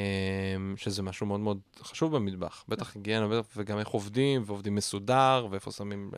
שזה 0.76 1.02
משהו 1.04 1.26
מאוד 1.26 1.40
מאוד 1.40 1.60
חשוב 1.82 2.16
במטבח. 2.16 2.64
בטח 2.68 2.96
היגיינה 2.96 3.28
בטח, 3.28 3.48
וגם 3.58 3.80
איך 3.80 3.88
עובדים, 3.88 4.44
ועובדים 4.46 4.76
מסודר, 4.76 5.48
ואיפה 5.52 5.72
שמים 5.72 6.12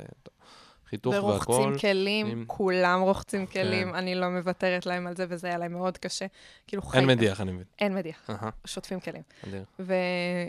את 0.85 0.87
החיתוך 0.87 1.13
והכל. 1.15 1.51
ורוחצים 1.51 1.77
כלים, 1.79 2.27
אם- 2.27 2.43
כולם 2.47 2.99
רוחצים 3.01 3.45
כלים, 3.45 3.89
כן. 3.89 3.95
אני 3.95 4.15
לא 4.15 4.29
מוותרת 4.29 4.85
להם 4.85 5.07
על 5.07 5.15
זה, 5.15 5.25
וזה 5.29 5.47
היה 5.47 5.57
להם 5.57 5.71
מאוד 5.73 5.97
קשה. 5.97 6.25
כאילו, 6.67 6.81
אין 6.83 6.91
חיים- 6.91 7.07
מדיח, 7.07 7.41
אני 7.41 7.51
מבין. 7.51 7.63
אין 7.79 7.95
מדיח, 7.95 8.29
אהה, 8.29 8.49
שוטפים 8.65 8.99
כלים. 8.99 9.21
אדיר, 9.47 9.63
ו... 9.79 9.93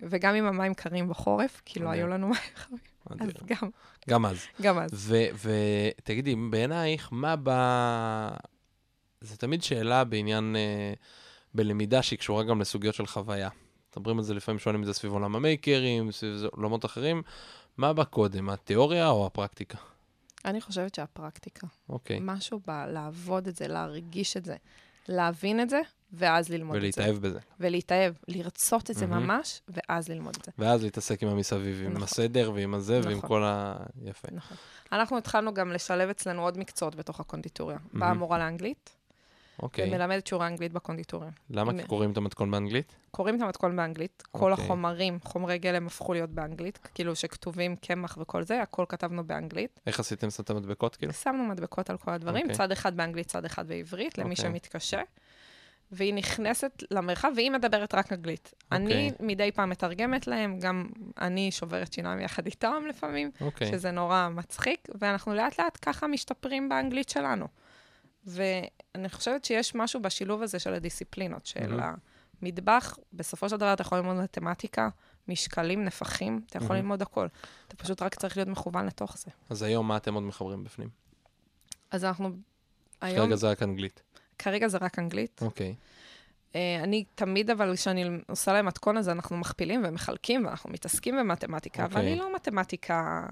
וגם 0.03 0.35
אם 0.35 0.47
המים 0.47 0.75
קרים 0.75 1.09
בחורף, 1.09 1.63
כי 1.65 1.81
לא 1.81 1.89
אדיר. 1.91 1.99
היו 2.01 2.07
לנו 2.09 2.27
מים 2.29 2.39
חמים, 2.55 2.79
אז. 3.21 3.29
גם, 3.47 3.69
גם 4.11 4.27
אז. 4.27 4.47
גם 4.63 4.79
אז. 4.79 5.15
ותגידי, 5.99 6.35
בעינייך, 6.51 7.09
מה 7.13 7.35
ב... 7.43 7.51
זה 9.21 9.37
תמיד 9.37 9.63
שאלה 9.63 10.05
בעניין, 10.05 10.57
אה, 10.57 10.93
בלמידה 11.55 12.03
שהיא 12.03 12.19
קשורה 12.19 12.45
גם 12.45 12.61
לסוגיות 12.61 12.95
של 12.95 13.07
חוויה. 13.07 13.49
מדברים 13.97 14.19
על 14.19 14.25
זה 14.25 14.35
לפעמים, 14.35 14.59
שואלים 14.59 14.81
את 14.81 14.87
זה 14.87 14.93
סביב 14.93 15.13
עולם 15.13 15.37
המייקרים, 15.37 16.13
סביב 16.13 16.45
עולמות 16.53 16.85
אחרים. 16.85 17.23
מה 17.77 17.93
בא 17.93 18.05
קודם, 18.05 18.49
התיאוריה 18.49 19.09
או 19.11 19.27
הפרקטיקה? 19.27 19.79
אני 20.47 20.61
חושבת 20.61 20.95
שהפרקטיקה, 20.95 21.67
אוקיי. 21.89 22.19
משהו 22.23 22.61
בלעבוד 22.67 23.49
את 23.49 23.57
זה, 23.57 23.69
להרגיש 23.69 24.37
את 24.37 24.45
זה, 24.45 24.57
להבין 25.09 25.61
את 25.61 25.71
זה, 25.71 25.81
ואז 26.13 26.49
ללמוד 26.49 26.77
את 26.77 26.93
זה. 26.93 27.01
ולהתאהב 27.03 27.27
בזה. 27.27 27.39
ולהתאהב, 27.61 28.15
לרצות 28.29 28.91
את 28.91 28.97
זה 28.97 29.07
מהמם. 29.07 29.27
ממש, 29.27 29.61
ואז 29.69 30.09
ללמוד 30.09 30.37
את 30.39 30.45
זה. 30.45 30.53
ואז 30.59 30.83
להתעסק 30.83 31.23
עם 31.23 31.29
המסביב, 31.29 31.83
עם 31.85 31.91
נכון. 31.93 32.03
הסדר 32.03 32.53
ועם 32.55 32.75
הזה 32.75 33.01
ועם 33.05 33.19
נכון. 33.19 33.29
כל 33.29 33.45
ה... 33.45 33.77
יפה. 34.03 34.29
נכון. 34.33 34.57
אנחנו 34.93 35.19
התחלנו 35.19 35.55
גם 35.55 35.73
לשלב 35.73 36.09
אצלנו 36.09 36.43
עוד 36.43 36.59
מקצועות 36.59 36.95
בתוך 36.95 37.21
הקונדיטוריה. 37.21 37.79
באה 37.79 38.09
מהמם. 38.09 38.19
מורה 38.19 38.39
לאנגלית, 38.39 38.96
אוקיי. 39.63 39.89
ומלמדת 39.89 40.27
שיעורי 40.27 40.47
אנגלית 40.47 40.73
בקונדיטוריה. 40.73 41.31
למה? 41.51 41.73
עם- 41.73 41.79
כי 41.81 41.87
קוראים 41.87 42.13
את 42.13 42.17
המתכון 42.17 42.51
באנגלית? 42.51 42.97
קוראים 43.11 43.37
את 43.37 43.41
המתכון 43.43 43.77
באנגלית, 43.77 44.23
כל 44.31 44.51
אוקיי. 44.53 44.65
החומרים, 44.65 45.19
חומרי 45.25 45.59
גלם 45.59 45.87
הפכו 45.87 46.13
להיות 46.13 46.31
באנגלית, 46.31 46.79
כאילו 46.95 47.17
שכתובים 47.17 47.77
קמח 47.77 48.19
וכל 48.21 48.43
זה, 48.43 48.63
הכל 48.63 48.85
כתבנו 48.89 49.25
באנגלית. 49.25 49.81
איך 49.87 50.01
עשיתם 50.01 50.29
את 50.41 50.51
המדבקות 50.51 50.97
כאילו? 50.97 51.13
שמנו 51.13 51.45
מדבקות 51.45 51.91
על 51.91 51.97
כל 51.97 52.11
הדברים, 52.11 52.43
אוקיי. 52.43 52.57
צד 52.57 52.73
אחד 52.73 52.97
באנגלית, 52.97 53.27
צד 53.27 53.45
אחד 53.45 53.69
בעברית, 53.69 54.19
למי 54.19 54.31
אוקיי. 54.31 54.51
שמתקשה. 54.51 55.01
והיא 55.93 56.15
נכנסת 56.15 56.83
למרחב, 56.91 57.33
והיא 57.37 57.51
מדברת 57.51 57.95
רק 57.95 58.13
אנגלית. 58.13 58.55
אני 58.73 58.85
אוקיי. 59.11 59.27
מדי 59.27 59.53
פעם 59.53 59.71
מתרגמת 59.71 60.27
להם, 60.27 60.59
גם 60.59 60.87
אני 61.21 61.51
שוברת 61.51 61.93
שיניים 61.93 62.21
יחד 62.21 62.47
איתם 62.47 62.83
לפעמים, 62.89 63.31
אוקיי. 63.41 63.69
שזה 63.69 63.91
נורא 63.91 64.29
מצחיק, 64.33 64.89
ואנחנו 65.01 65.35
לאט 65.35 65.61
לאט 65.61 65.79
ככה 65.83 66.07
משתפרים 66.07 66.69
באנגלית 66.69 67.09
שלנו. 67.09 67.47
ואני 68.27 69.09
חושבת 69.09 69.45
שיש 69.45 69.75
משהו 69.75 70.03
בשילוב 70.03 70.43
הזה 70.43 70.59
של 70.59 70.75
הדיסציפלינות, 70.75 71.47
של 71.47 71.75
מהמם. 71.75 71.95
מטבח, 72.43 72.99
בסופו 73.13 73.49
של 73.49 73.57
דבר 73.57 73.73
אתה 73.73 73.83
יכול 73.83 73.99
ללמוד 73.99 74.17
מתמטיקה, 74.17 74.89
משקלים, 75.29 75.85
נפחים, 75.85 76.41
אתה 76.47 76.57
יכול 76.57 76.69
מהמם. 76.69 76.79
ללמוד 76.83 77.03
הכל. 77.03 77.27
אתה 77.69 77.77
פשוט 77.77 78.03
רק 78.03 78.15
צריך 78.15 78.37
להיות 78.37 78.49
מכוון 78.49 78.87
לתוך 78.87 79.19
זה. 79.19 79.31
אז 79.51 79.63
היום 79.63 79.89
מה 79.89 79.97
אתם 79.97 80.15
עוד 80.15 80.23
מחברים 80.23 80.65
בפנים? 80.65 80.89
אז 81.91 82.05
אנחנו 82.05 82.31
היום, 83.01 83.27
כרגע 83.27 83.37
זה 83.37 83.51
רק 83.51 83.63
אנגלית. 83.63 84.03
כרגע 84.39 84.69
זה 84.69 84.79
רק 84.81 84.99
אנגלית. 84.99 85.41
אוקיי. 85.43 85.75
אה, 86.55 86.81
אני 86.83 87.05
תמיד, 87.15 87.51
אבל 87.51 87.77
כשאני 87.77 88.05
עושה 88.29 88.53
להם 88.53 88.67
מתכון 88.67 88.97
הזה, 88.97 89.13
אנחנו 89.13 89.37
מכפילים 89.37 89.83
ומחלקים, 89.85 90.47
ואנחנו 90.47 90.71
מתעסקים 90.71 91.17
במתמטיקה, 91.17 91.85
אבל 91.85 91.95
אוקיי. 91.95 92.13
אני 92.13 92.19
לא 92.19 92.35
מתמטיקה 92.35 93.27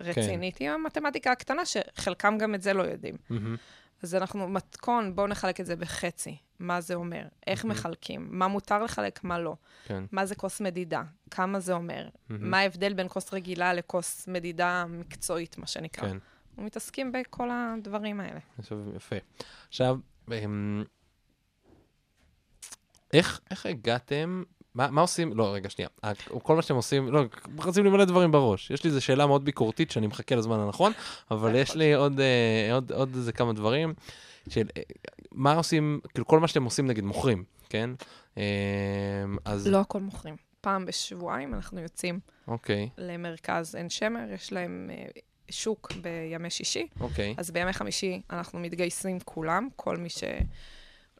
רצינית, 0.00 0.58
היא 0.58 0.70
המתמטיקה 0.70 1.32
הקטנה, 1.32 1.62
שחלקם 1.66 2.38
גם 2.38 2.54
את 2.54 2.62
זה 2.62 2.72
לא 2.74 2.82
יודעים. 2.82 3.16
מהמם. 3.30 3.56
אז 4.04 4.14
אנחנו 4.14 4.48
מתכון, 4.48 5.16
בואו 5.16 5.26
נחלק 5.26 5.60
את 5.60 5.66
זה 5.66 5.76
בחצי. 5.76 6.36
מה 6.58 6.80
זה 6.80 6.94
אומר? 6.94 7.22
איך 7.46 7.64
מהמם. 7.64 7.78
מחלקים? 7.78 8.28
מה 8.30 8.48
מותר 8.48 8.84
לחלק, 8.84 9.24
מה 9.24 9.38
לא? 9.38 9.56
כן. 9.84 10.04
מה 10.12 10.26
זה 10.26 10.34
כוס 10.34 10.60
מדידה? 10.60 11.02
כמה 11.30 11.60
זה 11.60 11.72
אומר? 11.72 12.08
מהמם. 12.28 12.50
מה 12.50 12.58
ההבדל 12.58 12.94
בין 12.94 13.08
כוס 13.08 13.34
רגילה 13.34 13.74
לכוס 13.74 14.28
מדידה 14.28 14.84
מקצועית, 14.88 15.58
מה 15.58 15.66
שנקרא? 15.66 16.08
כן. 16.08 16.16
אנחנו 16.50 16.62
מתעסקים 16.62 17.12
בכל 17.12 17.48
הדברים 17.52 18.20
האלה. 18.20 18.40
עכשיו, 18.58 18.78
יפה. 18.96 19.16
עכשיו, 19.68 19.98
אמ, 20.32 20.84
איך, 23.12 23.40
איך 23.50 23.66
הגעתם, 23.66 24.42
מה, 24.74 24.90
מה 24.90 25.00
עושים, 25.00 25.32
לא, 25.36 25.54
רגע, 25.54 25.70
שנייה, 25.70 25.88
ה- 26.04 26.14
כל 26.42 26.56
מה 26.56 26.62
שאתם 26.62 26.74
עושים, 26.74 27.08
לא, 27.12 27.22
רציתם 27.58 27.84
למלא 27.86 28.04
דברים 28.04 28.32
בראש. 28.32 28.70
יש 28.70 28.84
לי 28.84 28.88
איזו 28.90 29.00
שאלה 29.00 29.26
מאוד 29.26 29.44
ביקורתית 29.44 29.90
שאני 29.90 30.06
מחכה 30.06 30.34
לזמן 30.36 30.58
הנכון, 30.60 30.92
אבל 31.30 31.54
יש 31.54 31.74
לי 31.76 31.94
עוד, 31.94 32.20
אה, 32.20 32.74
עוד, 32.74 32.92
עוד 32.92 33.14
איזה 33.16 33.32
כמה 33.32 33.52
דברים, 33.52 33.94
של 34.48 34.66
אה, 34.76 34.82
מה 35.32 35.54
עושים, 35.54 36.00
כאילו 36.08 36.26
כל 36.26 36.40
מה 36.40 36.48
שאתם 36.48 36.64
עושים, 36.64 36.86
נגיד, 36.86 37.04
מוכרים, 37.04 37.44
כן? 37.68 37.90
אז, 39.44 39.66
לא 39.66 39.80
הכל 39.80 40.00
מוכרים. 40.00 40.36
פעם 40.60 40.86
בשבועיים 40.86 41.54
אנחנו 41.54 41.80
יוצאים 41.80 42.20
אוקיי, 42.48 42.88
למרכז 42.98 43.74
עין 43.74 43.90
שמר, 43.90 44.32
יש 44.34 44.52
להם 44.52 44.90
אה, 44.92 45.04
שוק 45.50 45.92
בימי 46.02 46.50
שישי, 46.50 46.86
אוקיי, 47.00 47.34
אז 47.36 47.50
בימי 47.50 47.72
חמישי 47.72 48.22
אנחנו 48.30 48.58
מתגייסים 48.58 49.18
כולם, 49.24 49.68
כל 49.76 49.96
מי 49.96 50.08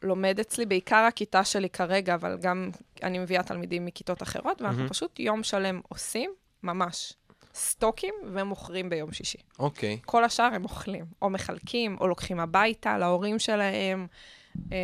שלומד 0.00 0.40
אצלי, 0.40 0.66
בעיקר 0.66 0.96
הכיתה 0.96 1.44
שלי 1.44 1.68
כרגע, 1.70 2.14
אבל 2.14 2.36
גם 2.40 2.70
אני 3.02 3.18
מביאה 3.18 3.42
תלמידים 3.42 3.84
מכיתות 3.84 4.22
אחרות, 4.22 4.62
ואנחנו 4.62 4.78
מהמם. 4.78 4.90
פשוט 4.90 5.20
יום 5.20 5.42
שלם 5.42 5.80
עושים, 5.88 6.30
ממש, 6.62 7.12
סטוקים 7.54 8.14
ומוכרים 8.32 8.90
ביום 8.90 9.12
שישי. 9.12 9.38
אוקיי, 9.58 9.98
כל 10.06 10.24
השאר 10.24 10.50
הם 10.54 10.64
אוכלים, 10.64 11.04
או 11.22 11.30
מחלקים, 11.30 11.96
או 12.00 12.08
לוקחים 12.08 12.40
הביתה 12.40 12.98
להורים 12.98 13.38
שלהם, 13.38 14.06
אה, 14.72 14.78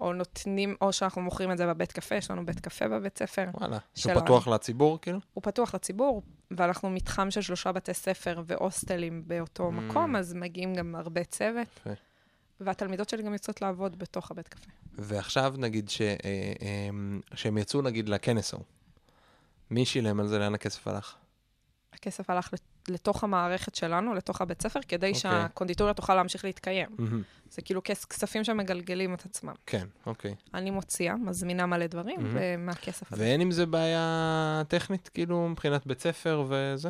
או 0.00 0.12
נותנים, 0.12 0.76
או 0.80 0.92
שאנחנו 0.92 1.22
מוכרים 1.22 1.52
את 1.52 1.58
זה 1.58 1.66
בבית 1.66 1.92
קפה, 1.92 2.14
יש 2.14 2.30
לנו 2.30 2.46
בית 2.46 2.60
קפה 2.60 2.88
בבית 2.88 3.18
ספר. 3.18 3.44
וואלה. 3.54 3.78
שהוא 3.94 4.14
פתוח 4.14 4.48
לציבור, 4.48 4.98
כאילו? 5.00 5.18
הוא 5.34 5.42
פתוח 5.42 5.74
לציבור, 5.74 6.22
ואנחנו 6.50 6.90
מתחם 6.90 7.30
של 7.30 7.40
שלושה 7.40 7.72
בתי 7.72 7.94
ספר 7.94 8.42
והוסטלים 8.46 9.22
באותו 9.26 9.68
Mm. 9.68 9.72
מקום, 9.72 10.16
אז 10.16 10.34
מגיעים 10.34 10.74
גם 10.74 10.94
הרבה 10.94 11.24
צוות. 11.24 11.68
יפה. 11.80 11.90
והתלמידות 12.60 13.08
שלי 13.08 13.22
גם 13.22 13.32
יוצאות 13.32 13.62
לעבוד 13.62 13.98
בתוך 13.98 14.30
הבית 14.30 14.48
קפה. 14.48 14.70
ועכשיו 14.94 15.54
נגיד 15.58 15.88
ש, 15.90 16.00
אה, 16.00 16.06
אה, 16.24 16.88
שהם 17.34 17.58
יצאו 17.58 17.82
נגיד 17.82 18.08
לכנס 18.08 18.54
ההוא. 18.54 18.64
מי 19.70 19.84
שילם 19.86 20.20
על 20.20 20.26
זה? 20.28 20.38
לאן 20.38 20.54
הכסף 20.54 20.88
הלך? 20.88 21.14
הכסף 21.92 22.30
הלך 22.30 22.50
לת- 22.52 22.60
לתוך 22.88 23.24
המערכת 23.24 23.74
שלנו, 23.74 24.14
לתוך 24.14 24.40
הבית 24.40 24.62
ספר, 24.62 24.80
כדי 24.88 25.06
אוקיי. 25.06 25.20
שהקונדיטוריה 25.20 25.94
תוכל 25.94 26.14
להמשיך 26.14 26.44
להתקיים. 26.44 26.88
מהמם. 26.98 27.22
זה 27.50 27.62
כאילו 27.62 27.80
כס- 27.84 28.04
כספים 28.04 28.44
שמגלגלים 28.44 29.14
את 29.14 29.24
עצמם. 29.26 29.54
כן, 29.66 29.86
אוקיי. 30.06 30.34
אני 30.54 30.70
מוציאה, 30.70 31.16
מזמינה 31.16 31.66
מלא 31.66 31.86
דברים, 31.86 32.20
מהמם. 32.22 32.36
ומהכסף 32.40 33.12
הזה. 33.12 33.22
ואין 33.22 33.40
עם 33.40 33.50
זה 33.50 33.66
בעיה 33.66 34.62
טכנית, 34.68 35.08
כאילו, 35.08 35.48
מבחינת 35.48 35.86
בית 35.86 36.00
ספר 36.00 36.44
וזה? 36.48 36.88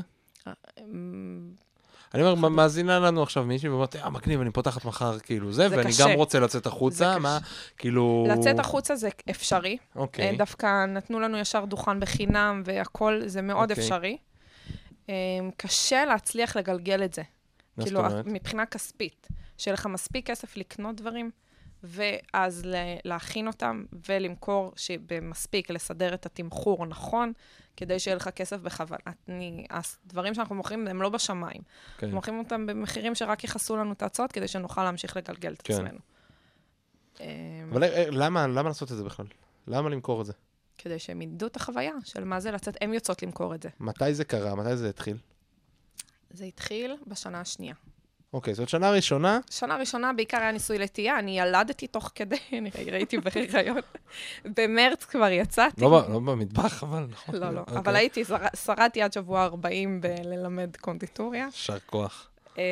אמ, 2.15 2.21
אני 2.21 2.31
אומר, 2.31 2.49
מאזינה 2.49 2.99
לנו 2.99 3.23
עכשיו 3.23 3.45
מישהי 3.45 3.69
ואומרת, 3.69 3.97
אה, 3.97 4.11
מגניב, 4.11 4.41
אני 4.41 4.51
פותחת 4.51 4.85
מחר, 4.85 5.19
כאילו, 5.19 5.53
זה, 5.53 5.67
ואני. 5.71 5.91
גם 6.01 6.11
רוצה 6.11 6.41
לצאת 6.41 6.67
החוצה, 6.67 7.19
מה. 7.19 7.39
כאילו... 7.79 8.27
לצאת 8.29 8.59
החוצה 8.59 8.97
זה 8.97 9.09
אפשרי. 9.31 9.77
אוקיי, 9.97 10.37
דווקא 10.37 10.87
נתנו 10.87 11.21
לנו 11.21 11.39
ישר 11.39 11.65
דוכן 11.65 12.01
בחינם 12.01 12.63
והכול, 12.65 13.23
זה 13.27 13.43
מאוד 13.43 13.71
אוקיי. 13.71 13.85
אפשרי. 13.85 14.17
אה, 15.09 15.15
קשה 15.57 16.05
להצליח 16.05 16.57
לגלגל 16.57 17.05
את 17.05 17.15
זה. 17.15 17.23
כאילו? 17.81 18.03
מבחינה 18.25 18.67
כספית. 18.67 19.29
שיהיה 19.59 19.75
לך 19.75 19.87
מספיק 19.87 20.27
כסף 20.27 20.57
לקנות 20.57 20.97
דברים, 20.97 21.31
ואז 21.83 22.63
להכין 23.05 23.47
אותם 23.47 23.85
ולמכור 24.09 24.73
במספיק, 25.07 25.71
לסדר 25.71 26.15
את 26.15 26.27
התמחור 26.27 26.87
נכון, 26.87 27.33
כדי 27.77 27.99
שיהיה 27.99 28.15
לך 28.17 28.29
כסף 28.29 28.57
בכוונה. 28.61 29.01
אני- 29.29 29.67
הדברים 29.71 30.35
שאנחנו 30.35 30.55
מוכרים 30.55 30.89
הם 30.89 31.03
לא 31.03 31.09
בשמיים. 31.09 31.63
כן. 31.99 32.07
אנחנו 32.07 32.17
מוכרים 32.17 32.39
אותם 32.39 32.67
במחירים 32.67 33.15
שרק 33.15 33.45
יכסו 33.45 33.77
לנו 33.77 33.93
את 33.93 34.03
ההוצאות, 34.03 34.33
כדי 34.33 34.49
שנוכל 34.49 34.85
להמשיך 34.85 35.17
לגלגל 35.17 35.53
את 35.53 35.63
כן. 35.63 35.75
עצמנו. 35.75 35.99
אה, 37.21 37.27
אבל 37.71 37.85
אה, 37.85 38.05
למה, 38.11 38.47
למה 38.47 38.69
לעשות 38.69 38.93
את 38.93 38.97
זה 38.97 39.05
בכלל? 39.05 39.27
למה 39.67 39.89
למכור 39.89 40.21
את 40.21 40.27
זה? 40.27 40.33
כדי 40.79 40.99
שהם 40.99 41.23
ידעו 41.23 41.49
את 41.49 41.57
החוויה 41.57 41.93
של 42.05 42.25
מה 42.25 42.41
זה 42.41 42.51
לצאת, 42.51 42.77
הן 42.81 42.95
יוצאות 42.95 43.23
למכור 43.23 43.55
את 43.55 43.63
זה. 43.63 43.69
מתי 43.81 44.15
זה 44.15 44.25
קרה? 44.25 44.55
מתי 44.55 44.77
זה 44.77 44.89
התחיל? 44.89 45.17
זה 46.31 46.45
התחיל 46.45 46.97
בשנה 47.07 47.41
השנייה. 47.41 47.75
אוקיי, 48.33 48.55
זאת 48.55 48.69
שנה 48.69 48.91
ראשונה, 48.91 49.39
שנה 49.51 49.77
ראשונה 49.77 50.13
בעיקר 50.13 50.37
היה 50.39 50.53
ניסוי 50.53 50.79
לטעייה, 50.79 51.19
אני 51.19 51.41
ילדתי 51.41 51.87
תוך 51.87 52.11
כדי, 52.15 52.37
אני 52.59 52.71
ראיתי 52.93 53.19
בהיריון. 53.19 53.81
במרץ 54.45 55.05
כבר 55.05 55.31
יצאתי. 55.31 55.81
לא, 55.81 55.91
לא 56.09 56.19
במטבח, 56.19 56.83
אבל 56.83 57.07
נכון. 57.11 57.35
לא, 57.37 57.51
לא. 57.51 57.61
אוקיי. 57.61 57.77
אבל 57.79 57.97
הייתי, 57.97 58.25
שר- 58.25 58.37
שרדתי 58.65 59.03
עד 59.03 59.13
שבוע 59.13 59.45
40 59.45 60.01
בללמד 60.01 60.77
קונדיטוריה. 60.81 61.45
יישר 61.45 61.79
כוח. 61.87 62.31
אמ, 62.57 62.63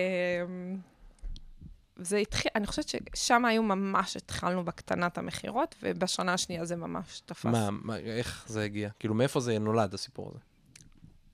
זה 1.96 2.16
התחיל, 2.16 2.50
אני 2.54 2.66
חושבת 2.66 2.88
ששם 3.14 3.44
היו 3.44 3.62
ממש, 3.62 4.16
התחלנו 4.16 4.64
בקטנת 4.64 5.18
המכירות, 5.18 5.74
ובשנה 5.82 6.32
השנייה 6.32 6.64
זה 6.64 6.76
ממש 6.76 7.20
תפס. 7.26 7.44
מה, 7.44 7.68
מה, 7.70 7.96
איך 7.96 8.44
זה 8.48 8.62
הגיע? 8.64 8.88
כאילו, 8.98 9.14
מאיפה 9.14 9.40
זה 9.40 9.58
נולד, 9.58 9.94
הסיפור 9.94 10.28
הזה? 10.30 10.38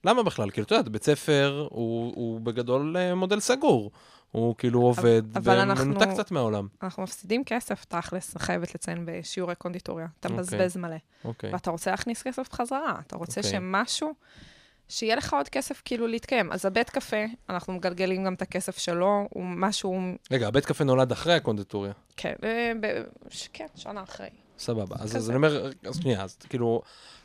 למה 0.03 0.23
בכלל? 0.23 0.49
כאילו, 0.51 0.65
את 0.65 0.71
יודעת, 0.71 0.89
בית 0.89 1.03
ספר 1.03 1.67
הוא, 1.71 2.13
הוא 2.15 2.41
בגדול 2.41 2.97
אה, 2.97 3.15
מודל 3.15 3.39
סגור. 3.39 3.91
הוא 4.35 4.55
כאילו 4.57 4.81
עובד, 4.81 5.21
ומנותק 5.43 6.07
קצת 6.13 6.31
מהעולם. 6.31 6.67
אנחנו 6.83 7.03
מפסידים 7.03 7.43
כסף, 7.43 7.85
תכלס, 7.85 8.37
חייבת 8.37 8.75
לציין, 8.75 9.05
בשיעורי 9.05 9.55
קונדיטוריה. 9.55 10.07
אתה 10.19 10.27
אוקיי. 10.27 10.37
מבזבז 10.39 10.77
מלא. 10.77 10.95
אוקיי. 11.25 11.53
ואתה 11.53 11.71
רוצה 11.71 11.91
להכניס 11.91 12.23
כסף 12.23 12.53
חזרה, 12.53 12.99
אתה 13.07 13.15
רוצה 13.15 13.41
אוקיי. 13.41 13.51
שמשהו, 13.51 14.13
שיהיה 14.89 15.15
לך 15.15 15.33
עוד 15.33 15.49
כסף 15.49 15.81
כאילו 15.85 16.07
להתקיים. 16.07 16.51
אז 16.51 16.65
הבית 16.65 16.89
קפה, 16.89 17.17
אנחנו 17.49 17.73
מגלגלים 17.73 18.23
גם 18.23 18.33
את 18.33 18.41
הכסף 18.41 18.77
שלו, 18.77 19.27
הוא 19.29 19.43
משהו, 19.45 20.01
רגע, 20.31 20.47
הבית 20.47 20.65
קפה 20.65 20.83
נולד 20.83 21.11
אחרי 21.11 21.33
הקונדיטוריה. 21.33 21.93
כן, 22.17 22.33
אה, 22.43 22.71
ב- 22.81 23.03
ש- 23.29 23.49
כן, 23.53 23.67
שנה 23.75 24.03
אחרי. 24.03 24.27
סבבה. 24.59 24.95
אז, 24.99 25.15
אז. 25.17 25.29
אני 25.29 25.35
אומר, 25.35 25.71
אז 25.87 26.01
שנייה, 26.01 26.23
אז 26.23 26.37
כאילו, 26.49 26.81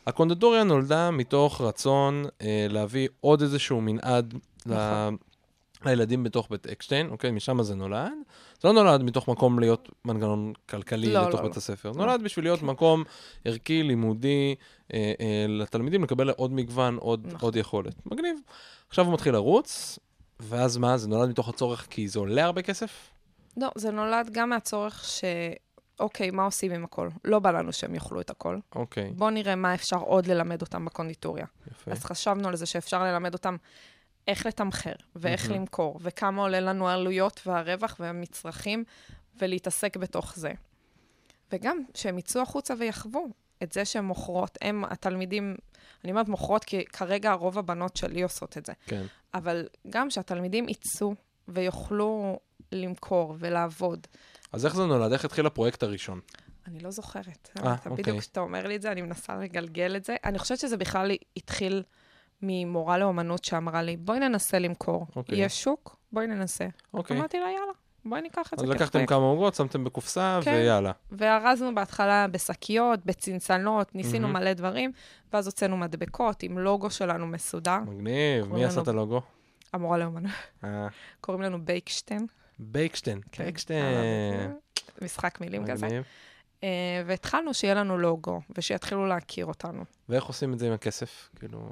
הקונדיטוריה 0.07 0.63
נולדה 0.63 1.11
מתוך 1.11 1.61
רצון 1.61 2.25
אה, 2.41 2.65
להביא 2.69 3.07
עוד 3.21 3.41
איזשהו 3.41 3.81
מנעד 3.81 4.33
ל... 4.65 4.73
לילדים 5.85 6.23
בתוך 6.23 6.47
בית 6.49 6.67
אקשטיין, 6.67 7.09
אוקיי? 7.09 7.31
משם 7.31 7.63
זה 7.63 7.75
נולד. 7.75 8.11
זה 8.61 8.67
לא 8.67 8.73
נולד 8.73 9.03
מתוך 9.03 9.27
מקום 9.27 9.59
להיות 9.59 9.89
מנגנון 10.05 10.53
כלכלי 10.69 11.13
לא, 11.13 11.21
לתוך 11.21 11.39
לא, 11.39 11.41
בית 11.41 11.55
לא. 11.55 11.57
הספר. 11.57 11.91
לא. 11.91 12.05
נולד 12.05 12.23
בשביל 12.23 12.45
להיות 12.45 12.61
מקום 12.61 13.03
ערכי, 13.45 13.83
לימודי, 13.83 14.55
אה, 14.93 15.13
אה, 15.19 15.45
לתלמידים 15.47 16.03
לקבל 16.03 16.29
עוד 16.29 16.53
מגוון, 16.53 16.97
עוד, 16.97 17.27
נכון. 17.27 17.39
עוד 17.41 17.55
יכולת. 17.55 17.93
מגניב. 18.05 18.35
עכשיו 18.89 19.05
הוא 19.05 19.13
מתחיל 19.13 19.33
לרוץ, 19.33 19.99
ואז 20.39 20.77
מה? 20.77 20.97
זה 20.97 21.07
נולד 21.07 21.29
מתוך 21.29 21.49
הצורך 21.49 21.87
כי 21.89 22.07
זה 22.07 22.19
עולה 22.19 22.45
הרבה 22.45 22.61
כסף? 22.61 23.09
לא, 23.57 23.69
זה 23.75 23.91
נולד 23.91 24.29
גם 24.31 24.49
מהצורך 24.49 25.03
ש... 25.03 25.23
אוקיי, 25.99 26.31
מה 26.31 26.43
עושים 26.43 26.71
עם 26.71 26.83
הכל? 26.83 27.09
לא 27.25 27.39
בא 27.39 27.51
לנו 27.51 27.73
שהם 27.73 27.95
יאכלו 27.95 28.21
את 28.21 28.29
הכל. 28.29 28.57
אוקיי, 28.75 29.11
בואו 29.15 29.29
נראה 29.29 29.55
מה 29.55 29.73
אפשר 29.73 29.97
עוד 29.97 30.27
ללמד 30.27 30.61
אותם 30.61 30.85
בקונדיטוריה. 30.85 31.45
יפה. 31.71 31.91
אז 31.91 32.05
חשבנו 32.05 32.47
על 32.47 32.55
זה 32.55 32.65
שאפשר 32.65 33.03
ללמד 33.03 33.33
אותם 33.33 33.55
איך 34.27 34.45
לתמחר, 34.45 34.93
ואיך 35.15 35.45
מהמם. 35.45 35.61
למכור, 35.61 35.99
וכמה 36.01 36.41
עולה 36.41 36.59
לנו 36.59 36.89
העלויות 36.89 37.41
והרווח 37.45 37.95
והמצרכים, 37.99 38.83
ולהתעסק 39.39 39.97
בתוך 39.97 40.35
זה. 40.35 40.51
וגם 41.51 41.83
שהם 41.93 42.17
יצאו 42.17 42.41
החוצה 42.41 42.73
ויחוו 42.79 43.29
את 43.63 43.71
זה 43.71 43.85
שהן 43.85 44.05
מוכרות, 44.05 44.57
הם, 44.61 44.83
התלמידים, 44.85 45.55
אני 46.03 46.11
אומרת 46.11 46.29
מוכרות 46.29 46.63
כי 46.63 46.85
כרגע 46.85 47.33
רוב 47.33 47.57
הבנות 47.57 47.97
שלי 47.97 48.21
עושות 48.21 48.57
את 48.57 48.65
זה, 48.65 48.73
כן. 48.85 49.05
אבל 49.33 49.67
גם 49.89 50.09
שהתלמידים 50.09 50.69
יצאו 50.69 51.15
ויוכלו 51.47 52.39
למכור 52.71 53.35
ולעבוד. 53.39 54.07
אז 54.51 54.65
איך 54.65 54.75
זה 54.75 54.85
נולד? 54.85 55.11
איך 55.11 55.25
התחיל 55.25 55.45
הפרויקט 55.45 55.83
הראשון? 55.83 56.19
אני 56.67 56.79
לא 56.79 56.91
זוכרת. 56.91 57.49
אה, 57.57 57.73
אתה 57.73 57.89
אוקיי. 57.89 58.03
בדיוק 58.03 58.19
כשאתה 58.19 58.39
אומר 58.39 58.67
לי 58.67 58.75
את 58.75 58.81
זה, 58.81 58.91
אני 58.91 59.01
מנסה 59.01 59.35
לגלגל 59.35 59.95
את 59.95 60.05
זה. 60.05 60.15
אני 60.23 60.39
חושבת 60.39 60.59
שזה 60.59 60.77
בכלל 60.77 61.11
התחיל 61.37 61.83
ממורה 62.41 62.97
לאומנות 62.97 63.43
שאמרה 63.43 63.81
לי, 63.81 63.97
בואי 63.97 64.19
ננסה 64.19 64.59
למכור. 64.59 65.07
אוקיי. 65.15 65.45
יש 65.45 65.63
שוק, 65.63 65.95
בואי 66.11 66.27
ננסה. 66.27 66.67
אוקיי. 66.93 67.17
אמרתי 67.17 67.39
לה, 67.39 67.45
יאללה. 67.45 67.71
בואי 68.05 68.21
ניקח 68.21 68.47
את 68.47 68.53
אז 68.53 68.59
זה 68.59 68.65
לקחתם 68.65 68.85
כפרויקט. 68.87 69.09
כמה 69.09 69.25
עוגות, 69.25 69.55
שמתם 69.55 69.83
בקופסה, 69.83 70.39
כן. 70.43 70.51
ויאללה. 70.51 70.91
וארזנו 71.11 71.75
בהתחלה 71.75 72.27
בשקיות, 72.27 73.05
בצנצנות, 73.05 73.95
ניסינו 73.95 74.27
מהמם. 74.27 74.39
מלא 74.39 74.53
דברים, 74.53 74.91
ואז 75.33 75.45
הוצאנו 75.47 75.77
מדבקות 75.77 76.43
עם 76.43 76.59
לוגו 76.59 76.89
שלנו 76.89 77.27
מסודר, 77.27 77.79
מגניב. 77.79 78.53
מי 78.53 78.65
עשה 78.65 78.81
את 78.81 78.87
הלוגו? 78.87 79.21
המורה 79.73 79.97
לאומנות. 79.97 80.31
אה, 80.63 80.87
קוראים 81.21 81.43
לנו 81.43 81.65
בייקשטיין. 81.65 82.25
בייקשטיין. 82.59 83.21
כן. 83.31 83.43
בייקשטיין. 83.43 84.51
משחק 85.01 85.41
מילים 85.41 85.67
כזה. 85.67 85.85
מגניב. 85.85 86.03
אה, 86.63 87.03
והתחלנו 87.05 87.53
שיהיה 87.53 87.73
לנו 87.73 87.97
לוגו, 87.97 88.41
ושיתחילו 88.57 89.07
להכיר 89.07 89.45
אותנו. 89.45 89.83
ואיך 90.09 90.23
עושים 90.23 90.53
את 90.53 90.59
זה 90.59 90.67
עם 90.67 90.73
הכסף? 90.73 91.29
כאילו, 91.39 91.59
אה, 91.59 91.67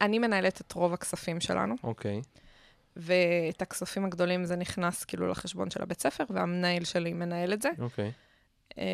אני 0.00 0.18
מנהלת 0.18 0.60
את 0.60 0.72
רוב 0.72 0.92
הכספים 0.92 1.40
שלנו, 1.40 1.74
אוקיי. 1.82 2.20
ואת 2.96 3.62
הכספים 3.62 4.04
הגדולים 4.04 4.44
זה 4.44 4.56
נכנס 4.56 5.04
כאילו 5.04 5.28
לחשבון 5.28 5.70
של 5.70 5.82
הבית 5.82 6.00
ספר, 6.00 6.24
והמנהל 6.30 6.84
שלי 6.84 7.12
מנהל 7.12 7.52
את 7.52 7.62
זה. 7.62 7.70
אוקיי. 7.78 8.12
אה, 8.78 8.84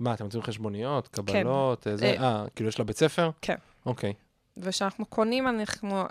מה, 0.00 0.14
אתם 0.14 0.24
רוצים 0.24 0.42
חשבוניות, 0.42 1.08
קבלות, 1.08 1.86
אה, 1.86 1.96
זה? 1.96 2.06
אה, 2.06 2.24
אה, 2.24 2.44
כאילו 2.54 2.68
יש 2.68 2.78
לה 2.78 2.84
בית 2.84 2.96
ספר? 2.96 3.30
כן. 3.42 3.56
אוקיי. 3.86 4.12
וכשאנחנו 4.56 5.06
קונים, 5.06 5.48
אנחנו, 5.48 6.02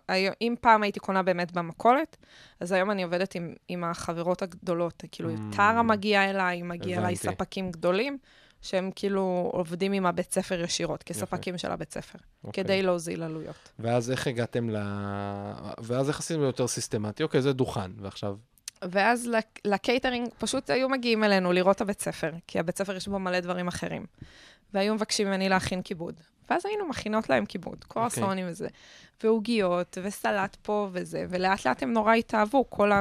אם 0.42 0.56
פעם 0.62 0.84
הייתי 0.84 1.00
קונה 1.00 1.24
באמת 1.24 1.52
במכולת, 1.52 2.18
אז 2.60 2.72
היום 2.72 2.92
אני 2.92 3.04
עובדת 3.04 3.36
עם, 3.36 3.54
עם 3.68 3.84
החברות 3.84 4.42
הגדולות. 4.42 5.04
כאילו, 5.12 5.30
Mm. 5.30 5.56
טרה 5.56 5.84
מגיעה 5.84 6.30
אליי, 6.30 6.62
מגיע 6.62 7.00
אליי. 7.00 7.16
ספקים 7.16 7.72
גדולים, 7.72 8.18
שהם 8.62 8.92
כאילו 8.96 9.50
עובדים 9.54 9.94
עם 9.94 10.06
הבית 10.06 10.34
ספר 10.34 10.62
ישירות, 10.62 11.04
כספקים 11.04 11.58
של 11.58 11.72
הבית 11.72 11.94
ספר, 11.94 12.20
אוקיי. 12.44 12.64
כדי 12.64 12.82
להוזיל 12.82 13.24
עלויות. 13.24 13.70
ואז 13.80 14.12
איך 14.12 14.28
הגעתם 14.28 14.70
ל... 14.70 14.78
ואז 15.78 16.10
איך 16.10 16.20
עשיתם 16.20 16.42
יותר 16.42 16.68
סיסטמטי? 16.68 17.24
אוקיי, 17.24 17.42
זה 17.42 17.54
דוכן, 17.54 17.92
ועכשיו... 17.98 18.36
ואז 18.82 19.28
לק- 19.28 19.60
לקייטרינג, 19.66 20.30
פשוט 20.38 20.70
היו 20.70 20.90
מגיעים 20.90 21.24
אלינו 21.24 21.52
לראות 21.52 21.76
את 21.76 21.82
הבית 21.82 22.02
ספר, 22.02 22.32
כי 22.48 22.60
הבית 22.60 22.78
ספר 22.78 22.96
יש 22.96 23.08
בו 23.08 23.20
מלא 23.20 23.40
דברים 23.40 23.68
אחרים. 23.68 24.06
והיו 24.74 24.96
מבקשים 24.96 25.28
ממני 25.28 25.50
להכין 25.50 25.82
כיבוד. 25.82 26.22
ואז 26.50 26.66
היינו 26.66 26.88
מכינות 26.88 27.30
להם 27.30 27.46
כיבוד, 27.46 27.86
קרואסונים 27.88 28.46
וזה, 28.50 28.68
ועוגיות, 29.24 29.98
וסלט 30.04 30.58
פה 30.62 30.90
וזה, 30.92 31.26
ולאט 31.30 31.66
לאט 31.68 31.84
הם 31.84 31.94
נורא 31.94 32.14
התאהבו, 32.14 32.70
כל 32.70 32.92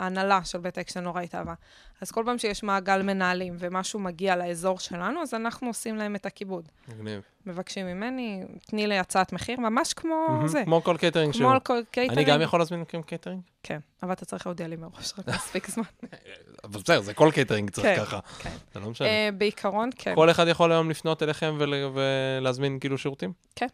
ההנהלה 0.00 0.44
של 0.44 0.58
בית 0.58 0.78
אקשטיין 0.78 1.00
נורא 1.00 1.20
התאהבה. 1.22 1.54
אז 2.00 2.10
כל 2.10 2.22
פעם 2.26 2.38
שיש 2.38 2.62
מעגל 2.62 3.02
מנהלים 3.02 3.56
ומשהו 3.58 4.00
מגיע 4.00 4.36
לאזור 4.36 4.78
שלנו, 4.78 5.22
אז 5.22 5.34
אנחנו 5.34 5.68
עושים 5.68 5.96
להם 5.96 6.16
את 6.16 6.26
הכיבוד. 6.26 6.68
מגניב. 6.88 7.20
מבקשים 7.46 7.86
ממני, 7.86 8.42
תני 8.66 8.86
לי 8.86 8.98
הצעת 8.98 9.32
מחיר, 9.32 9.60
ממש 9.60 9.92
כמו 9.92 10.26
מהמם, 10.28 10.48
זה. 10.48 10.62
כמו 10.64 10.82
כל 10.84 10.96
קייטרינג 10.98 11.32
כמו 11.32 11.38
שהוא. 11.38 11.52
על 11.52 11.60
כל 11.60 11.80
קייטרינג. 11.90 12.18
אני 12.28 12.34
גם 12.34 12.40
יכול 12.42 12.58
להזמין 12.60 12.80
מכם 12.80 13.02
קייטרינג? 13.02 13.40
כן, 13.62 13.78
אבל 14.02 14.12
אתה 14.12 14.24
צריך 14.24 14.46
להודיע 14.46 14.68
לי 14.68 14.76
מראש, 14.76 15.12
רק 15.18 15.28
מספיק 15.28 15.70
זמן. 15.70 15.84
אבל 16.64 16.80
בסדר, 16.80 17.00
זה 17.00 17.14
כל 17.14 17.30
קייטרינג 17.34 17.70
צריך 17.70 17.86
כן, 17.86 18.04
ככה. 18.04 18.20
כן. 18.38 18.50
זה 18.74 18.80
לא 18.80 18.90
משנה. 18.90 19.08
אה, 19.08 19.28
בעיקרון, 19.38 19.90
כן. 19.98 20.14
כל 20.14 20.30
אחד 20.30 20.48
יכול 20.48 20.72
היום 20.72 20.90
לפנות 20.90 21.22
אליכם 21.22 21.54
ול- 21.58 21.74
ולהזמין 21.94 22.78
כאילו 22.78 22.98
שירותים? 22.98 23.32
כן. 23.56 23.66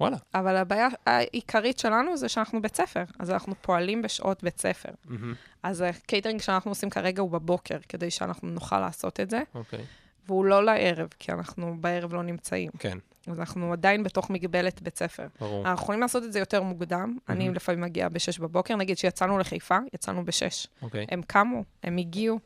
וואלה. 0.00 0.16
אבל 0.34 0.56
הבעיה 0.56 0.88
העיקרית 1.06 1.78
שלנו 1.78 2.16
זה 2.16 2.28
שאנחנו 2.28 2.62
בית 2.62 2.76
ספר, 2.76 3.04
אז 3.18 3.30
אנחנו 3.30 3.54
פועלים 3.60 4.02
בשעות 4.02 4.42
בית 4.44 4.60
ספר. 4.60 4.88
מהמם, 5.04 5.34
אז 5.62 5.80
הקייטרינג 5.80 6.40
שאנחנו 6.40 6.70
עושים 6.70 6.90
כרגע 6.90 7.22
הוא 7.22 7.30
בבוקר, 7.30 7.78
כדי 7.88 8.10
שאנחנו 8.10 8.48
נוכל 8.48 8.80
לעשות 8.80 9.20
את 9.20 9.30
זה, 9.30 9.42
אוקיי. 9.54 9.84
והוא 10.26 10.44
לא 10.44 10.64
לערב, 10.64 11.08
כי 11.18 11.32
אנחנו 11.32 11.76
בערב 11.80 12.14
לא 12.14 12.22
נמצאים. 12.22 12.70
כן, 12.78 12.98
אז 13.26 13.38
אנחנו 13.38 13.72
עדיין 13.72 14.02
בתוך 14.02 14.30
מגבלת 14.30 14.82
בית 14.82 14.98
ספר. 14.98 15.26
ברור. 15.40 15.68
אנחנו 15.68 15.82
יכולים 15.82 16.00
לעשות 16.00 16.24
את 16.24 16.32
זה 16.32 16.38
יותר 16.38 16.62
מוקדם. 16.62 17.16
אני 17.28 17.44
מהמם. 17.44 17.54
לפעמים 17.54 17.80
מגיעה 17.80 18.08
ב-6 18.08 18.40
בבוקר, 18.40 18.76
נגיד 18.76 18.98
שיצאנו 18.98 19.38
לחיפה, 19.38 19.78
יצאנו 19.94 20.24
ב-6. 20.24 20.68
אוקיי. 20.82 21.06
הם 21.10 21.22
קמו, 21.26 21.64
הם 21.82 21.96
הגיעו, 21.96 22.38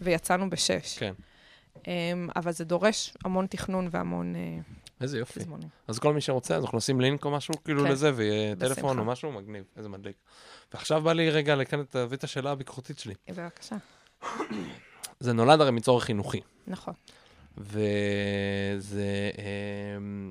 ויצאנו 0.00 0.50
ב-6. 0.50 0.98
כן. 0.98 1.14
אבל 2.36 2.52
זה 2.52 2.64
דורש 2.64 3.14
המון 3.24 3.46
תכנון 3.46 3.88
והמון 3.90 4.36
אה, 4.36 4.58
איזה 5.00 5.18
יופי. 5.18 5.40
פזמונים. 5.40 5.68
אז 5.88 5.98
כל 5.98 6.14
מי 6.14 6.20
שרוצה, 6.20 6.56
אז 6.56 6.64
אנחנו 6.64 6.78
נשים 6.78 7.00
לינק 7.00 7.24
או 7.24 7.30
משהו 7.30 7.54
כאילו 7.64 7.82
כן, 7.82 7.90
לזה, 7.90 8.12
ויהיה. 8.14 8.56
טלפון 8.56 8.98
או 8.98 9.04
משהו, 9.04 9.32
מגניב, 9.32 9.64
איזה 9.76 9.88
מדליק. 9.88 10.16
ועכשיו 10.74 11.02
בא 11.02 11.12
לי 11.12 11.30
רגע 11.30 11.56
לכאן 11.56 11.82
להביא 11.94 12.16
את 12.16 12.24
השאלה 12.24 12.50
הביקורתית 12.50 12.98
שלי. 12.98 13.14
בבקשה. 13.28 13.76
זה 15.20 15.32
נולד 15.32 15.60
הרי 15.60 15.70
מצורך 15.70 16.04
חינוכי, 16.04 16.40
נכון. 16.66 16.94
וזה 17.58 19.30
אמ, 19.38 20.30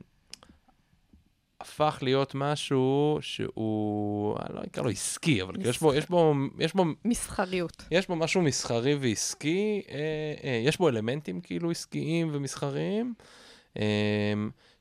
הפך 1.61 1.99
להיות 2.01 2.35
משהו 2.35 3.17
שהוא, 3.21 4.37
אני 4.39 4.55
לא 4.55 4.61
אקרא 4.63 4.83
לו 4.83 4.89
עסקי, 4.89 5.41
אבל 5.41 5.53
כאילו 5.53 5.69
יש 5.69 5.79
בו, 5.79 5.93
יש 5.93 6.09
בו, 6.09 6.33
יש 6.59 6.73
בו, 6.73 6.85
מסחריות. 7.05 7.83
יש 7.91 8.07
בו 8.07 8.15
משהו 8.15 8.41
מסחרי 8.41 8.95
ועסקי, 8.95 9.81
אה, 9.89 9.97
אה, 10.43 10.61
יש 10.65 10.77
בו 10.77 10.89
אלמנטים 10.89 11.41
כאילו 11.41 11.71
עסקיים 11.71 12.29
ומסחריים, 12.31 13.13
אה, 13.19 13.25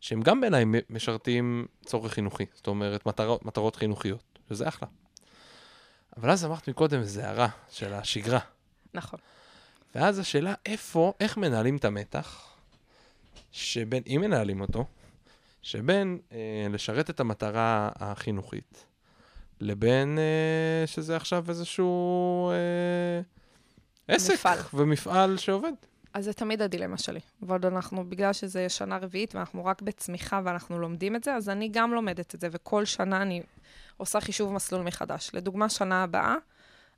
שהם 0.00 0.20
גם 0.22 0.40
בעיניי 0.40 0.64
משרתים 0.90 1.66
צורך 1.86 2.12
חינוכי, 2.12 2.46
זאת 2.54 2.66
אומרת 2.66 3.06
מטרות, 3.06 3.44
מטרות 3.44 3.76
חינוכיות, 3.76 4.38
שזה 4.48 4.68
אחלה. 4.68 4.88
אבל 6.16 6.30
אז 6.30 6.44
אמרת 6.44 6.68
מקודם 6.68 7.00
איזו 7.00 7.20
הערה 7.20 7.48
של 7.70 7.94
השגרה. 7.94 8.38
נכון. 8.94 9.18
ואז 9.94 10.18
השאלה, 10.18 10.54
איפה, 10.66 11.12
איך 11.20 11.36
מנהלים 11.36 11.76
את 11.76 11.84
המתח, 11.84 12.56
שבין, 13.52 14.02
אם 14.06 14.20
מנהלים 14.20 14.60
אותו, 14.60 14.84
שבין 15.62 16.18
אה, 16.32 16.66
לשרת 16.70 17.10
את 17.10 17.20
המטרה 17.20 17.90
החינוכית, 17.94 18.84
לבין 19.60 20.18
אה, 20.18 20.86
שזה 20.86 21.16
עכשיו 21.16 21.44
איזשהו 21.48 22.50
אה, 22.50 23.20
עסק 24.14 24.34
מפעל. 24.34 24.58
ומפעל 24.74 25.36
שעובד. 25.36 25.72
אז 26.18 26.24
זה 26.24 26.32
תמיד 26.32 26.62
הדילמה 26.62 26.98
שלי. 26.98 27.20
ועוד 27.42 27.66
אנחנו, 27.66 28.04
בגלל 28.08 28.32
שזה 28.32 28.68
שנה 28.68 28.98
רביעית 28.98 29.34
ואנחנו 29.34 29.64
רק 29.64 29.82
בצמיחה 29.82 30.40
ואנחנו 30.44 30.78
לומדים 30.78 31.16
את 31.16 31.24
זה, 31.24 31.34
אז 31.34 31.48
אני 31.48 31.68
גם 31.68 31.94
לומדת 31.94 32.34
את 32.34 32.40
זה, 32.40 32.48
וכל 32.50 32.84
שנה 32.84 33.22
אני 33.22 33.42
עושה 33.96 34.20
חישוב 34.20 34.52
מסלול 34.52 34.82
מחדש. 34.82 35.30
לדוגמה, 35.34 35.68
שנה 35.68 36.02
הבאה, 36.02 36.36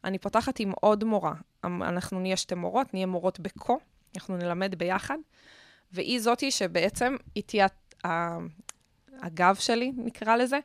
אני 0.04 0.18
פותחת 0.18 0.60
עם 0.60 0.72
עוד 0.80 1.04
מורה. 1.04 1.34
אמ- 1.66 1.82
אנחנו 1.82 2.20
נהיה 2.20 2.36
שתי 2.36 2.54
מורות, 2.54 2.94
נהיה 2.94 3.06
מורות 3.06 3.40
בקו, 3.40 3.78
אנחנו 4.16 4.36
נלמד 4.36 4.74
ביחד, 4.74 5.18
והיא 5.92 6.20
זאתי 6.20 6.50
שבעצם 6.50 7.16
היא 7.34 7.42
תהיה 7.46 7.66
הגב 9.22 9.54
שלי, 9.54 9.92
נקרא 9.96 10.36
לזה, 10.36 10.58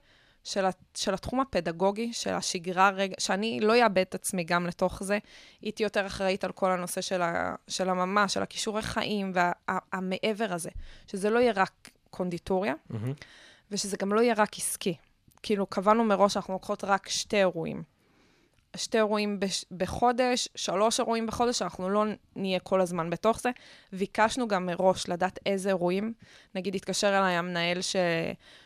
של, 0.46 0.66
של 0.96 1.14
התחום 1.14 1.39
הפדגוגי, 1.39 2.14
של 2.14 2.34
השגרה 2.34 2.89
רגע, 2.89 3.16
שאני 3.20 3.60
לא 3.60 3.84
אאבד 3.84 3.98
את 3.98 4.16
עצמי 4.16 4.43
גם 4.43 4.68
לתוך 4.68 5.04
זה. 5.04 5.20
היא 5.62 5.74
תהיה 5.74 5.86
יותר 5.86 6.06
אחראית 6.06 6.43
על 6.43 6.52
כל 6.52 6.72
הנושא 6.72 7.02
של, 7.02 7.22
ה, 7.22 7.56
של 7.68 7.89
הממש, 7.89 8.34
של 8.34 8.41
הכישורי 8.41 8.82
חיים 8.82 9.32
והמעבר 9.34 10.54
הזה. 10.54 10.70
שזה 11.08 11.30
לא 11.30 11.39
יהיה 11.39 11.54
רק 11.56 11.89
קונדיטוריה, 12.10 12.74
מהמם. 12.89 13.14
ושזה 13.72 13.98
גם 13.98 14.14
לא 14.14 14.22
יהיה 14.22 14.34
רק 14.38 14.58
עסקי. 14.58 14.96
כאילו, 15.43 15.66
קבענו 15.66 16.04
מראש 16.04 16.34
שאנחנו 16.34 16.54
לוקחות 16.54 16.84
רק 16.84 17.10
שתי 17.10 17.38
אירועים. 17.38 17.84
שתי 18.76 18.98
אירועים 18.98 19.40
בש, 19.40 19.66
בחודש, 19.72 20.50
שלוש 20.56 21.00
אירועים 21.00 21.28
בחודש, 21.28 21.62
אנחנו 21.62 21.90
לא 21.90 22.06
נהיה 22.36 22.60
כל 22.60 22.82
הזמן 22.82 23.10
בתוך 23.10 23.40
זה. 23.40 23.50
ביקשנו 23.94 24.48
גם 24.48 24.66
מראש 24.66 25.10
לדעת 25.10 25.40
איזה 25.46 25.70
אירועים. 25.70 26.14
נגיד, 26.56 26.76
התקשר 26.76 27.08
אליי 27.08 27.36
המנהל 27.36 27.82
ש... 27.82 27.96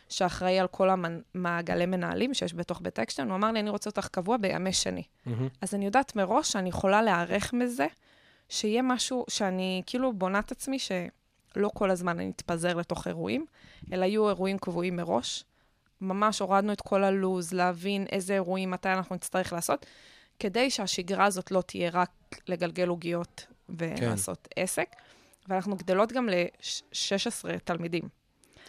שאחראי 0.08 0.58
על 0.58 0.66
כל 0.66 0.88
המעגלי 0.90 1.86
מנהלים 1.86 2.34
שיש 2.34 2.54
בתוך 2.54 2.80
בית 2.82 2.98
אקשטיין, 2.98 3.28
הוא 3.28 3.36
אמר 3.36 3.52
לי, 3.52 3.60
אני 3.60 3.70
רוצה 3.70 3.90
אותך 3.90 4.08
קבוע 4.08 4.36
בימי 4.36 4.72
שני. 4.72 5.02
מהמם. 5.26 5.48
אז 5.60 5.74
אני 5.74 5.84
יודעת 5.84 6.16
מראש 6.16 6.52
שאני 6.52 6.68
יכולה 6.68 7.02
להיערך 7.02 7.52
מזה, 7.52 7.86
שיהיה 8.48 8.82
משהו 8.82 9.24
שאני 9.28 9.82
כאילו 9.86 10.12
בונה 10.12 10.38
את 10.38 10.52
עצמי, 10.52 10.78
שלא 10.78 11.70
כל 11.74 11.90
הזמן 11.90 12.18
אני 12.18 12.30
אתפזר 12.36 12.74
לתוך 12.74 13.06
אירועים, 13.06 13.46
אלא 13.92 14.04
יהיו 14.04 14.28
אירועים 14.28 14.58
קבועים 14.58 14.96
מראש. 14.96 15.44
ממש 16.00 16.40
הורדנו 16.40 16.72
את 16.72 16.80
כל 16.80 17.04
הלו"ז, 17.04 17.52
להבין 17.52 18.06
איזה 18.12 18.34
אירועים, 18.34 18.70
מתי 18.70 18.88
אנחנו 18.88 19.14
נצטרך 19.16 19.52
לעשות, 19.52 19.86
כדי 20.38 20.70
שהשגרה 20.70 21.24
הזאת 21.24 21.50
לא 21.50 21.60
תהיה 21.60 21.90
רק 21.90 22.10
לגלגל 22.48 22.88
עוגיות 22.88 23.46
ולעשות 23.68 24.48
כן. 24.50 24.62
עסק. 24.62 24.88
ואנחנו 25.48 25.76
גדלות 25.76 26.12
גם 26.12 26.28
ל-16 26.28 27.58
תלמידים. 27.64 28.08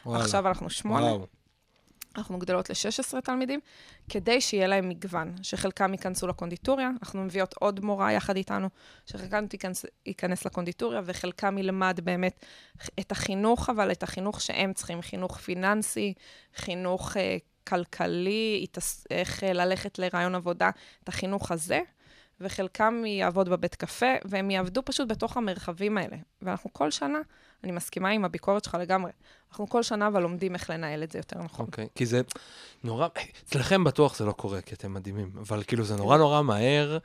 וואלה. 0.06 0.24
עכשיו 0.24 0.48
אנחנו 0.48 0.70
שמונה. 0.70 1.06
וואו. 1.06 1.28
אנחנו 2.18 2.40
גדלות 2.40 2.70
ל-16 2.70 3.22
תלמידים, 3.22 3.60
כדי 4.10 4.42
שיהיה 4.42 4.68
להם 4.68 4.90
מגוון, 4.90 5.36
שחלקם 5.44 5.92
ייכנסו 5.92 6.28
לקונדיטוריה, 6.28 6.90
אנחנו 7.02 7.24
מביאות 7.24 7.54
עוד 7.60 7.80
מורה 7.80 8.12
יחד 8.12 8.36
איתנו, 8.36 8.70
שחלקם 9.06 9.48
תיכנס, 9.48 9.86
ייכנס 10.06 10.46
לקונדיטוריה, 10.46 11.02
וחלקם 11.06 11.58
ילמד 11.58 12.00
באמת 12.04 12.46
את 13.00 13.12
החינוך, 13.12 13.70
אבל 13.70 13.92
את 13.92 14.04
החינוך 14.04 14.42
שהם 14.42 14.74
צריכים, 14.74 15.02
חינוך 15.02 15.38
פיננסי, 15.38 16.14
חינוך 16.56 17.18
אה, 17.18 17.38
כלכלי, 17.68 18.66
איך 19.10 19.44
אה, 19.44 19.54
ללכת 19.54 20.00
לרעיון 20.00 20.36
עבודה, 20.36 20.70
את 21.04 21.10
החינוך 21.10 21.52
הזה, 21.52 21.80
וחלקם 22.42 23.04
יעבוד 23.06 23.50
בבית 23.50 23.76
קפה, 23.76 24.14
והם 24.26 24.52
יעבדו 24.52 24.82
פשוט 24.86 25.08
בתוך 25.08 25.38
המרחבים 25.38 25.98
האלה. 25.98 26.18
ואנחנו 26.42 26.74
כל 26.74 26.92
שנה, 26.92 27.20
אני 27.64 27.72
מסכימה 27.72 28.10
עם 28.10 28.26
הביקורת 28.26 28.64
שלך 28.64 28.78
לגמרי, 28.82 29.12
אנחנו 29.52 29.70
כל 29.70 29.84
שנה 29.84 30.08
אבל 30.08 30.22
לומדים 30.22 30.54
איך 30.54 30.70
לנהל 30.70 31.04
את 31.04 31.12
זה 31.12 31.20
יותר 31.20 31.40
נכון. 31.40 31.66
אוקיי, 31.66 31.88
כי 31.96 32.06
זה 32.06 32.22
נורא, 32.84 33.08
אצלכם 33.44 33.84
בטוח 33.84 34.18
זה 34.18 34.26
לא 34.26 34.32
קורה, 34.32 34.62
כי 34.62 34.76
אתם 34.76 34.94
מדהימים, 34.94 35.32
אבל 35.38 35.64
כאילו 35.64 35.84
זה 35.84 35.96
נורא 35.96 36.18
נורא 36.18 36.42
מהר 36.42 36.98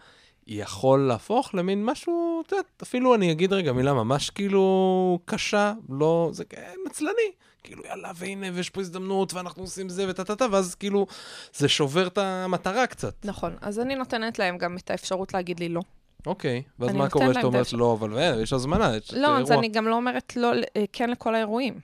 יכול 0.47 1.01
להפוך 1.01 1.55
למין 1.55 1.85
משהו, 1.85 2.43
את 2.47 2.53
יודעת, 2.53 2.83
אפילו 2.83 3.15
אני 3.15 3.33
אגיד 3.33 3.53
רגע 3.53 3.73
מילה 3.73 3.93
ממש 3.93 4.31
כאילו 4.31 5.19
קשה, 5.25 5.73
לא, 5.89 6.31
זה 6.33 6.45
כ- 6.45 6.59
נצלני. 6.87 7.33
כאילו, 7.63 7.83
יאללה, 7.87 8.13
והנה, 8.17 8.47
ויש 8.55 8.71
פה 8.71 8.81
הזדמנות, 8.81 9.35
ואנחנו 9.35 9.63
עושים 9.63 9.89
זה 9.89 10.11
וטה-טה-טה, 10.11 10.47
ואז 10.51 10.75
כאילו, 10.75 11.07
זה 11.55 11.69
שובר 11.69 12.07
את 12.07 12.19
המטרה 12.19 12.87
קצת. 12.87 13.25
נכון. 13.25 13.57
אז 13.61 13.81
אני 13.81 13.95
נותנת 13.95 14.39
להם 14.39 14.59
גם 14.59 14.77
את 14.77 14.91
האפשרות 14.91 15.35
להגיד 15.35 15.61
לי 15.61 15.69
לא. 15.69 15.81
אוקיי, 16.27 16.63
ואז 16.79 16.91
אני 16.91 16.99
מה 16.99 17.09
קורה 17.11 17.25
להם 17.25 17.35
שאתה 17.35 17.49
את 17.49 17.53
אומרת. 17.55 17.73
לא, 17.73 17.93
אבל 17.93 18.19
אה, 18.19 18.43
יש 18.43 18.53
הזמנה, 18.53 18.97
יש 18.97 19.15
לא, 19.15 19.39
אז. 19.39 19.53
אני 19.53 19.69
גם 19.69 19.89
לא 19.89 19.95
אומרת 19.95 20.37
לא, 20.37 20.53
אה, 20.77 20.85
כן 20.93 21.11
לכל 21.11 21.35
האירועים. 21.35 21.75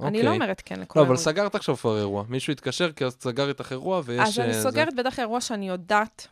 אני 0.00 0.08
אוקיי. 0.08 0.22
לא 0.22 0.30
אומרת 0.34 0.62
כן 0.64 0.80
לכל 0.80 1.00
לא, 1.00 1.04
אבל 1.04 1.14
האירועים. 1.14 1.34
סגרת 1.34 1.54
עכשיו 1.54 1.76
כבר 1.76 1.98
אירוע. 1.98 2.24
מישהו 2.28 2.52
התקשר, 2.52 2.92
כי 2.92 3.04
אז 3.04 3.16
סגר 3.20 3.48
איתך 3.48 3.72
אירוע, 3.72 4.02
ויש... 4.04 4.20
אז 4.28 4.38
אני 4.38 4.48
אה, 4.48 4.62
סוגרת 4.62 4.94
בדרך 4.94 5.16
כלל 5.16 5.22
אירוע 5.22 5.40
שאני 5.40 5.68
יודעת 5.68 6.28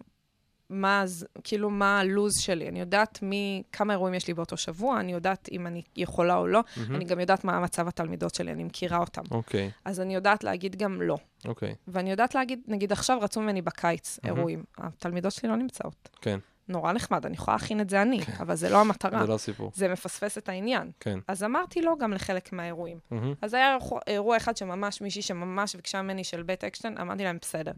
מה, 0.70 1.04
כאילו, 1.44 1.70
מה 1.70 2.00
הלו"ז 2.00 2.38
שלי. 2.40 2.68
אני 2.68 2.80
יודעת 2.80 3.18
מי, 3.22 3.62
כמה 3.72 3.92
אירועים 3.92 4.14
יש 4.14 4.28
לי 4.28 4.34
באותו 4.34 4.56
שבוע, 4.56 5.00
אני 5.00 5.12
יודעת 5.12 5.48
אם 5.52 5.66
אני 5.66 5.82
יכולה 5.96 6.36
או 6.36 6.46
לא. 6.46 6.60
מהמם. 6.76 6.94
אני 6.94 7.04
גם 7.04 7.20
יודעת 7.20 7.44
מה 7.44 7.60
מצב 7.60 7.88
התלמידות 7.88 8.34
שלי, 8.34 8.52
אני 8.52 8.64
מכירה 8.64 8.98
אותם. 8.98 9.22
אוקיי, 9.30 9.70
אז 9.84 10.00
אני 10.00 10.14
יודעת 10.14 10.44
להגיד 10.44 10.76
גם 10.76 11.02
לא. 11.02 11.16
אוקיי, 11.44 11.74
ואני 11.88 12.10
יודעת 12.10 12.34
להגיד, 12.34 12.60
נגיד 12.68 12.92
עכשיו 12.92 13.18
רצו 13.20 13.40
ממני 13.40 13.62
בקיץ 13.62 14.18
מהמם. 14.24 14.36
אירועים. 14.36 14.64
התלמידות 14.78 15.32
שלי 15.32 15.48
לא 15.48 15.56
נמצאות. 15.56 16.08
כן, 16.20 16.38
נורא 16.70 16.92
נחמד, 16.92 17.26
אני 17.26 17.34
יכולה 17.34 17.54
להכין 17.56 17.80
את 17.80 17.90
זה 17.90 18.02
אני, 18.02 18.20
אבל 18.40 18.54
זה 18.54 18.68
לא 18.70 18.80
המטרה. 18.80 19.20
זה 19.20 19.26
לא 19.26 19.34
הסיפור. 19.34 19.72
זה 19.74 19.88
מפספס 19.88 20.38
את 20.38 20.48
העניין. 20.48 20.90
כן. 21.00 21.18
אז 21.28 21.42
אמרתי 21.44 21.82
לא 21.82 21.94
גם 22.00 22.12
לחלק 22.12 22.52
מהאירועים. 22.52 22.98
מהמם. 23.10 23.34
אז 23.42 23.54
היה 23.54 23.76
אירוע- 23.76 24.00
אירוע 24.06 24.36
אחד 24.36 24.56
שממש, 24.56 25.00
מישהי 25.00 25.22
שממש 25.22 25.76
ביקשה 25.76 26.02
ממני 26.02 26.24
של 26.24 26.42
בית 26.42 26.64
אקשטיין, 26.64 26.98
אמרתי 26.98 27.24
להם, 27.24 27.38
בסדר, 27.40 27.72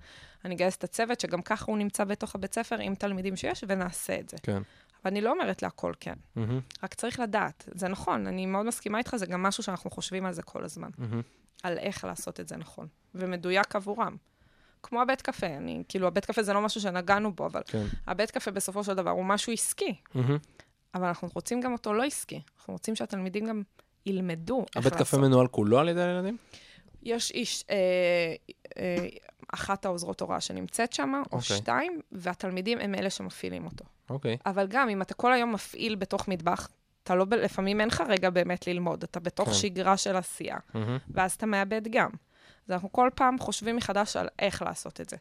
אני 0.45 0.55
אגייס 0.55 0.77
את 0.77 0.85
הצוות, 0.85 1.21
שגם 1.21 1.43
ככה 1.43 1.65
הוא 1.69 1.79
נמצא 1.79 2.05
בתוך 2.05 2.35
הבית 2.35 2.55
ספר 2.55 2.79
עם 2.81 2.95
תלמידים 2.95 3.37
שיש, 3.37 3.65
ונעשה 3.69 4.19
את 4.21 4.29
זה. 4.29 4.37
כן. 4.43 4.63
אבל 5.05 5.11
אני 5.11 5.21
לא 5.21 5.31
אומרת 5.31 5.63
להכל 5.63 5.93
כן, 6.01 6.15
מהמם. 6.37 6.61
רק 6.83 6.95
צריך 6.95 7.21
לדעת. 7.21 7.69
זה 7.75 7.89
נכון, 7.89 8.27
אני 8.27 8.47
מאוד 8.47 8.67
מסכימה 8.67 8.99
איתך, 8.99 9.17
זה 9.17 9.27
גם 9.27 9.43
משהו 9.43 9.63
שאנחנו 9.63 9.91
חושבים 9.91 10.27
על 10.27 10.33
זה 10.33 10.43
כל 10.43 10.65
הזמן, 10.65 10.89
מהמם. 10.99 11.23
על 11.63 11.79
איך 11.79 12.05
לעשות 12.05 12.41
את 12.41 12.49
זה 12.49 12.57
נכון, 12.57 12.87
ומדויק 13.15 13.77
עבורם. 13.77 14.17
כמו 14.83 15.03
הבית 15.03 15.23
קפה, 15.23 15.47
אני, 15.47 15.83
כאילו, 15.89 16.07
הבית 16.07 16.25
קפה 16.25 16.43
זה 16.43 16.53
לא 16.53 16.61
משהו 16.61 16.81
שנגענו 16.81 17.33
בו, 17.33 17.47
אבל 17.47 17.63
כן. 17.67 17.85
הבית 18.07 18.31
קפה 18.31 18.51
בסופו 18.51 18.85
של 18.85 18.95
דבר 18.95 19.11
הוא 19.11 19.25
משהו 19.25 19.53
עסקי, 19.53 19.95
מהמם. 20.15 20.39
אבל 20.95 21.07
אנחנו 21.07 21.29
רוצים 21.35 21.61
גם 21.61 21.73
אותו 21.73 21.93
לא 21.93 22.05
עסקי. 22.05 22.41
אנחנו 22.59 22.73
רוצים 22.73 22.97
שהתלמידים 22.97 23.47
גם 23.47 23.63
ילמדו 24.07 24.59
איך 24.61 24.87
הבית 24.87 24.93
לעשות. 24.93 25.07
קפה 25.07 25.19
מנוהל 25.19 25.47
כולו 25.47 25.79
על 25.79 25.89
ידי 25.89 26.01
הילדים? 26.03 26.37
יש 27.03 27.31
איש, 27.31 27.65
אה, 27.71 27.77
אה, 28.79 29.09
אחת 29.55 29.85
העוזרות 29.85 30.21
הוראה 30.21 30.41
שנמצאת 30.41 30.93
שם, 30.93 31.13
או 31.15 31.23
אוקיי. 31.39 31.57
שתיים, 31.57 32.01
והתלמידים 32.13 32.79
הם 32.79 32.95
אלה 32.95 33.11
שמפעילים 33.11 33.65
אותו. 33.65 33.85
אוקיי. 34.11 34.37
אבל 34.47 34.67
גם, 34.67 34.89
אם 34.89 35.03
אתה 35.03 35.15
כל 35.15 35.33
היום 35.33 35.53
מפעיל 35.53 35.95
בתוך 35.95 36.29
מטבח, 36.29 36.69
אתה 37.03 37.15
לא, 37.15 37.27
לפעמים 37.31 37.81
אין 37.81 37.89
לך 37.89 38.03
רגע 38.09 38.31
באמת 38.31 38.67
ללמוד, 38.67 39.03
אתה 39.03 39.21
בתוך 39.21 39.49
כן. 39.49 39.55
שגרה 39.55 39.97
של 39.97 40.17
עשייה, 40.17 40.57
מהמם. 40.75 40.99
ואז 41.11 41.33
אתה 41.33 41.47
מאבד 41.47 41.83
גם. 41.91 42.11
אז 42.67 42.71
אנחנו 42.71 42.93
כל 42.93 43.11
פעם 43.15 43.39
חושבים 43.39 43.77
מחדש 43.77 44.17
על 44.17 44.29
איך 44.39 44.63
לעשות 44.63 45.01
את 45.01 45.11
זה. 45.11 45.17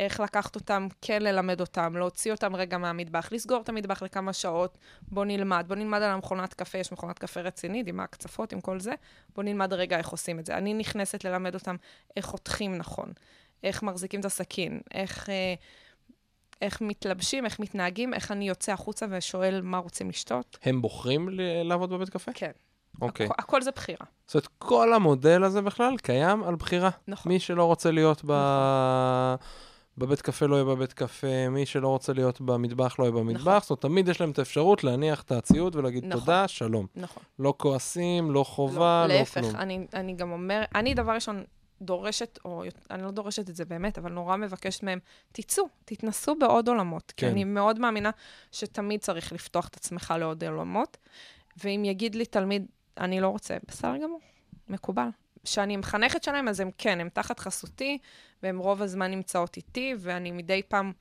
איך 0.00 0.20
לקחת 0.20 0.54
אותם, 0.54 0.86
כן 1.02 1.22
ללמד 1.22 1.60
אותם, 1.60 1.96
להוציא 1.96 2.32
אותם 2.32 2.56
רגע 2.56 2.78
מהמטבח, 2.78 3.32
לסגור 3.32 3.60
את 3.60 3.68
המטבח 3.68 4.02
לכמה 4.02 4.32
שעות, 4.32 4.78
בוא 5.02 5.24
נלמד, 5.24 5.64
בוא 5.68 5.76
נלמד 5.76 6.02
על 6.02 6.10
המכונת 6.10 6.54
קפה, 6.54 6.78
יש 6.78 6.92
מכונת 6.92 7.18
קפה 7.18 7.40
רצינית 7.40 7.86
עם 7.86 8.00
ההקצפות, 8.00 8.52
עם 8.52 8.60
כל 8.60 8.80
זה, 8.80 8.94
בוא 9.34 9.42
נלמד 9.42 9.72
רגע 9.72 9.98
איך 9.98 10.08
עושים 10.08 10.38
את 10.38 10.46
זה. 10.46 10.56
אני 10.56 10.74
נכנסת 10.74 11.24
ללמד 11.24 11.54
אותם 11.54 11.76
איך 12.16 12.26
חותכים 12.26 12.78
נכון, 12.78 13.12
איך 13.64 13.82
מחזיקים 13.82 14.20
את 14.20 14.24
הסכין, 14.24 14.80
איך, 14.94 15.30
אה, 15.30 15.54
איך 16.62 16.80
מתלבשים, 16.80 17.44
איך 17.44 17.60
מתנהגים, 17.60 18.14
איך 18.14 18.30
אני 18.30 18.48
יוצא 18.48 18.72
החוצה 18.72 19.06
ושואל 19.10 19.60
מה 19.62 19.78
רוצים 19.78 20.08
לשתות. 20.08 20.58
הם 20.62 20.82
בוחרים 20.82 21.28
לעבוד 21.64 21.90
בבית 21.90 22.08
קפה? 22.08 22.32
כן. 22.34 22.52
אוקיי. 23.00 23.26
הכ- 23.26 23.34
הכל 23.38 23.62
זה 23.62 23.70
בחירה. 23.70 24.06
זאת 24.26 24.34
אומרת, 24.34 24.48
כל 24.58 24.92
המודל 24.92 25.44
הזה 25.44 25.62
בכלל 25.62 25.96
קיים 25.96 26.44
על 26.44 26.54
בחירה. 26.54 26.90
נכון. 27.08 27.32
מי 27.32 27.40
שלא 27.40 27.64
רוצה 27.64 27.90
להיות 27.90 28.22
ב... 28.26 28.32
בבית 29.98 30.20
קפה 30.20 30.46
לא 30.46 30.54
יהיה 30.56 30.64
בבית 30.64 30.92
קפה, 30.92 31.48
מי 31.50 31.66
שלא 31.66 31.88
רוצה 31.88 32.12
להיות 32.12 32.40
במטבח 32.40 32.98
לא 32.98 33.04
יהיה 33.04 33.12
במטבח. 33.12 33.40
נכון. 33.40 33.60
זאת 33.60 33.70
אומרת, 33.70 33.80
תמיד 33.82 34.08
יש 34.08 34.20
להם 34.20 34.30
את 34.30 34.38
האפשרות 34.38 34.84
להניח 34.84 35.22
את 35.22 35.32
הציוד 35.32 35.76
ולהגיד 35.76 36.04
נכון. 36.04 36.20
תודה, 36.20 36.48
שלום. 36.48 36.86
נכון. 36.96 37.22
לא 37.38 37.54
כועסים, 37.56 38.30
לא 38.30 38.44
חובה, 38.44 39.06
לא, 39.08 39.14
להפך, 39.14 39.40
כלום. 39.40 39.56
אני, 39.56 39.86
אני 39.94 40.14
גם 40.14 40.32
אומר, 40.32 40.62
אני 40.74 40.94
דבר 40.94 41.12
ראשון 41.12 41.44
דורשת, 41.82 42.38
או 42.44 42.64
אני 42.90 43.02
לא 43.02 43.10
דורשת 43.10 43.50
את 43.50 43.56
זה 43.56 43.64
באמת, 43.64 43.98
אבל 43.98 44.12
נורא 44.12 44.36
מבקשת 44.36 44.82
מהם, 44.82 44.98
תצאו, 45.32 45.64
תתנסו 45.84 46.34
בעוד 46.38 46.68
עולמות. 46.68 47.12
כן. 47.16 47.26
כי 47.26 47.32
אני 47.32 47.44
מאוד 47.44 47.78
מאמינה 47.78 48.10
שתמיד 48.52 49.00
צריך 49.00 49.32
לפתוח 49.32 49.68
את 49.68 49.76
עצמך 49.76 50.14
לעוד 50.18 50.44
עולמות. 50.44 50.96
ואם 51.64 51.82
יגיד 51.84 52.14
לי 52.14 52.26
תלמיד, 52.26 52.66
אני 52.98 53.20
לא 53.20 53.28
רוצה, 53.28 53.56
בסדר 53.68 53.96
גמור, 53.96 54.20
מקובל. 54.68 55.08
כשאני 55.44 55.76
מחנכת 55.76 56.22
שלהם, 56.22 56.48
אז 56.48 56.60
הם 56.60 56.70
כן, 56.78 57.00
הם 57.00 57.08
תחת 57.08 57.38
חסותי, 57.40 57.98
והם 58.42 58.58
רוב 58.58 58.82
הזמן 58.82 59.10
נמצאות 59.10 59.56
איתי, 59.56 59.94
ואני 59.98 60.30
מדי 60.30 60.62
פעם, 60.68 60.92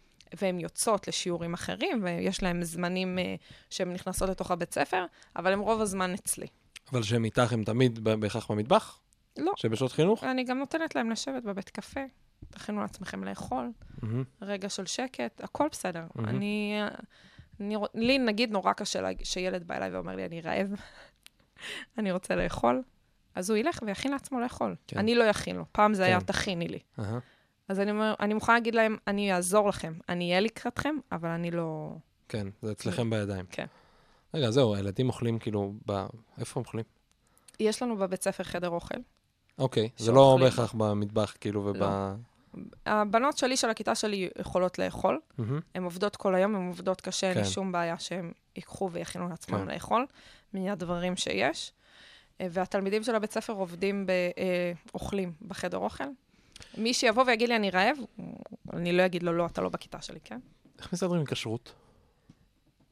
והן 0.42 0.60
יוצאות 0.60 1.08
לשיעורים 1.08 1.54
אחרים, 1.54 2.04
ויש 2.04 2.44
להם 2.44 2.64
זמנים 2.64 3.18
uh, 3.18 3.44
שהן 3.70 3.94
נכנסות 3.94 4.30
לתוך 4.30 4.52
הבית 4.52 4.74
ספר, 4.74 5.06
אבל 5.36 5.54
הם 5.54 5.60
רוב 5.60 5.82
הזמן 5.82 6.14
אצלי. 6.14 6.48
אבל 6.92 7.04
שהם 7.04 7.26
איתך 7.26 7.54
הם 7.54 7.64
תמיד 7.64 8.00
בהכרח 8.00 8.52
במטבח? 8.52 9.00
לא. 9.38 9.52
שבשעות 9.58 9.92
חינוך? 9.92 10.24
אני 10.24 10.44
גם 10.44 10.58
נותנת 10.60 10.96
להם 10.96 11.10
לשבת 11.10 11.44
בבית 11.44 11.70
קפה, 11.70 12.00
תכינו 12.50 12.82
לעצמכם 12.82 13.24
לאכול, 13.24 13.72
מהמם. 14.02 14.24
רגע 14.42 14.70
של 14.70 14.86
שקט, 14.86 15.42
הכל 15.44 15.68
בסדר. 15.72 16.04
מהמם. 16.16 16.30
אני, 16.30 16.80
אני, 17.60 17.76
רוצ- 17.78 17.90
לי 17.94 18.18
נגיד 18.18 18.52
נורא 18.52 18.74
קשה 18.74 19.02
לה- 19.02 19.10
שילד 19.24 19.68
בא 19.68 19.76
אליי 19.78 19.90
ואומר 19.90 20.16
לי, 20.16 20.26
אני 20.26 20.42
רעב, 20.42 20.68
אני 21.98 22.12
רוצה 22.12 22.36
לאכול, 22.36 22.82
אז 23.36 23.50
הוא 23.50 23.58
ילך 23.58 23.80
ויכין 23.86 24.12
לעצמו 24.12 24.40
לאכול. 24.40 24.76
כן. 24.88 24.98
אני 24.98 25.16
לא 25.16 25.30
אכין 25.30 25.56
לו, 25.56 25.66
פעם 25.72 25.94
זה 25.94 26.04
היה 26.04 26.20
כן. 26.20 26.26
תכיני 26.26 26.68
לי. 26.68 26.80
אהה. 27.00 27.20
אז 27.68 27.80
אני, 27.80 27.92
אני 28.20 28.34
מוכנה 28.34 28.56
להגיד 28.56 28.76
להם, 28.76 28.98
אני 29.08 29.34
אעזור 29.34 29.70
לכם, 29.70 29.94
אני 30.10 30.30
אהיה 30.30 30.40
לקראתכם, 30.40 30.96
אבל 31.12 31.30
אני 31.30 31.52
לא... 31.52 31.96
כן, 32.30 32.48
זה 32.62 32.72
אצלכם 32.72 33.10
בידיים. 33.10 33.46
כן. 33.52 33.66
רגע, 34.34 34.52
זהו, 34.52 34.76
הילדים 34.76 35.08
אוכלים 35.08 35.40
כאילו, 35.40 35.74
ב... 35.88 36.06
איפה 36.40 36.60
הם 36.60 36.66
אוכלים? 36.66 36.86
יש 37.60 37.82
לנו 37.82 37.98
בבית 37.98 38.24
ספר 38.24 38.44
חדר 38.44 38.70
אוכל. 38.70 38.96
אוקיי, 39.58 39.90
זה. 39.98 40.12
לא 40.12 40.38
בהכרח 40.42 40.74
במטבח, 40.74 41.34
כאילו, 41.40 41.66
וב... 41.66 41.78
לא. 41.78 41.88
הבנות 42.86 43.38
שלי 43.38 43.58
של 43.58 43.70
הכיתה 43.70 43.96
שלי 43.96 44.30
יכולות 44.40 44.80
לאכול, 44.80 45.20
מהמם. 45.38 45.60
הן 45.76 45.84
עובדות 45.84 46.16
כל 46.16 46.36
היום, 46.36 46.56
הן 46.56 46.68
עובדות 46.68 47.02
קשה, 47.02 47.30
אין 47.30 47.38
לי 47.38 47.44
כן. 47.44 47.50
שום 47.50 47.72
בעיה 47.72 48.00
שהן 48.00 48.32
ייקחו 48.56 48.92
ויכינו 48.92 49.30
לעצמם 49.30 49.66
כן. 49.66 49.74
לאכול, 49.74 50.06
מהדברים 50.54 51.16
שיש. 51.16 51.74
אה, 52.42 52.48
והתלמידים 52.52 53.04
של 53.04 53.16
הבית 53.16 53.32
ספר 53.32 53.54
עובדים, 53.54 54.06
ב, 54.06 54.10
אה, 54.10 54.72
אוכלים 54.94 55.34
בחדר 55.48 55.78
אוכל. 55.78 56.04
מי 56.78 56.94
שיבוא 56.94 57.24
ויגיד 57.28 57.50
לי, 57.50 57.56
אני 57.56 57.70
רעב, 57.70 57.98
אני 58.74 58.92
לא 58.92 59.06
אגיד 59.06 59.24
לו, 59.24 59.34
לא, 59.34 59.46
אתה 59.46 59.62
לא 59.62 59.70
בכיתה 59.70 60.02
שלי, 60.02 60.20
כן? 60.24 60.40
איך 60.80 60.94
מסתדרים 60.94 61.20
עם 61.20 61.26
כשרות? 61.26 61.74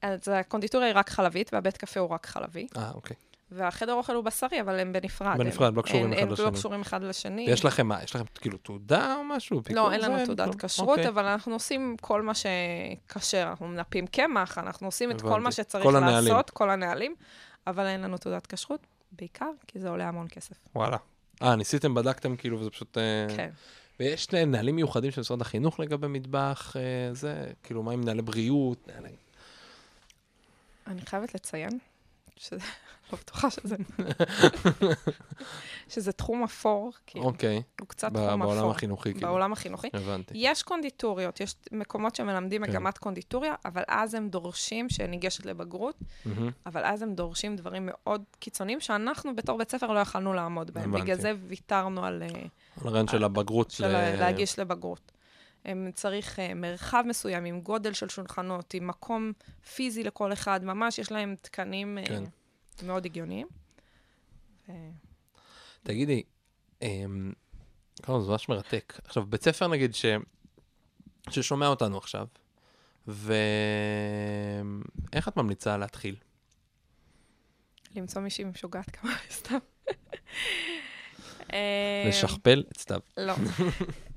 אז 0.01 0.27
הקונדיטוריה 0.27 0.87
היא 0.87 0.95
רק 0.95 1.09
חלבית, 1.09 1.53
והבית 1.53 1.77
קפה 1.77 1.99
הוא 1.99 2.09
רק 2.09 2.25
חלבי. 2.25 2.67
אה, 2.77 2.91
אוקיי. 2.91 3.15
והחדר 3.51 3.93
אוכל 3.93 4.15
הוא 4.15 4.23
בשרי, 4.23 4.61
אבל 4.61 4.79
הם 4.79 4.93
בנפרד. 4.93 5.37
בנפרד, 5.37 5.67
הם, 5.67 5.75
לא 5.75 5.81
קשורים 5.81 6.13
אחד 6.13 6.21
הם 6.21 6.31
לשני. 6.31 6.45
לא 6.45 6.51
קשורים 6.51 6.81
אחד 6.81 7.03
לשני. 7.03 7.45
יש 7.49 7.65
לכם 7.65 7.87
מה? 7.87 8.03
יש 8.03 8.15
לכם 8.15 8.25
כאילו 8.35 8.57
תעודה 8.57 9.15
או 9.15 9.23
משהו? 9.23 9.61
לא, 9.69 9.91
אין 9.91 10.01
לנו? 10.01 10.25
תעודת 10.25 10.45
כלום? 10.45 10.57
כשרות, 10.57 10.89
אוקיי. 10.89 11.07
אבל 11.07 11.25
אנחנו 11.25 11.53
עושים 11.53 11.95
כל 12.01 12.21
מה 12.21 12.31
שכשר. 12.33 13.47
אנחנו 13.49 13.67
מנפים 13.67 14.07
קמח, 14.07 14.57
אנחנו 14.57 14.87
עושים 14.87 15.11
את 15.11 15.21
כל. 15.21 15.39
מה 15.41 15.51
שצריך 15.51 15.83
כל. 15.83 15.99
לעשות, 15.99 16.49
כל 16.49 16.69
הנהלים, 16.69 17.15
אבל 17.67 17.85
אין 17.85 18.01
לנו 18.01 18.17
תעודת 18.17 18.47
כשרות, 18.47 18.87
בעיקר 19.11 19.49
כי 19.67 19.79
זה 19.79 19.89
עולה 19.89 20.07
המון 20.07 20.27
כסף. 20.29 20.55
וואלה. 20.75 20.97
אה, 21.41 21.55
ניסיתם, 21.55 21.93
בדקתם 21.93 22.35
כאילו, 22.35 22.59
וזה 22.59 22.69
פשוט... 22.69 22.97
אה, 22.97 23.35
כן. 23.35 23.49
ויש 23.99 24.29
נהלים 24.31 24.75
מיוחדים 24.75 25.11
של 25.11 25.21
משרד 25.21 25.41
החינוך 25.41 25.79
לגבי 25.79 26.07
מטבח, 26.07 26.75
אה, 26.75 27.13
זה, 27.13 27.51
כאילו, 27.63 27.83
מה 27.83 27.91
עם 27.91 28.01
מנהלי 28.01 28.21
בריאות? 28.21 28.89
אני 30.87 31.01
חייבת 31.01 31.35
לציין, 31.35 31.79
שזה, 32.39 32.57
לא 33.13 33.17
בטוחה 33.17 33.49
שזה... 33.49 33.75
שזה 35.89 36.11
תחום 36.11 36.43
אפור, 36.43 36.91
כאילו, 37.07 37.25
אוקיי, 37.25 37.61
הוא 37.79 37.87
קצת 37.87 38.13
תחום 38.13 38.41
אפור. 38.41 38.53
בעולם 38.53 38.69
החינוכי, 38.69 39.13
כאילו. 39.13 39.27
בעולם 39.27 39.53
החינוכי. 39.53 39.87
הבנתי. 39.93 40.33
יש 40.37 40.63
קונדיטוריות, 40.63 41.39
יש 41.39 41.55
מקומות 41.71 42.15
שמלמדים 42.15 42.65
כן. 42.65 42.71
מגמת 42.71 42.97
קונדיטוריה, 42.97 43.55
אבל 43.65 43.83
אז 43.87 44.13
הם 44.13 44.29
דורשים 44.29 44.89
שניגשת 44.89 45.45
לבגרות. 45.45 45.99
אבל 46.65 46.85
אז 46.85 47.01
הם 47.01 47.15
דורשים 47.15 47.55
דברים 47.55 47.89
מאוד 47.91 48.23
קיצוניים, 48.39 48.79
שאנחנו 48.79 49.35
בתור 49.35 49.57
בית 49.57 49.71
ספר 49.71 49.87
לא 49.87 49.99
יכלנו 49.99 50.33
לעמוד 50.33 50.71
בהם. 50.71 50.89
הבנתי. 50.89 51.03
בגלל 51.03 51.17
זה 51.17 51.33
ויתרנו 51.47 52.05
על... 52.05 52.23
אה, 52.23 52.27
על 52.81 52.87
הרעיון 52.87 53.07
של 53.07 53.23
הבגרות. 53.23 53.71
של 53.71 53.87
להגיש 54.19 54.59
לבגרות. 54.59 55.11
הם 55.69 55.91
צריך 55.93 56.39
uh, 56.39 56.53
מרחב 56.55 57.03
מסוים, 57.07 57.45
עם 57.45 57.61
גודל 57.61 57.93
של 57.93 58.09
שולחנות, 58.09 58.73
עם 58.73 58.87
מקום 58.87 59.33
פיזי 59.75 60.03
לכל 60.03 60.33
אחד, 60.33 60.63
ממש 60.63 60.99
יש 60.99 61.11
להם 61.11 61.35
תקנים 61.41 61.97
uh, 62.03 62.07
כן. 62.07 62.23
מאוד 62.83 63.05
הגיוניים. 63.05 63.47
ו... 64.69 64.71
תגידי, 65.83 66.23
אמ, 66.81 67.33
כמה 68.03 68.21
זה 68.21 68.31
ממש 68.31 68.49
מרתק. 68.49 68.99
עכשיו, 69.05 69.25
בית 69.25 69.43
ספר 69.43 69.67
נגיד 69.67 69.95
ש... 69.95 70.05
ששומע 71.29 71.67
אותנו 71.67 71.97
עכשיו, 71.97 72.27
ואיך 73.07 73.27
את 75.27 75.37
ממליצה 75.37 75.77
להתחיל? 75.77 76.15
למצוא 77.95 78.21
מישהי 78.21 78.43
משוגעת 78.43 78.89
כמה 78.89 79.11
סתם. 79.31 79.57
אה, 81.53 82.05
לשכפל 82.07 82.63
את 82.71 82.77
סתיו. 82.77 82.99
לא. 83.17 83.33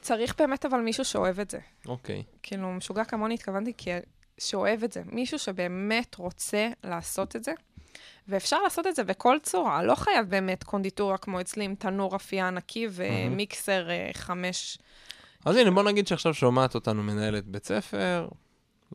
צריך 0.00 0.34
באמת 0.38 0.64
אבל 0.64 0.80
מישהו 0.80 1.04
שאוהב 1.04 1.40
את 1.40 1.50
זה. 1.50 1.58
אוקיי. 1.86 2.22
כאילו, 2.42 2.72
משוגע 2.72 3.04
כמוני 3.04 3.34
התכוונתי 3.34 3.72
כי 3.76 3.90
שאוהב 4.38 4.84
את 4.84 4.92
זה. 4.92 5.02
מישהו 5.06 5.38
שבאמת 5.38 6.14
רוצה 6.14 6.68
לעשות 6.84 7.36
את 7.36 7.44
זה. 7.44 7.52
ואפשר 8.28 8.62
לעשות 8.62 8.86
את 8.86 8.96
זה 8.96 9.04
בכל 9.04 9.36
צורה, 9.42 9.82
לא 9.82 9.94
חייב 9.94 10.28
באמת 10.28 10.64
קונדיטורה 10.64 11.18
כמו 11.18 11.40
אצלי 11.40 11.64
עם 11.64 11.74
תנור 11.74 12.16
אפייה 12.16 12.48
ענקי 12.48 12.86
ומיקסר 12.90 13.90
אה, 13.90 14.10
חמש. 14.12 14.78
אז 15.44 15.56
הנה, 15.56 15.70
בוא 15.70 15.82
נגיד 15.82 16.06
שעכשיו 16.06 16.34
שומעת 16.34 16.74
אותנו 16.74 17.02
מנהלת 17.02 17.46
בית 17.46 17.64
ספר, 17.64 18.28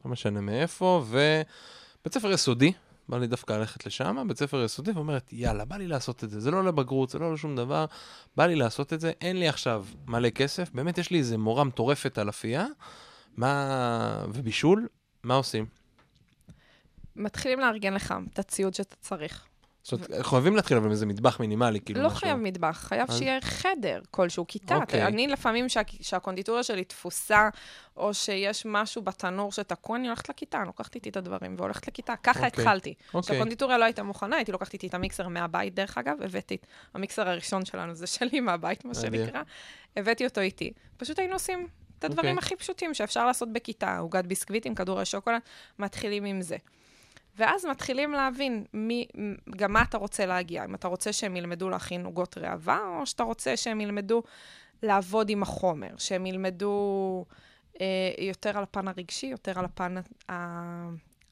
לא 0.06 0.12
משנה 0.12 0.42
מאיפה, 0.42 1.04
ובית 1.08 2.14
ספר 2.14 2.32
יסודי, 2.32 2.74
בא 3.10 3.18
לי 3.18 3.28
דווקא 3.28 3.54
ללכת 3.54 3.86
לשם, 3.86 4.28
בית 4.28 4.38
ספר 4.38 4.64
יסודי, 4.64 4.92
ואומרת, 4.92 5.34
יאללה, 5.34 5.66
בא 5.66 5.78
לי 5.78 5.88
לעשות 5.88 6.24
את 6.24 6.30
זה, 6.30 6.40
זה 6.40 6.52
לא 6.52 6.64
לבגרות, 6.64 7.10
זה 7.10 7.20
לא 7.20 7.34
לשום 7.34 7.56
דבר, 7.56 7.86
בא 8.36 8.46
לי 8.46 8.56
לעשות 8.56 8.94
את 8.94 9.00
זה, 9.00 9.12
אין 9.22 9.40
לי 9.40 9.48
עכשיו 9.48 9.86
מלא 10.08 10.30
כסף, 10.30 10.72
באמת 10.74 10.98
יש 10.98 11.12
לי 11.12 11.18
איזה 11.18 11.38
מורה 11.38 11.64
מטורפת 11.64 12.18
על 12.18 12.30
אפייה, 12.30 12.66
מה... 13.38 14.26
ובישול, 14.34 14.88
מה 15.24 15.36
עושים? 15.36 15.66
מתחילים 17.16 17.60
לארגן 17.60 17.94
לך 17.94 18.14
את 18.34 18.40
הציוד 18.40 18.74
שאתה 18.74 18.96
צריך. 18.96 19.46
זאת 19.88 20.10
אומרת, 20.10 20.26
חייבים 20.26 20.56
להתחיל 20.56 20.78
אבל 20.78 20.86
עם 20.86 20.92
איזה 20.92 21.06
מטבח 21.06 21.40
מינימלי, 21.40 21.80
כאילו 21.82 22.02
לא 22.02 22.08
משהו. 22.08 22.20
חייב 22.20 22.38
מטבח, 22.38 22.78
חייב 22.78 23.12
אז- 23.12 23.18
שיהיה 23.18 23.42
חדר 23.42 24.02
כלשהו, 24.12 24.46
כיתה. 24.48 24.76
אוקיי. 24.76 25.06
אני 25.06 25.28
לפעמים 25.28 25.70
שה- 25.70 25.82
שהקונדיטוריה 26.02 26.64
שלי 26.64 26.84
תפוסה, 26.84 27.50
או 27.98 28.14
שיש 28.14 28.66
משהו 28.66 29.02
בתנור 29.02 29.52
שתקוע, 29.52 29.98
אני 29.98 30.08
הולכת 30.08 30.30
לכיתה, 30.30 30.58
אני 30.58 30.68
לוקחת 30.68 30.96
איתי 30.96 31.10
את 31.10 31.18
הדברים 31.18 31.56
והולכת 31.58 31.88
לכיתה. 31.88 32.14
ככה 32.24 32.46
אוקיי. 32.46 32.48
התחלתי. 32.64 32.94
אוקיי, 33.14 33.22
כשהקונדיטוריה 33.36 33.78
לא 33.78 33.84
הייתה 33.84 34.04
מוכנה, 34.04 34.36
הייתי 34.36 34.52
לוקחת 34.52 34.74
איתי 34.74 34.88
את 34.88 34.94
המיקסר 34.94 35.28
מהבית, 35.28 35.74
דרך 35.76 35.98
אגב, 35.98 36.22
הבאתי 36.22 36.56
את 36.56 36.66
המיקסר 36.94 37.30
הראשון 37.30 37.66
שלנו, 37.66 37.96
זה 37.96 38.08
שלי 38.08 38.40
מהבית, 38.40 38.86
מה. 38.86 38.94
שנקרא. 38.94 39.42
הבאתי 39.98 40.26
אותו 40.26 40.42
איתי. 40.42 40.74
פשוט 40.98 41.20
היינו 41.20 41.34
עושים 41.34 41.68
את 42.00 42.04
הדברים 42.04 42.36
אוקיי. 42.38 42.46
הכי 42.46 42.56
פשוטים 42.56 42.94
שאפשר 42.94 43.26
לעשות 43.26 43.54
בכיתה, 43.54 43.98
עוגת 43.98 44.26
ביסקוויטים, 44.26 44.76
כדורי 44.76 45.06
שוקולד, 45.06 45.42
מתחילים 45.80 46.26
עם 46.26 46.42
זה. 46.42 46.58
ואז 47.38 47.66
מתחילים 47.66 48.12
להבין 48.12 48.66
מי, 48.74 49.08
גם 49.50 49.74
מה 49.74 49.82
אתה 49.82 49.98
רוצה 49.98 50.26
להגיע. 50.26 50.66
אם 50.66 50.76
אתה 50.76 50.88
רוצה 50.88 51.14
שהם 51.14 51.36
ילמדו 51.36 51.70
להכין 51.70 52.06
עוגות 52.06 52.38
ראווה, 52.38 52.80
או 53.00 53.06
שאתה 53.06 53.24
רוצה 53.24 53.58
שהם 53.58 53.82
ילמדו 53.82 54.24
לעבוד 54.84 55.30
עם 55.30 55.44
החומר, 55.44 55.98
שהם 55.98 56.26
ילמדו 56.26 57.26
אה, 57.82 57.86
יותר 58.18 58.58
על 58.58 58.64
הפן 58.64 58.88
הרגשי, 58.88 59.28
יותר 59.28 59.60
על 59.60 59.66
הפן 59.66 59.96
ה... 60.32 60.34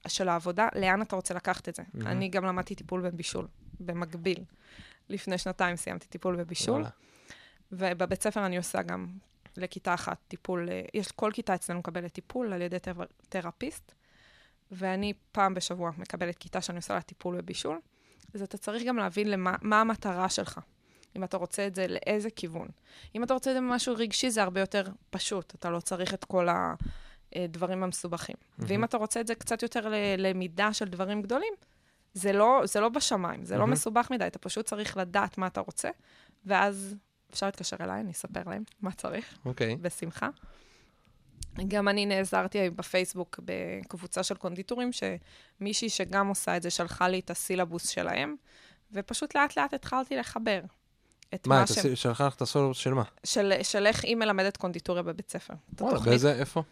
של 0.08 0.30
העבודה, 0.30 0.68
לאן 0.76 1.02
אתה 1.02 1.16
רוצה 1.16 1.34
לקחת 1.34 1.70
את 1.70 1.76
זה. 1.76 1.84
מהמם. 1.94 2.08
אני 2.08 2.30
גם 2.30 2.46
למדתי 2.46 2.76
טיפול 2.76 3.02
בבישול, 3.02 3.48
במקביל. 3.80 4.44
לפני 5.10 5.38
שנתיים 5.38 5.76
סיימתי 5.76 6.08
טיפול 6.08 6.36
בבישול, 6.36 6.82
וואלה. 6.82 6.90
ובבית 7.72 8.24
ספר 8.24 8.46
אני 8.46 8.58
עושה 8.58 8.82
גם 8.82 9.08
לכיתה 9.58 9.94
אחת 9.94 10.18
טיפול, 10.28 10.70
אה, 10.70 10.82
יש, 10.94 11.12
כל 11.12 11.32
כיתה 11.34 11.56
אצלנו 11.56 11.80
מקבלת 11.80 12.14
טיפול 12.14 12.54
על 12.54 12.62
ידי 12.62 12.80
תר, 12.80 12.94
תרפיסט, 13.30 13.94
ואני 14.72 15.14
פעם 15.32 15.54
בשבוע 15.54 15.92
מקבלת 15.98 16.38
כיתה 16.38 16.62
שאני 16.62 16.78
עושה 16.78 16.94
לה 16.94 17.02
טיפול 17.02 17.38
בבישול, 17.38 17.80
אז 18.34 18.42
אתה 18.42 18.58
צריך 18.58 18.84
גם 18.84 18.98
להבין 18.98 19.32
למה, 19.32 19.56
מה 19.62 19.82
המטרה 19.82 20.30
שלך. 20.30 20.60
אם 21.16 21.24
אתה 21.24 21.38
רוצה 21.38 21.68
את 21.68 21.76
זה, 21.76 21.88
לאיזה 21.88 22.30
כיוון. 22.30 22.68
אם 23.16 23.24
אתה 23.24 23.34
רוצה 23.34 23.52
את 23.52 23.56
זה 23.56 23.62
משהו 23.62 23.96
רגשי, 23.98 24.30
זה 24.30 24.44
הרבה 24.44 24.60
יותר 24.60 24.84
פשוט. 25.10 25.56
אתה 25.56 25.70
לא 25.70 25.80
צריך 25.80 26.14
את 26.14 26.26
כל 26.26 26.48
הדברים 27.36 27.84
המסובכים. 27.84 28.36
מהמם. 28.58 28.70
ואם 28.72 28.84
אתה 28.84 28.98
רוצה 28.98 29.22
את 29.22 29.28
זה 29.28 29.36
קצת 29.36 29.64
יותר 29.64 29.88
ללמידה 30.18 30.74
של 30.74 30.86
דברים 30.86 31.22
גדולים, 31.22 31.54
זה 32.14 32.34
לא, 32.34 32.62
זה 32.66 32.80
לא 32.80 32.90
בשמיים, 32.90 33.46
זה 33.46 33.54
לא 33.54 33.60
מהמם. 33.60 33.74
מסובך 33.74 34.12
מדי, 34.12 34.28
אתה 34.28 34.40
פשוט 34.40 34.66
צריך 34.66 34.98
לדעת 34.98 35.38
מה 35.38 35.48
אתה 35.48 35.62
רוצה, 35.62 35.90
ואז 36.46 36.96
אפשר 37.34 37.46
להתקשר 37.46 37.78
אליי, 37.82 38.00
אני 38.00 38.12
אספר 38.12 38.42
להם 38.46 38.64
מה 38.82 38.92
צריך, 38.92 39.38
אוקיי. 39.46 39.76
בשמחה. 39.76 40.30
גם 41.68 41.88
אני 41.88 42.06
נעזרתי 42.06 42.70
בפייסבוק 42.70 43.40
בקבוצה 43.46 44.24
של 44.24 44.36
קונדיטורים, 44.36 44.90
שמישהי 44.92 45.90
שגם 45.90 46.28
עושה 46.28 46.58
את 46.58 46.62
זה 46.64 46.70
שלחה 46.70 47.08
לי 47.08 47.20
את 47.20 47.30
הסילבוס 47.30 47.90
שלהם, 47.90 48.36
ופשוט 48.92 49.36
לאט 49.36 49.58
לאט 49.58 49.74
התחלתי 49.74 50.16
לחבר 50.16 50.62
את 51.36 51.48
מה, 51.48 51.56
מה. 51.56 51.64
עשי- 51.64 51.96
שלחה 51.96 52.28
לך 52.28 52.36
את 52.36 52.42
הסולו 52.42 52.74
של 52.74 52.94
מה? 52.94 53.04
של, 53.24 53.54
של 53.64 53.88
איך 53.88 54.04
היא 54.04 54.16
מלמדת 54.16 54.58
קונדיטוריה 54.58 55.04
בבית 55.04 55.30
ספר. 55.30 55.54
וואלה. 55.80 56.00
באיזה, 56.00 56.34
איפה? 56.34 56.64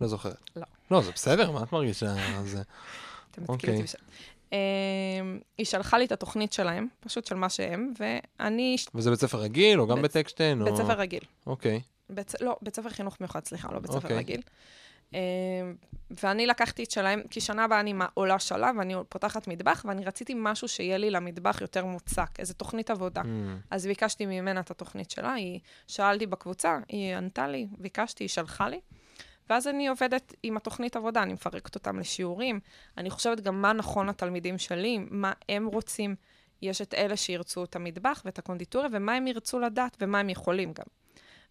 לא 0.00 0.06
זוכרת. 0.08 0.40
לא. 0.56 0.62
לא, 0.90 1.02
זה 1.02 1.12
בסדר, 1.12 1.50
מה 1.50 1.62
את 1.62 1.72
מרגישה? 1.72 2.14
זה... 2.44 2.62
אתם. 3.30 3.42
מתקילים 3.42 3.76
אותי 3.76 3.82
בשם. 3.82 3.98
אמ, 4.52 4.58
היא 5.58 5.66
שלחה 5.66 5.98
לי 5.98 6.04
את 6.04 6.12
התוכנית 6.12 6.52
שלהם, 6.52 6.88
פשוט 7.00 7.26
של 7.26 7.34
מה 7.34 7.48
שהם, 7.48 7.92
ואני... 8.00 8.76
וזה 8.94 9.10
בית 9.10 9.20
ספר 9.20 9.38
רגיל, 9.38 9.80
או 9.80 9.86
גם 9.86 10.02
בטקשטיין? 10.02 10.64
בית 10.64 10.76
ספר 10.76 10.98
רגיל. 10.98 11.22
אוקיי. 11.46 11.80
בית, 12.10 12.34
לא, 12.40 12.56
בית 12.62 12.76
ספר 12.76 12.88
חינוך 12.88 13.20
מיוחד, 13.20 13.44
סליחה, 13.44 13.68
לא 13.72 13.78
בית 13.78 13.90
ספר 13.90 13.96
אוקיי. 13.96 14.16
רגיל. 14.16 14.40
אמ, 15.12 15.18
ואני 16.22 16.46
לקחתי 16.46 16.84
את 16.84 16.90
שלהם, 16.90 17.22
כי 17.30 17.40
שנה 17.40 17.64
הבאה 17.64 17.80
אני 17.80 17.94
עולה 18.14 18.38
שלב, 18.38 18.76
ואני 18.78 18.94
פותחת 19.08 19.48
מטבח, 19.48 19.84
ואני 19.88 20.04
רציתי 20.04 20.34
משהו 20.36 20.68
שיהיה 20.68 20.98
לי 20.98 21.10
למטבח 21.10 21.60
יותר 21.60 21.84
מוצק, 21.84 22.30
איזה 22.38 22.54
תוכנית 22.54 22.90
עבודה. 22.90 23.22
Mm, 23.22 23.26
אז 23.70 23.86
ביקשתי 23.86 24.26
ממנה 24.26 24.60
את 24.60 24.70
התוכנית 24.70 25.10
שלה, 25.10 25.32
היא 25.32 25.60
שאלתי 25.86 26.26
בקבוצה, 26.26 26.78
היא 26.88 27.16
ענתה 27.16 27.48
לי, 27.48 27.66
ביקשתי, 27.78 28.24
היא 28.24 28.28
שלחה 28.28 28.68
לי. 28.68 28.80
ואז 29.50 29.68
אני 29.68 29.88
עובדת 29.88 30.34
עם 30.42 30.56
התוכנית 30.56 30.96
עבודה, 30.96 31.22
אני 31.22 31.32
מפרקת 31.32 31.74
אותם 31.74 31.98
לשיעורים. 31.98 32.60
אני 32.98 33.10
חושבת 33.10 33.40
גם 33.40 33.62
מה 33.62 33.72
נכון 33.72 34.08
לתלמידים 34.08 34.58
שלי, 34.58 34.98
מה 35.10 35.32
הם 35.48 35.66
רוצים. 35.66 36.14
יש 36.62 36.82
את 36.82 36.94
אלה 36.94 37.16
שירצו 37.16 37.64
את 37.64 37.76
המטבח 37.76 38.22
ואת 38.24 38.38
הקונדיטוריה, 38.38 38.88
ומה 38.92 39.14
הם 39.14 39.26
ירצו 39.26 39.58
לדעת 39.58 39.96
ומה 40.00 40.20
הם 40.20 40.28
יכולים 40.28 40.72
גם. 40.72 40.86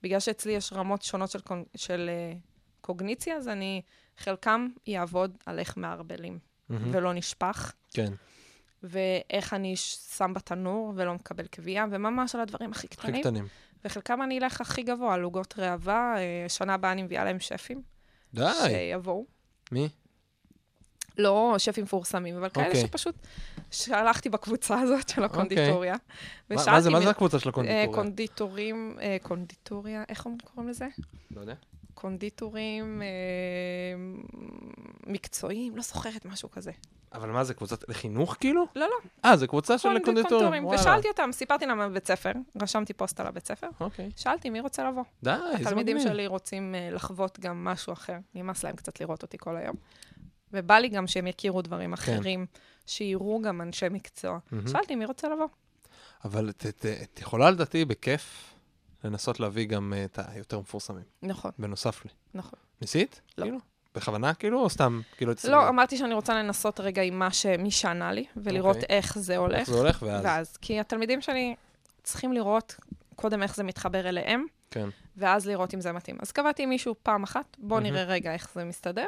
בגלל 0.03 0.19
שאצלי 0.19 0.51
יש 0.51 0.73
רמות 0.73 1.01
שונות 1.01 1.31
של, 1.31 1.39
קונ... 1.39 1.63
של 1.75 2.09
uh, 2.09 2.37
קוגניציה, 2.81 3.35
אז 3.35 3.47
אני, 3.47 3.81
חלקם 4.17 4.67
יעבוד 4.87 5.37
על 5.45 5.59
איך 5.59 5.77
מערבלים 5.77 6.39
מהמם. 6.69 6.95
ולא 6.95 7.13
נשפך, 7.13 7.73
כן, 7.93 8.13
ואיך 8.83 9.53
אני 9.53 9.75
שם 10.17 10.33
בתנור 10.35 10.93
ולא 10.95 11.13
מקבל 11.13 11.47
קביעה, 11.47 11.85
וממש 11.91 12.35
על 12.35 12.41
הדברים 12.41 12.71
הכי 12.71 12.87
הכי 12.87 12.97
קטנים. 12.97 13.21
קטנים. 13.21 13.47
וחלקם 13.85 14.21
אני 14.21 14.39
אלך 14.39 14.61
הכי 14.61 14.83
גבוה, 14.83 15.13
על 15.13 15.21
עוגות 15.21 15.59
ראווה, 15.59 16.15
אה, 16.17 16.49
שנה 16.49 16.73
הבאה 16.73 16.91
אני 16.91 17.03
מביאה 17.03 17.23
להם 17.23 17.39
שפים. 17.39 17.81
די. 18.33 18.51
שיבואו. 18.67 19.25
מי? 19.71 19.89
לא 21.17 21.55
שפים 21.57 21.83
מפורסמים, 21.83 22.37
אבל 22.37 22.49
כאלה 22.49 22.67
אוקיי. 22.67 22.81
שפשוט 22.81 23.15
שלחתי 23.71 24.29
בקבוצה 24.29 24.79
הזאת 24.79 25.09
של 25.09 25.23
הקונדיטוריה. 25.23 25.95
מה- 26.49 26.81
זה- 26.81 26.89
מה 26.89 27.01
זה 27.01 27.09
הקבוצה 27.09 27.39
של 27.39 27.47
אה, 27.47 27.51
הקונדיטוריה? 27.51 27.87
קונדיטורים, 27.95 28.97
אה, 29.01 29.17
קונדיטוריה, 29.21 30.03
איך 30.09 30.27
קוראים 30.53 30.69
לזה? 30.69 30.87
לא 31.31 31.41
יודע. 31.41 31.53
קונדיטורים 31.93 33.01
אה, 33.01 33.07
מקצועיים, 35.07 35.75
לא 35.77 35.81
זוכרת, 35.81 36.25
משהו 36.25 36.51
כזה. 36.51 36.71
אבל 37.13 37.29
מה 37.29 37.43
זה, 37.43 37.53
קבוצת 37.53 37.89
לחינוך 37.89 38.37
כאילו? 38.39 38.65
לא, 38.75 38.85
לא. 38.85 38.95
אה, 39.29 39.37
זה 39.37 39.47
קבוצה 39.47 39.77
של 39.77 39.89
קונד- 39.89 40.05
קונדיטורים. 40.05 40.65
ושאלתי 40.65 41.07
אותם, 41.07 41.29
סיפרתי 41.31 41.65
להם 41.65 41.79
בבית 41.79 42.07
ספר, 42.07 42.31
רשמתי 42.61 42.93
פוסט 42.93 43.19
על 43.19 43.27
הבית 43.27 43.47
ספר, 43.47 43.67
אוקיי. 43.79 44.09
שאלתי 44.15 44.49
מי 44.49 44.59
רוצה 44.59 44.89
לבוא. 44.89 45.03
די, 45.23 45.29
איזה 45.31 45.43
מגניב. 45.51 45.67
התלמידים 45.67 45.99
שלי 45.99 46.27
רוצים 46.27 46.75
אה, 46.75 46.89
לחוות 46.91 47.39
גם 47.39 47.63
משהו 47.63 47.93
אחר. 47.93 48.17
נמאס 48.35 48.63
להם 48.63 48.75
קצת 48.75 49.01
לראות 49.01 49.21
אותי 49.21 49.37
כל 49.37 49.57
היום. 49.57 49.75
ובא 50.53 50.75
לי 50.77 50.89
גם 50.89 51.07
שהם 51.07 51.27
יכירו 51.27 51.61
דברים 51.61 51.93
אחרים, 51.93 52.45
שיראו 52.87 53.41
גם 53.41 53.61
אנשי 53.61 53.85
מקצוע. 53.91 54.37
מהמם. 54.51 54.67
שאלתי, 54.67 54.95
מי 54.95 55.05
רוצה 55.05 55.27
לבוא? 55.29 55.47
אבל 56.25 56.49
את- 56.49 56.65
את 56.69 56.85
את 57.03 57.19
יכולה 57.21 57.51
לדעתי 57.51 57.85
בכיף 57.85 58.53
לנסות 59.03 59.39
להביא 59.39 59.65
גם 59.67 59.93
אה, 59.95 60.05
את 60.05 60.19
היותר 60.27 60.59
מפורסמים, 60.59 61.03
נכון, 61.23 61.51
בנוסף 61.59 62.05
לי. 62.05 62.11
נכון. 62.33 62.59
ניסית? 62.81 63.21
לא. 63.37 63.43
כאילו? 63.43 63.57
בכוונה 63.95 64.33
כאילו, 64.33 64.59
או 64.61 64.69
סתם? 64.69 65.01
כאילו, 65.17 65.31
את- 65.31 65.43
לא, 65.45 65.69
אמרתי 65.69 65.97
שאני 65.97 66.13
רוצה 66.13 66.35
לנסות 66.35 66.79
רגע 66.79 67.01
עם 67.01 67.19
מה 67.19 67.31
שמי 67.33 67.71
שענה 67.71 68.11
לי, 68.11 68.25
ולראות 68.37 68.75
אוקיי. 68.75 68.97
איך 68.97 69.17
זה 69.19 69.37
הולך. 69.37 69.55
איך 69.59 69.69
זה 69.69 69.77
הולך, 69.77 70.03
ואז... 70.07 70.25
ואז, 70.25 70.57
כי 70.57 70.79
התלמידים 70.79 71.21
שלי 71.21 71.55
צריכים 72.03 72.33
לראות 72.33 72.75
קודם 73.15 73.43
איך 73.43 73.55
זה 73.55 73.63
מתחבר 73.63 74.09
אליהם, 74.09 74.45
כן. 74.71 74.89
ואז 75.17 75.47
לראות 75.47 75.73
אם 75.73 75.81
זה 75.81 75.91
מתאים. 75.91 76.17
אז 76.21 76.31
קבעתי 76.31 76.63
עם 76.63 76.69
מישהו 76.69 76.95
פעם 77.03 77.23
אחת, 77.23 77.57
מהמם. 77.59 77.83
נראה 77.83 78.03
רגע 78.03 78.33
איך 78.33 78.51
זה 78.55 78.63
מסתדר, 78.63 79.07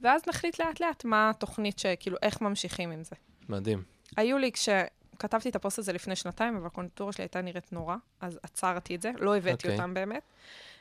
ואז 0.00 0.22
נחליט 0.28 0.60
לאט-לאט 0.60 1.04
מה 1.04 1.30
התוכנית 1.30 1.78
שכאילו, 1.78 2.16
איך 2.22 2.40
ממשיכים 2.40 2.90
עם 2.90 3.04
זה. 3.04 3.16
מדהים. 3.48 3.82
היו 4.16 4.38
לי, 4.38 4.52
כשכתבתי 4.52 5.48
את 5.48 5.56
הפוסט 5.56 5.78
הזה 5.78 5.92
לפני 5.92 6.16
שנתיים, 6.16 6.56
אבל 6.56 6.66
הקונדיטוריה 6.66 7.12
שלי 7.12 7.24
הייתה 7.24 7.40
נראית 7.40 7.72
נורא, 7.72 7.96
אז 8.20 8.38
עצרתי 8.42 8.94
את 8.94 9.02
זה, 9.02 9.10
לא 9.18 9.36
הבאתי 9.36 9.52
אוקיי. 9.52 9.72
אותם 9.72 9.94
באמת. 9.94 10.22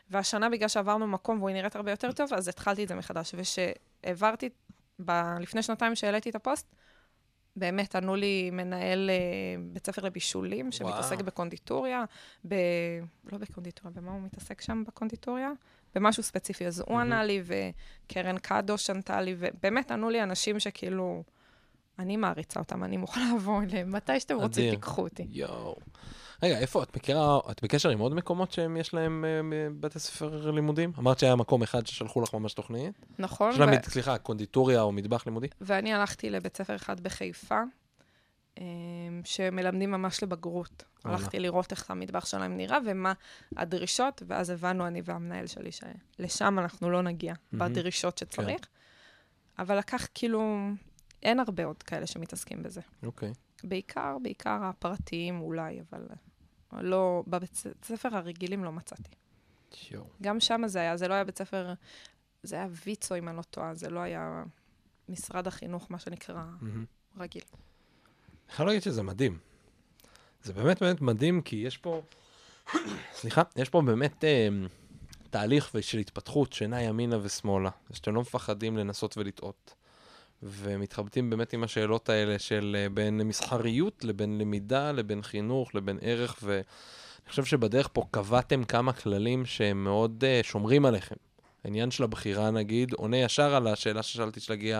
והשנה, 0.09 0.49
בגלל 0.49 0.67
שעברנו 0.67 1.07
מקום 1.07 1.37
והוא 1.39 1.49
נראית 1.49 1.75
הרבה 1.75 1.91
יותר 1.91 2.11
טוב, 2.11 2.33
אז 2.33 2.47
התחלתי 2.47 2.83
את 2.83 2.87
זה 2.87 2.95
מחדש. 2.95 3.35
וכשהעברתי, 3.37 4.49
ב- 5.05 5.37
לפני 5.39 5.63
שנתיים 5.63 5.95
שהעליתי 5.95 6.29
את 6.29 6.35
הפוסט, 6.35 6.75
באמת 7.59 7.95
ענו 7.95 8.15
לי 8.15 8.49
מנהל 8.51 9.09
אה, 9.09 9.15
בית 9.73 9.85
ספר 9.85 10.01
לבישולים, 10.01 10.71
שמתעסק 10.71 11.15
וואו. 11.15 11.25
בקונדיטוריה, 11.25 12.03
ב... 12.47 12.55
לא 13.31 13.37
בקונדיטוריה, 13.37 14.01
במה 14.01 14.11
הוא 14.11 14.21
מתעסק 14.21 14.61
שם 14.61 14.83
בקונדיטוריה? 14.87 15.51
במשהו 15.95 16.23
ספציפי. 16.23 16.67
אז 16.67 16.83
הוא 16.87 16.99
ענה 16.99 17.23
לי, 17.23 17.43
וקרן 17.45 18.37
קדוש 18.37 18.89
ענתה 18.89 19.21
לי, 19.21 19.35
ובאמת 19.37 19.91
ענו 19.91 20.09
לי 20.09 20.23
אנשים 20.23 20.59
שכאילו, 20.59 21.23
אני 21.99 22.17
מעריצה 22.17 22.59
אותם, 22.59 22.83
אני 22.83 22.97
מוכנה 22.97 23.31
לבוא 23.35 23.63
אליהם, 23.63 23.91
מתי 23.95 24.19
שאתם 24.19 24.35
רוצים. 24.35 24.75
תיקחו 24.75 25.01
אותי. 25.01 25.27
יואו. 25.29 25.77
רגע, 26.43 26.59
איפה, 26.59 26.83
את 26.83 26.95
מכירה, 26.97 27.39
את 27.51 27.63
בקשר 27.63 27.89
עם 27.89 27.99
עוד 27.99 28.13
מקומות 28.13 28.51
שהם, 28.51 28.77
יש 28.77 28.93
להם 28.93 29.25
אה, 29.25 29.67
בתי 29.79 29.99
ספר 29.99 30.51
לימודים? 30.51 30.91
אמרת 30.99 31.19
שהיה 31.19 31.35
מקום 31.35 31.61
אחד 31.61 31.87
ששלחו 31.87 32.21
לך 32.21 32.33
ממש 32.33 32.53
תוכנית? 32.53 33.05
נכון? 33.19 33.59
להם, 33.59 33.69
ו- 33.69 33.89
סליחה, 33.91 34.17
קונדיטוריה 34.17 34.81
או 34.81 34.91
מטבח 34.91 35.25
לימודי? 35.25 35.47
ואני 35.61 35.93
הלכתי 35.93 36.29
לבית 36.29 36.57
ספר 36.57 36.75
אחד 36.75 36.99
בחיפה, 36.99 37.61
אמ, 38.57 38.63
שמלמדים 39.23 39.91
ממש 39.91 40.23
לבגרות. 40.23 40.83
וואלה. 41.05 41.17
הלכתי 41.17 41.39
לראות 41.39 41.71
איך 41.71 41.91
המטבח 41.91 42.25
שלהם 42.25 42.57
נראה 42.57 42.77
ומה 42.85 43.13
הדרישות, 43.57 44.23
ואז 44.27 44.49
הבנו, 44.49 44.87
אני 44.87 45.01
והמנהל 45.05 45.47
שלי, 45.47 45.69
שלשם 45.71 46.59
אנחנו 46.59 46.89
לא 46.89 47.01
נגיע, 47.01 47.33
מהמם. 47.51 47.73
בדרישות 47.73 48.17
שצריך. 48.17 48.47
כן. 48.61 48.67
אבל 49.59 49.77
לקח 49.77 50.07
כאילו, 50.13 50.67
אין 51.23 51.39
הרבה 51.39 51.65
עוד 51.65 51.83
כאלה 51.83 52.07
שמתעסקים 52.07 52.63
בזה. 52.63 52.81
אוקיי. 53.03 53.33
בעיקר, 53.63 54.17
בעיקר 54.23 54.59
הפרטיים 54.63 55.41
אולי, 55.41 55.79
אבל 55.81 56.07
לא, 56.71 57.23
בבית 57.27 57.63
ספר 57.83 58.15
הרגילים 58.15 58.63
לא 58.63 58.71
מצאתי. 58.71 59.11
יואו. 59.91 60.05
גם 60.21 60.39
שם 60.39 60.61
זה 60.65 60.79
היה, 60.79 60.97
זה 60.97 61.07
לא 61.07 61.13
היה 61.13 61.23
בית 61.23 61.37
ספר, 61.37 61.73
זה 62.43 62.55
היה 62.55 62.67
ויצו, 62.85 63.15
אם 63.15 63.29
אני 63.29 63.37
לא 63.37 63.41
טועה, 63.41 63.73
זה 63.75 63.89
לא 63.89 63.99
היה 63.99 64.43
משרד 65.09 65.47
החינוך, 65.47 65.87
מה 65.89 65.99
שנקרא, 65.99 66.43
מהמם. 66.61 66.85
רגיל. 67.17 67.41
אני 68.47 68.55
חייב 68.55 68.67
להגיד 68.67 68.83
שזה 68.83 69.03
מדהים. 69.03 69.37
זה 70.43 70.53
באמת 70.53 70.83
באמת 70.83 71.01
מדהים, 71.01 71.41
כי 71.41 71.55
יש 71.55 71.77
פה, 71.77 72.01
סליחה, 73.19 73.41
יש 73.55 73.69
פה 73.69 73.81
באמת 73.81 74.23
אה, 74.23 74.47
תהליך 75.29 75.75
של 75.81 75.97
התפתחות 75.97 76.53
שנע 76.53 76.81
ימינה 76.81 77.17
ושמאלה, 77.21 77.69
שאתם 77.93 78.15
לא 78.15 78.21
מפחדים 78.21 78.77
לנסות 78.77 79.17
ולטעות. 79.17 79.73
ומתחבטים 80.43 81.29
באמת 81.29 81.53
עם 81.53 81.63
השאלות 81.63 82.09
האלה 82.09 82.39
של 82.39 82.77
אה, 82.79 82.89
בין 82.89 83.17
מסחריות 83.21 84.03
לבין 84.03 84.37
למידה, 84.37 84.91
לבין 84.91 85.21
חינוך, 85.21 85.75
לבין 85.75 85.97
ערך, 86.01 86.39
ואני 86.43 86.63
חושב 87.29 87.45
שבדרך 87.45 87.89
פה 87.93 88.03
קבעתם 88.11 88.63
כמה 88.63 88.93
כללים 88.93 89.45
שהם 89.45 89.83
מאוד 89.83 90.23
uh, 90.23 90.45
שומרים 90.45 90.85
עליכם. 90.85 91.15
העניין 91.63 91.91
של 91.91 92.03
הבחירה, 92.03 92.51
נגיד, 92.51 92.93
עונה 92.93 93.17
ישר 93.17 93.55
על 93.55 93.67
השאלה 93.67 94.03
ששאלתי 94.03 94.39
שלהגיע, 94.39 94.79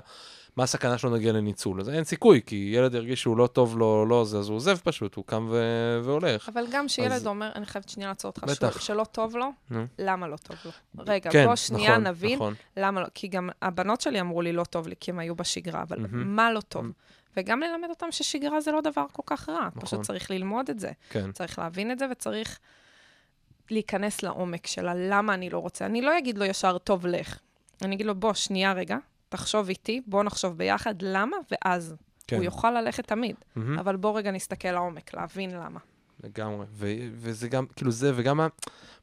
מה 0.60 0.64
הסכנה 0.64 0.97
שלו 0.97 1.10
נגיע 1.10 1.32
לניצול? 1.34 1.82
אז 1.82 1.89
אין 1.89 2.03
סיכוי, 2.03 2.41
כי 2.45 2.72
ילד 2.76 2.93
ירגיש 2.93 3.22
שהוא 3.22 3.38
לא 3.38 3.47
טוב 3.47 3.78
לו, 3.78 4.05
לא 4.05 4.26
זה, 4.26 4.38
אז 4.38 4.49
הוא 4.49 4.55
עוזב 4.55 4.78
פשוט, 4.78 5.16
הוא 5.16 5.26
קם 5.26 5.47
ו... 5.51 5.62
והולך. 6.03 6.49
אבל 6.49 6.66
גם 6.72 6.88
שילד 6.88 7.12
אז- 7.12 7.28
אומר, 7.28 7.51
אני 7.55 7.66
חייבת 7.66 7.89
שנייה 7.89 8.10
לעצור 8.10 8.30
אותך, 8.32 8.43
בטח. 8.43 8.82
שלא 8.82 9.03
טוב 9.12 9.36
לו. 9.38 9.49
למה 9.99 10.28
לא 10.28 10.38
טוב 10.38 10.57
לו? 10.66 10.72
רגע, 11.07 11.32
כן, 11.32 11.45
בוא 11.45 11.55
שנייה 11.55 11.91
נכון, 11.91 12.07
נבין 12.07 12.36
נכון. 12.36 12.53
למה 12.78 13.01
לא. 13.01 13.07
כי 13.14 13.28
גם 13.28 13.49
הבנות 13.62 14.01
שלי 14.01 14.22
אמרו 14.22 14.41
לי 14.41 14.53
לא 14.53 14.64
טוב 14.64 14.88
לי, 14.88 14.95
כי 14.99 15.12
הם 15.12 15.20
היו 15.20 15.36
בשגרה, 15.36 15.82
אבל. 15.82 15.97
מה 16.12 16.51
לא 16.51 16.62
טוב? 16.62 16.86
וגם 17.38 17.60
ללמד 17.60 17.89
אותם 17.89 18.07
ששגרה 18.12 18.62
זה 18.62 18.72
לא 18.72 18.82
דבר 18.82 19.05
כל 19.12 19.24
כך 19.26 19.49
רע, 19.49 19.68
נכון. 19.68 19.82
פשוט 19.82 20.01
צריך 20.01 20.32
ללמוד 20.32 20.70
את 20.70 20.80
זה. 20.80 20.91
כן, 21.10 21.32
צריך 21.32 21.60
להבין 21.60 21.91
את 21.91 21.99
זה 21.99 22.05
וצריך 22.12 22.60
להיכנס 23.72 24.24
לעומק 24.24 24.68
שלה, 24.68 24.93
למה 24.95 25.34
אני 25.34 25.49
לא 25.49 25.57
רוצה. 25.57 25.86
אני 25.86 26.01
לא 26.01 26.18
אגיד 26.18 26.38
לו 26.38 26.45
ישר, 26.45 26.78
טוב, 26.78 27.05
לך. 27.07 27.39
אני 27.82 27.95
אגיד 27.95 28.05
לו, 28.05 28.16
בוא, 28.16 28.34
שנייה 28.34 28.74
רגע, 28.74 28.97
תחשוב 29.30 29.69
איתי, 29.69 30.01
בוא 30.07 30.23
נחשוב 30.23 30.57
ביחד, 30.57 30.95
למה, 31.01 31.38
ואז. 31.51 31.95
כן. 32.27 32.36
הוא 32.36 32.43
יוכל 32.45 32.71
ללכת 32.71 33.07
תמיד, 33.07 33.36
מהמם. 33.55 33.80
אבל 33.80 33.95
בוא 33.95 34.17
רגע 34.17 34.32
נסתכל 34.32 34.71
לעומק, 34.71 35.13
להבין 35.13 35.49
למה. 35.51 35.80
לגמרי. 36.23 36.65
ו- 36.71 36.88
וזה 37.13 37.47
גם, 37.47 37.65
כאילו 37.75 37.91
זה, 37.91 38.11
וגם 38.15 38.38
מה, 38.38 38.47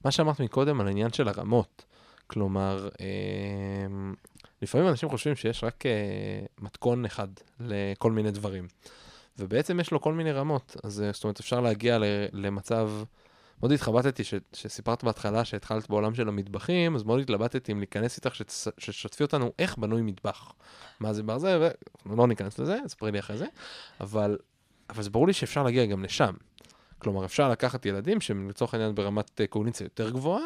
מה 0.05 0.11
שאמרת 0.11 0.41
מקודם 0.41 0.81
על 0.81 0.87
העניין 0.87 1.12
של 1.12 1.29
הרמות. 1.29 1.85
כלומר, 2.27 2.89
אה, 3.01 3.07
לפעמים 4.62 4.89
אנשים 4.89 5.09
חושבים 5.09 5.37
שיש 5.37 5.64
רק 5.64 5.87
אה, 5.87 5.91
מתכון 6.61 7.05
אחד 7.05 7.29
לכל 7.61 8.12
מיני 8.12 8.31
דברים. 8.31 8.66
ובעצם 9.39 9.81
יש 9.81 9.91
לו 9.91 10.01
כל 10.01 10.12
מיני 10.12 10.33
רמות. 10.33 10.77
אז 10.85 11.03
אה, 11.03 11.11
זאת 11.12 11.24
אומרת, 11.24 11.41
אפשר 11.41 11.61
להגיע 11.61 11.99
ל- 11.99 12.05
למצב... 12.33 12.91
מאוד 13.61 13.73
התחבטתי, 13.73 14.25
ש- 14.25 14.35
שסיפרת 14.53 15.05
בהתחלה 15.05 15.45
שהתחלת 15.45 15.91
בעולם 15.91 16.15
של 16.15 16.29
המטבחים, 16.29 16.97
אז 16.97 17.03
מאוד 17.03 17.21
התלבטתי 17.21 17.73
אם 17.73 17.79
להיכנס 17.79 18.17
איתך, 18.17 18.35
שתס- 18.35 18.73
שתשתפי 18.79 19.23
אותנו 19.25 19.53
איך 19.59 19.79
בנוי 19.79 20.03
מטבח. 20.03 20.53
מה 21.01 21.13
זה 21.13 21.23
בר 21.23 21.39
זה, 21.39 21.59
ואנחנו 21.61 22.17
לא 22.17 22.27
ניכנס 22.29 22.59
לזה, 22.59 22.79
ספרי 22.87 23.13
לי 23.13 23.19
אחרי 23.19 23.37
זה. 23.37 23.47
אבל, 24.01 24.39
אבל 24.91 25.03
זה 25.03 25.11
ברור 25.11 25.27
לי 25.27 25.33
שאפשר 25.33 25.63
להגיע 25.63 25.87
גם 25.87 26.05
לשם. 26.05 26.35
כלומר, 26.99 27.25
אפשר 27.25 27.51
לקחת 27.51 27.87
ילדים 27.87 28.21
שהם 28.21 28.49
לצורך 28.49 28.75
העניין 28.75 28.95
ברמת 28.95 29.41
אה, 29.41 29.47
קוגניציה 29.47 29.85
יותר 29.85 30.11
גבוהה, 30.11 30.45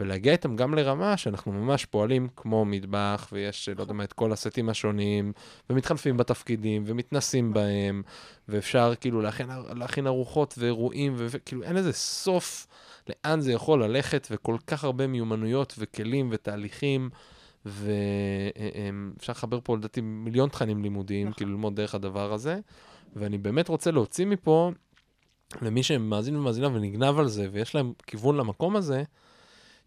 ולהגיע 0.00 0.32
איתם 0.32 0.56
גם 0.56 0.74
לרמה 0.74 1.16
שאנחנו 1.16 1.52
ממש 1.52 1.84
פועלים 1.84 2.28
כמו 2.36 2.64
מטבח, 2.64 3.28
ויש, 3.32 3.68
לא 3.68 3.82
יודע 3.82 3.92
מה, 3.92 4.04
את 4.04 4.12
כל 4.12 4.32
הסטים 4.32 4.68
השונים, 4.68 5.32
ומתחלפים 5.70 6.16
בתפקידים, 6.16 6.82
ומתנסים 6.86 7.52
בהם, 7.52 8.02
ואפשר 8.48 8.92
כאילו 9.00 9.22
להכין, 9.22 9.46
להכין 9.76 10.06
ארוחות 10.06 10.54
ואירועים, 10.58 11.14
וכאילו 11.16 11.62
אין 11.62 11.76
לזה 11.76 11.92
סוף 11.92 12.66
לאן 13.08 13.40
זה 13.40 13.52
יכול 13.52 13.84
ללכת, 13.84 14.28
וכל 14.30 14.56
כך 14.66 14.84
הרבה 14.84 15.06
מיומנויות 15.06 15.74
וכלים 15.78 16.28
ותהליכים. 16.32 17.10
ואפשר 17.66 19.32
לחבר 19.32 19.58
פה 19.64 19.76
לדעתי 19.76 20.00
מיליון 20.00 20.48
תכנים 20.48 20.82
לימודיים, 20.82 21.26
נכון. 21.26 21.36
כאילו 21.36 21.50
ללמוד 21.50 21.76
דרך 21.76 21.94
הדבר 21.94 22.32
הזה. 22.32 22.60
ואני 23.16 23.38
באמת 23.38 23.68
רוצה 23.68 23.90
להוציא 23.90 24.26
מפה, 24.26 24.70
למי 25.62 25.82
שמאזין 25.82 26.36
ומאזינה 26.36 26.66
ונגנב 26.66 27.18
על 27.18 27.28
זה, 27.28 27.48
ויש 27.52 27.74
להם 27.74 27.92
כיוון 28.06 28.36
למקום 28.36 28.76
הזה, 28.76 29.02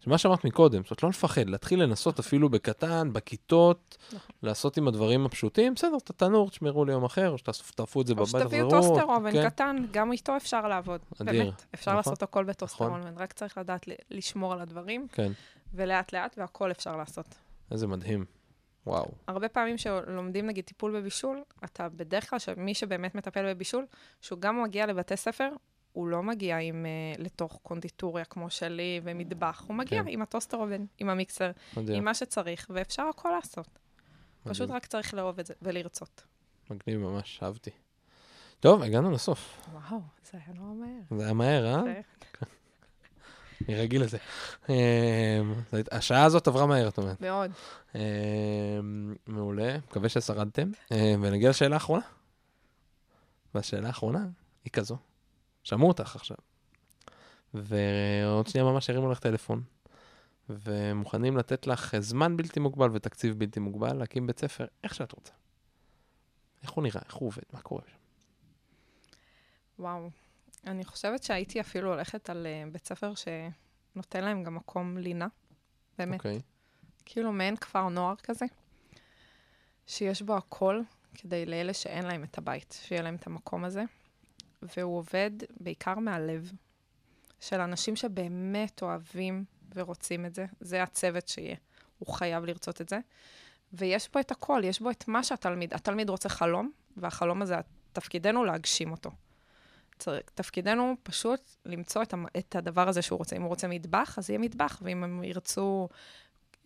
שמה 0.06 0.18
שאמרת 0.18 0.44
מקודם, 0.44 0.82
זאת 0.82 0.90
אומרת, 0.90 1.02
לא 1.02 1.08
לפחד, 1.08 1.48
להתחיל 1.48 1.82
לנסות 1.82 2.18
אפילו 2.18 2.48
בקטן, 2.48 3.12
בכיתות, 3.12 3.96
נכון. 4.12 4.30
לעשות 4.42 4.76
עם 4.76 4.88
הדברים 4.88 5.26
הפשוטים, 5.26 5.74
בסדר, 5.74 5.96
את 5.96 6.10
התנור, 6.10 6.50
תשמרו 6.50 6.84
ליום 6.84 7.04
אחר, 7.04 7.30
או 7.30 7.38
שתעטפו 7.38 8.00
את 8.00 8.06
זה 8.06 8.12
או 8.12 8.16
בבית, 8.16 8.42
שתביאו 8.42 8.70
תחזרו, 8.70 8.96
toaster 8.96 9.04
oven 9.04 9.32
כן. 9.32 9.50
קטן, 9.50 9.76
גם 9.90 10.12
איתו 10.12 10.36
אפשר 10.36 10.68
לעבוד. 10.68 11.00
אדיר. 11.22 11.42
באמת, 11.44 11.64
אפשר 11.74 11.90
נכון. 11.90 11.96
לעשות 11.96 12.22
הכל 12.22 12.44
ב 12.44 12.49
toaster 12.49 12.84
נכון. 12.86 13.00
oven, 13.00 13.18
רק 13.18 13.32
צריך 13.32 13.58
לדעת 13.58 13.88
לשמור 14.10 14.52
על 14.52 14.60
הדברים, 14.60 15.06
כן, 15.12 15.32
ולאט 15.74 16.12
לאט, 16.12 16.34
והכל 16.38 16.70
אפשר 16.70 16.96
לעשות. 16.96 17.34
איזה 17.70 17.86
מדהים. 17.86 18.24
וואו. 18.86 19.06
הרבה 19.28 19.48
פעמים 19.48 19.78
שלומדים 19.78 20.46
נגיד 20.46 20.64
טיפול 20.64 21.00
בבישול, 21.00 21.42
אתה 21.64 21.88
בדרך 21.88 22.30
כלל, 22.30 22.38
מי 22.56 22.74
שבאמת 22.74 23.14
מטפל 23.14 23.54
בבישול, 23.54 23.86
שהוא 24.20 24.38
גם 24.38 24.62
מגיע 24.62 24.86
לבתי 24.86 25.16
ספר, 25.16 25.48
הוא 25.96 26.06
לא 26.08 26.22
מגיע 26.22 26.58
עם, 26.58 26.86
uh, 27.16 27.22
לתוך 27.22 27.58
קונדיטוריה 27.62 28.24
כמו 28.24 28.50
שלי 28.50 29.00
ומטבח, 29.04 29.64
הוא 29.68 29.76
מגיע 29.76 30.02
כן. 30.02 30.08
עם 30.08 30.22
הטוסטר 30.22 30.56
אובן, 30.56 30.84
עם 30.98 31.08
המיקסר, 31.08 31.50
מדהים. 31.76 31.98
עם 31.98 32.04
מה 32.04 32.14
שצריך, 32.14 32.66
ואפשר 32.70 33.02
הכל 33.02 33.28
לעשות. 33.28 33.68
פשוט 34.44 34.62
מדהים. 34.62 34.76
רק 34.76 34.86
צריך 34.86 35.14
לאהוב 35.14 35.38
את 35.38 35.46
זה 35.46 35.54
ולרצות. 35.62 36.24
מגניב 36.70 37.00
ממש, 37.00 37.40
אהבתי. 37.42 37.70
טוב, 38.60 38.82
הגענו 38.82 39.10
לסוף. 39.10 39.68
וואו, 39.72 40.00
זה 40.24 40.38
היה 40.46 40.54
נורא 40.54 40.74
מהר. 40.74 41.18
זה 41.18 41.24
היה 41.24 41.32
מהר, 41.32 41.66
אה? 41.74 41.82
זה- 41.84 42.00
אני 43.68 43.74
רגיל 43.76 44.02
לזה. 44.02 44.18
אמ, 44.68 44.74
השעה 45.92 46.24
הזאת 46.24 46.48
עברה 46.48 46.66
מהר, 46.66 46.88
את 46.88 46.98
אומרת. 46.98 47.20
מאוד. 47.20 47.50
אמ, 47.94 48.00
מעולה, 49.26 49.76
מקווה 49.78 50.08
ששרדתם. 50.08 50.70
אמ, 50.90 50.96
ונגיע 51.22 51.50
לשאלה 51.50 51.74
האחרונה. 51.76 52.04
והשאלה 53.54 53.86
האחרונה 53.86 54.26
היא 54.64 54.70
כזו, 54.72 54.96
שמעו 55.66 55.88
אותך 55.88 56.16
עכשיו. 56.16 56.36
ועוד 57.54 58.46
שנייה 58.46 58.64
ממש 58.64 58.90
הרימו 58.90 59.10
לך 59.10 59.18
טלפון, 59.18 59.62
ומוכנים 60.48 61.36
לתת 61.36 61.66
לך 61.66 61.98
זמן 61.98 62.36
בלתי 62.36 62.60
מוגבל 62.60 62.90
ותקציב 62.92 63.38
בלתי 63.38 63.60
מוגבל 63.60 63.92
להקים 63.92 64.26
בית 64.26 64.38
ספר, 64.38 64.66
איך 64.84 64.94
שאת 64.94 65.12
רוצה. 65.12 65.32
איך 66.62 66.70
הוא 66.70 66.84
נראה, 66.84 67.00
איך 67.06 67.14
הוא 67.14 67.26
עובד, 67.26 67.42
מה 67.52 67.60
קורה 67.60 67.82
שם. 67.86 67.96
וואו. 69.78 70.10
אני 70.66 70.84
חושבת 70.84 71.22
שהייתי 71.22 71.60
אפילו 71.60 71.92
הולכת 71.92 72.30
על 72.30 72.46
uh, 72.46 72.72
בית 72.72 72.86
ספר 72.86 73.12
שנותן 73.14 74.24
להם 74.24 74.42
גם 74.42 74.54
מקום 74.54 74.98
לינה. 74.98 75.26
באמת. 75.98 76.20
אוקיי, 76.20 76.40
כאילו 77.04 77.32
מעין 77.32 77.56
כפר 77.56 77.88
נוער 77.88 78.16
כזה, 78.16 78.46
שיש 79.86 80.22
בו 80.22 80.36
הכל 80.36 80.80
כדי 81.14 81.46
לאלה 81.46 81.74
שאין 81.74 82.06
להם 82.06 82.24
את 82.24 82.38
הבית, 82.38 82.78
שיהיה 82.82 83.02
להם 83.02 83.14
את 83.14 83.26
המקום 83.26 83.64
הזה. 83.64 83.84
והוא 84.62 84.98
עובד 84.98 85.30
בעיקר 85.60 85.94
מהלב, 85.98 86.52
של 87.40 87.60
אנשים 87.60 87.96
שבאמת 87.96 88.82
אוהבים 88.82 89.44
ורוצים 89.74 90.26
את 90.26 90.34
זה. 90.34 90.46
זה 90.60 90.82
הצוות 90.82 91.28
שיהיה. 91.28 91.56
הוא 91.98 92.14
חייב 92.14 92.44
לרצות 92.44 92.80
את 92.80 92.88
זה. 92.88 92.98
ויש 93.72 94.10
בו 94.12 94.20
את 94.20 94.30
הכל, 94.30 94.62
יש 94.64 94.80
בו 94.80 94.90
את 94.90 95.08
מה 95.08 95.24
שהתלמיד, 95.24 95.74
התלמיד 95.74 96.10
רוצה 96.10 96.28
חלום, 96.28 96.70
והחלום 96.96 97.42
הזה, 97.42 97.56
תפקידנו 97.92 98.44
להגשים 98.44 98.90
אותו. 98.90 99.10
תפקידנו 100.34 100.96
פשוט 101.02 101.40
למצוא 101.64 102.02
את, 102.02 102.14
את 102.38 102.56
הדבר 102.56 102.88
הזה 102.88 103.02
שהוא 103.02 103.18
רוצה. 103.18 103.36
אם 103.36 103.42
הוא 103.42 103.48
רוצה 103.48 103.68
מטבח, 103.68 104.18
אז 104.18 104.30
יהיה 104.30 104.38
מטבח, 104.38 104.78
ואם 104.82 105.04
הם 105.04 105.24
ירצו 105.24 105.88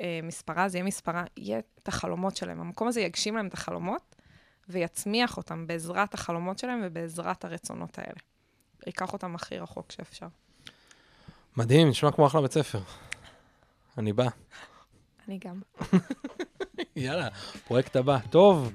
אה, 0.00 0.20
מספרה, 0.22 0.64
אז 0.64 0.74
יהיה 0.74 0.84
מספרה. 0.84 1.24
יהיה 1.36 1.58
את 1.58 1.88
החלומות 1.88 2.36
שלהם. 2.36 2.60
המקום 2.60 2.88
הזה 2.88 3.00
יגשים 3.00 3.36
להם 3.36 3.46
את 3.46 3.54
החלומות, 3.54 4.16
ויצמיח 4.70 5.36
אותם 5.36 5.66
בעזרת 5.66 6.14
החלומות 6.14 6.58
שלהם 6.58 6.80
ובעזרת 6.84 7.44
הרצונות 7.44 7.98
האלה. 7.98 8.20
ייקח 8.86 9.12
אותם 9.12 9.34
הכי 9.34 9.58
רחוק 9.58 9.92
שאפשר. 9.92 10.26
מדהים, 11.56 11.88
נשמע 11.88 12.10
כמו 12.10 12.26
אחלה 12.26 12.40
בית 12.40 12.52
ספר. 12.52 12.80
אני 13.98 14.12
בא. 14.12 14.28
אני 15.28 15.38
גם. 15.38 15.60
יאללה, 16.96 17.28
פרויקט 17.66 17.96
הבא. 17.96 18.18
טוב, 18.30 18.72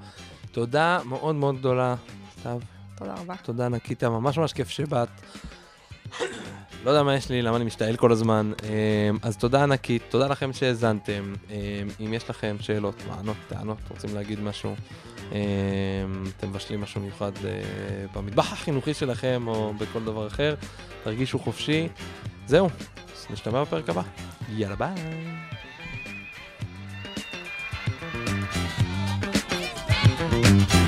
תודה 0.52 1.00
מאוד 1.04 1.34
מאוד 1.34 1.58
גדולה, 1.58 1.94
סתיו. 2.40 2.60
תודה 2.96 3.14
רבה. 3.14 3.34
תודה 3.36 3.66
ענקית, 3.66 4.02
היה 4.02 4.10
ממש 4.10 4.38
ממש 4.38 4.52
כיף 4.52 4.68
שבאת. 4.68 5.08
לא 6.84 6.90
יודע 6.90 7.02
מה 7.02 7.14
יש 7.14 7.30
לי, 7.30 7.42
למה 7.42 7.56
אני 7.56 7.64
משתעל 7.64 7.96
כל 7.96 8.12
הזמן. 8.12 8.52
אמ, 8.62 9.18
אז 9.22 9.36
תודה 9.36 9.62
ענקית, 9.62 10.02
תודה 10.08 10.26
לכם 10.26 10.52
שהאזנתם. 10.52 11.34
אמ, 11.50 11.56
אם 12.06 12.14
יש 12.14 12.30
לכם 12.30 12.56
שאלות, 12.60 13.02
מענות, 13.08 13.36
טענות, 13.48 13.78
רוצים 13.90 14.14
להגיד 14.14 14.40
משהו, 14.40 14.74
אתם 16.36 16.48
מבשלים 16.48 16.80
משהו 16.80 17.00
מיוחד 17.00 17.32
אה, 17.44 17.50
במטבח 18.14 18.52
החינוכי 18.52 18.94
שלכם 18.94 19.44
או 19.46 19.74
בכל 19.74 20.04
דבר 20.04 20.26
אחר, 20.26 20.54
תרגישו 21.04 21.38
חופשי. 21.38 21.88
זהו, 22.46 22.68
אז 23.14 23.26
נשתמע 23.30 23.62
בפרק 23.62 23.88
הבא. 23.88 24.02
יאללה 24.48 24.76
ביי. 24.76 24.94
Thank 30.28 30.85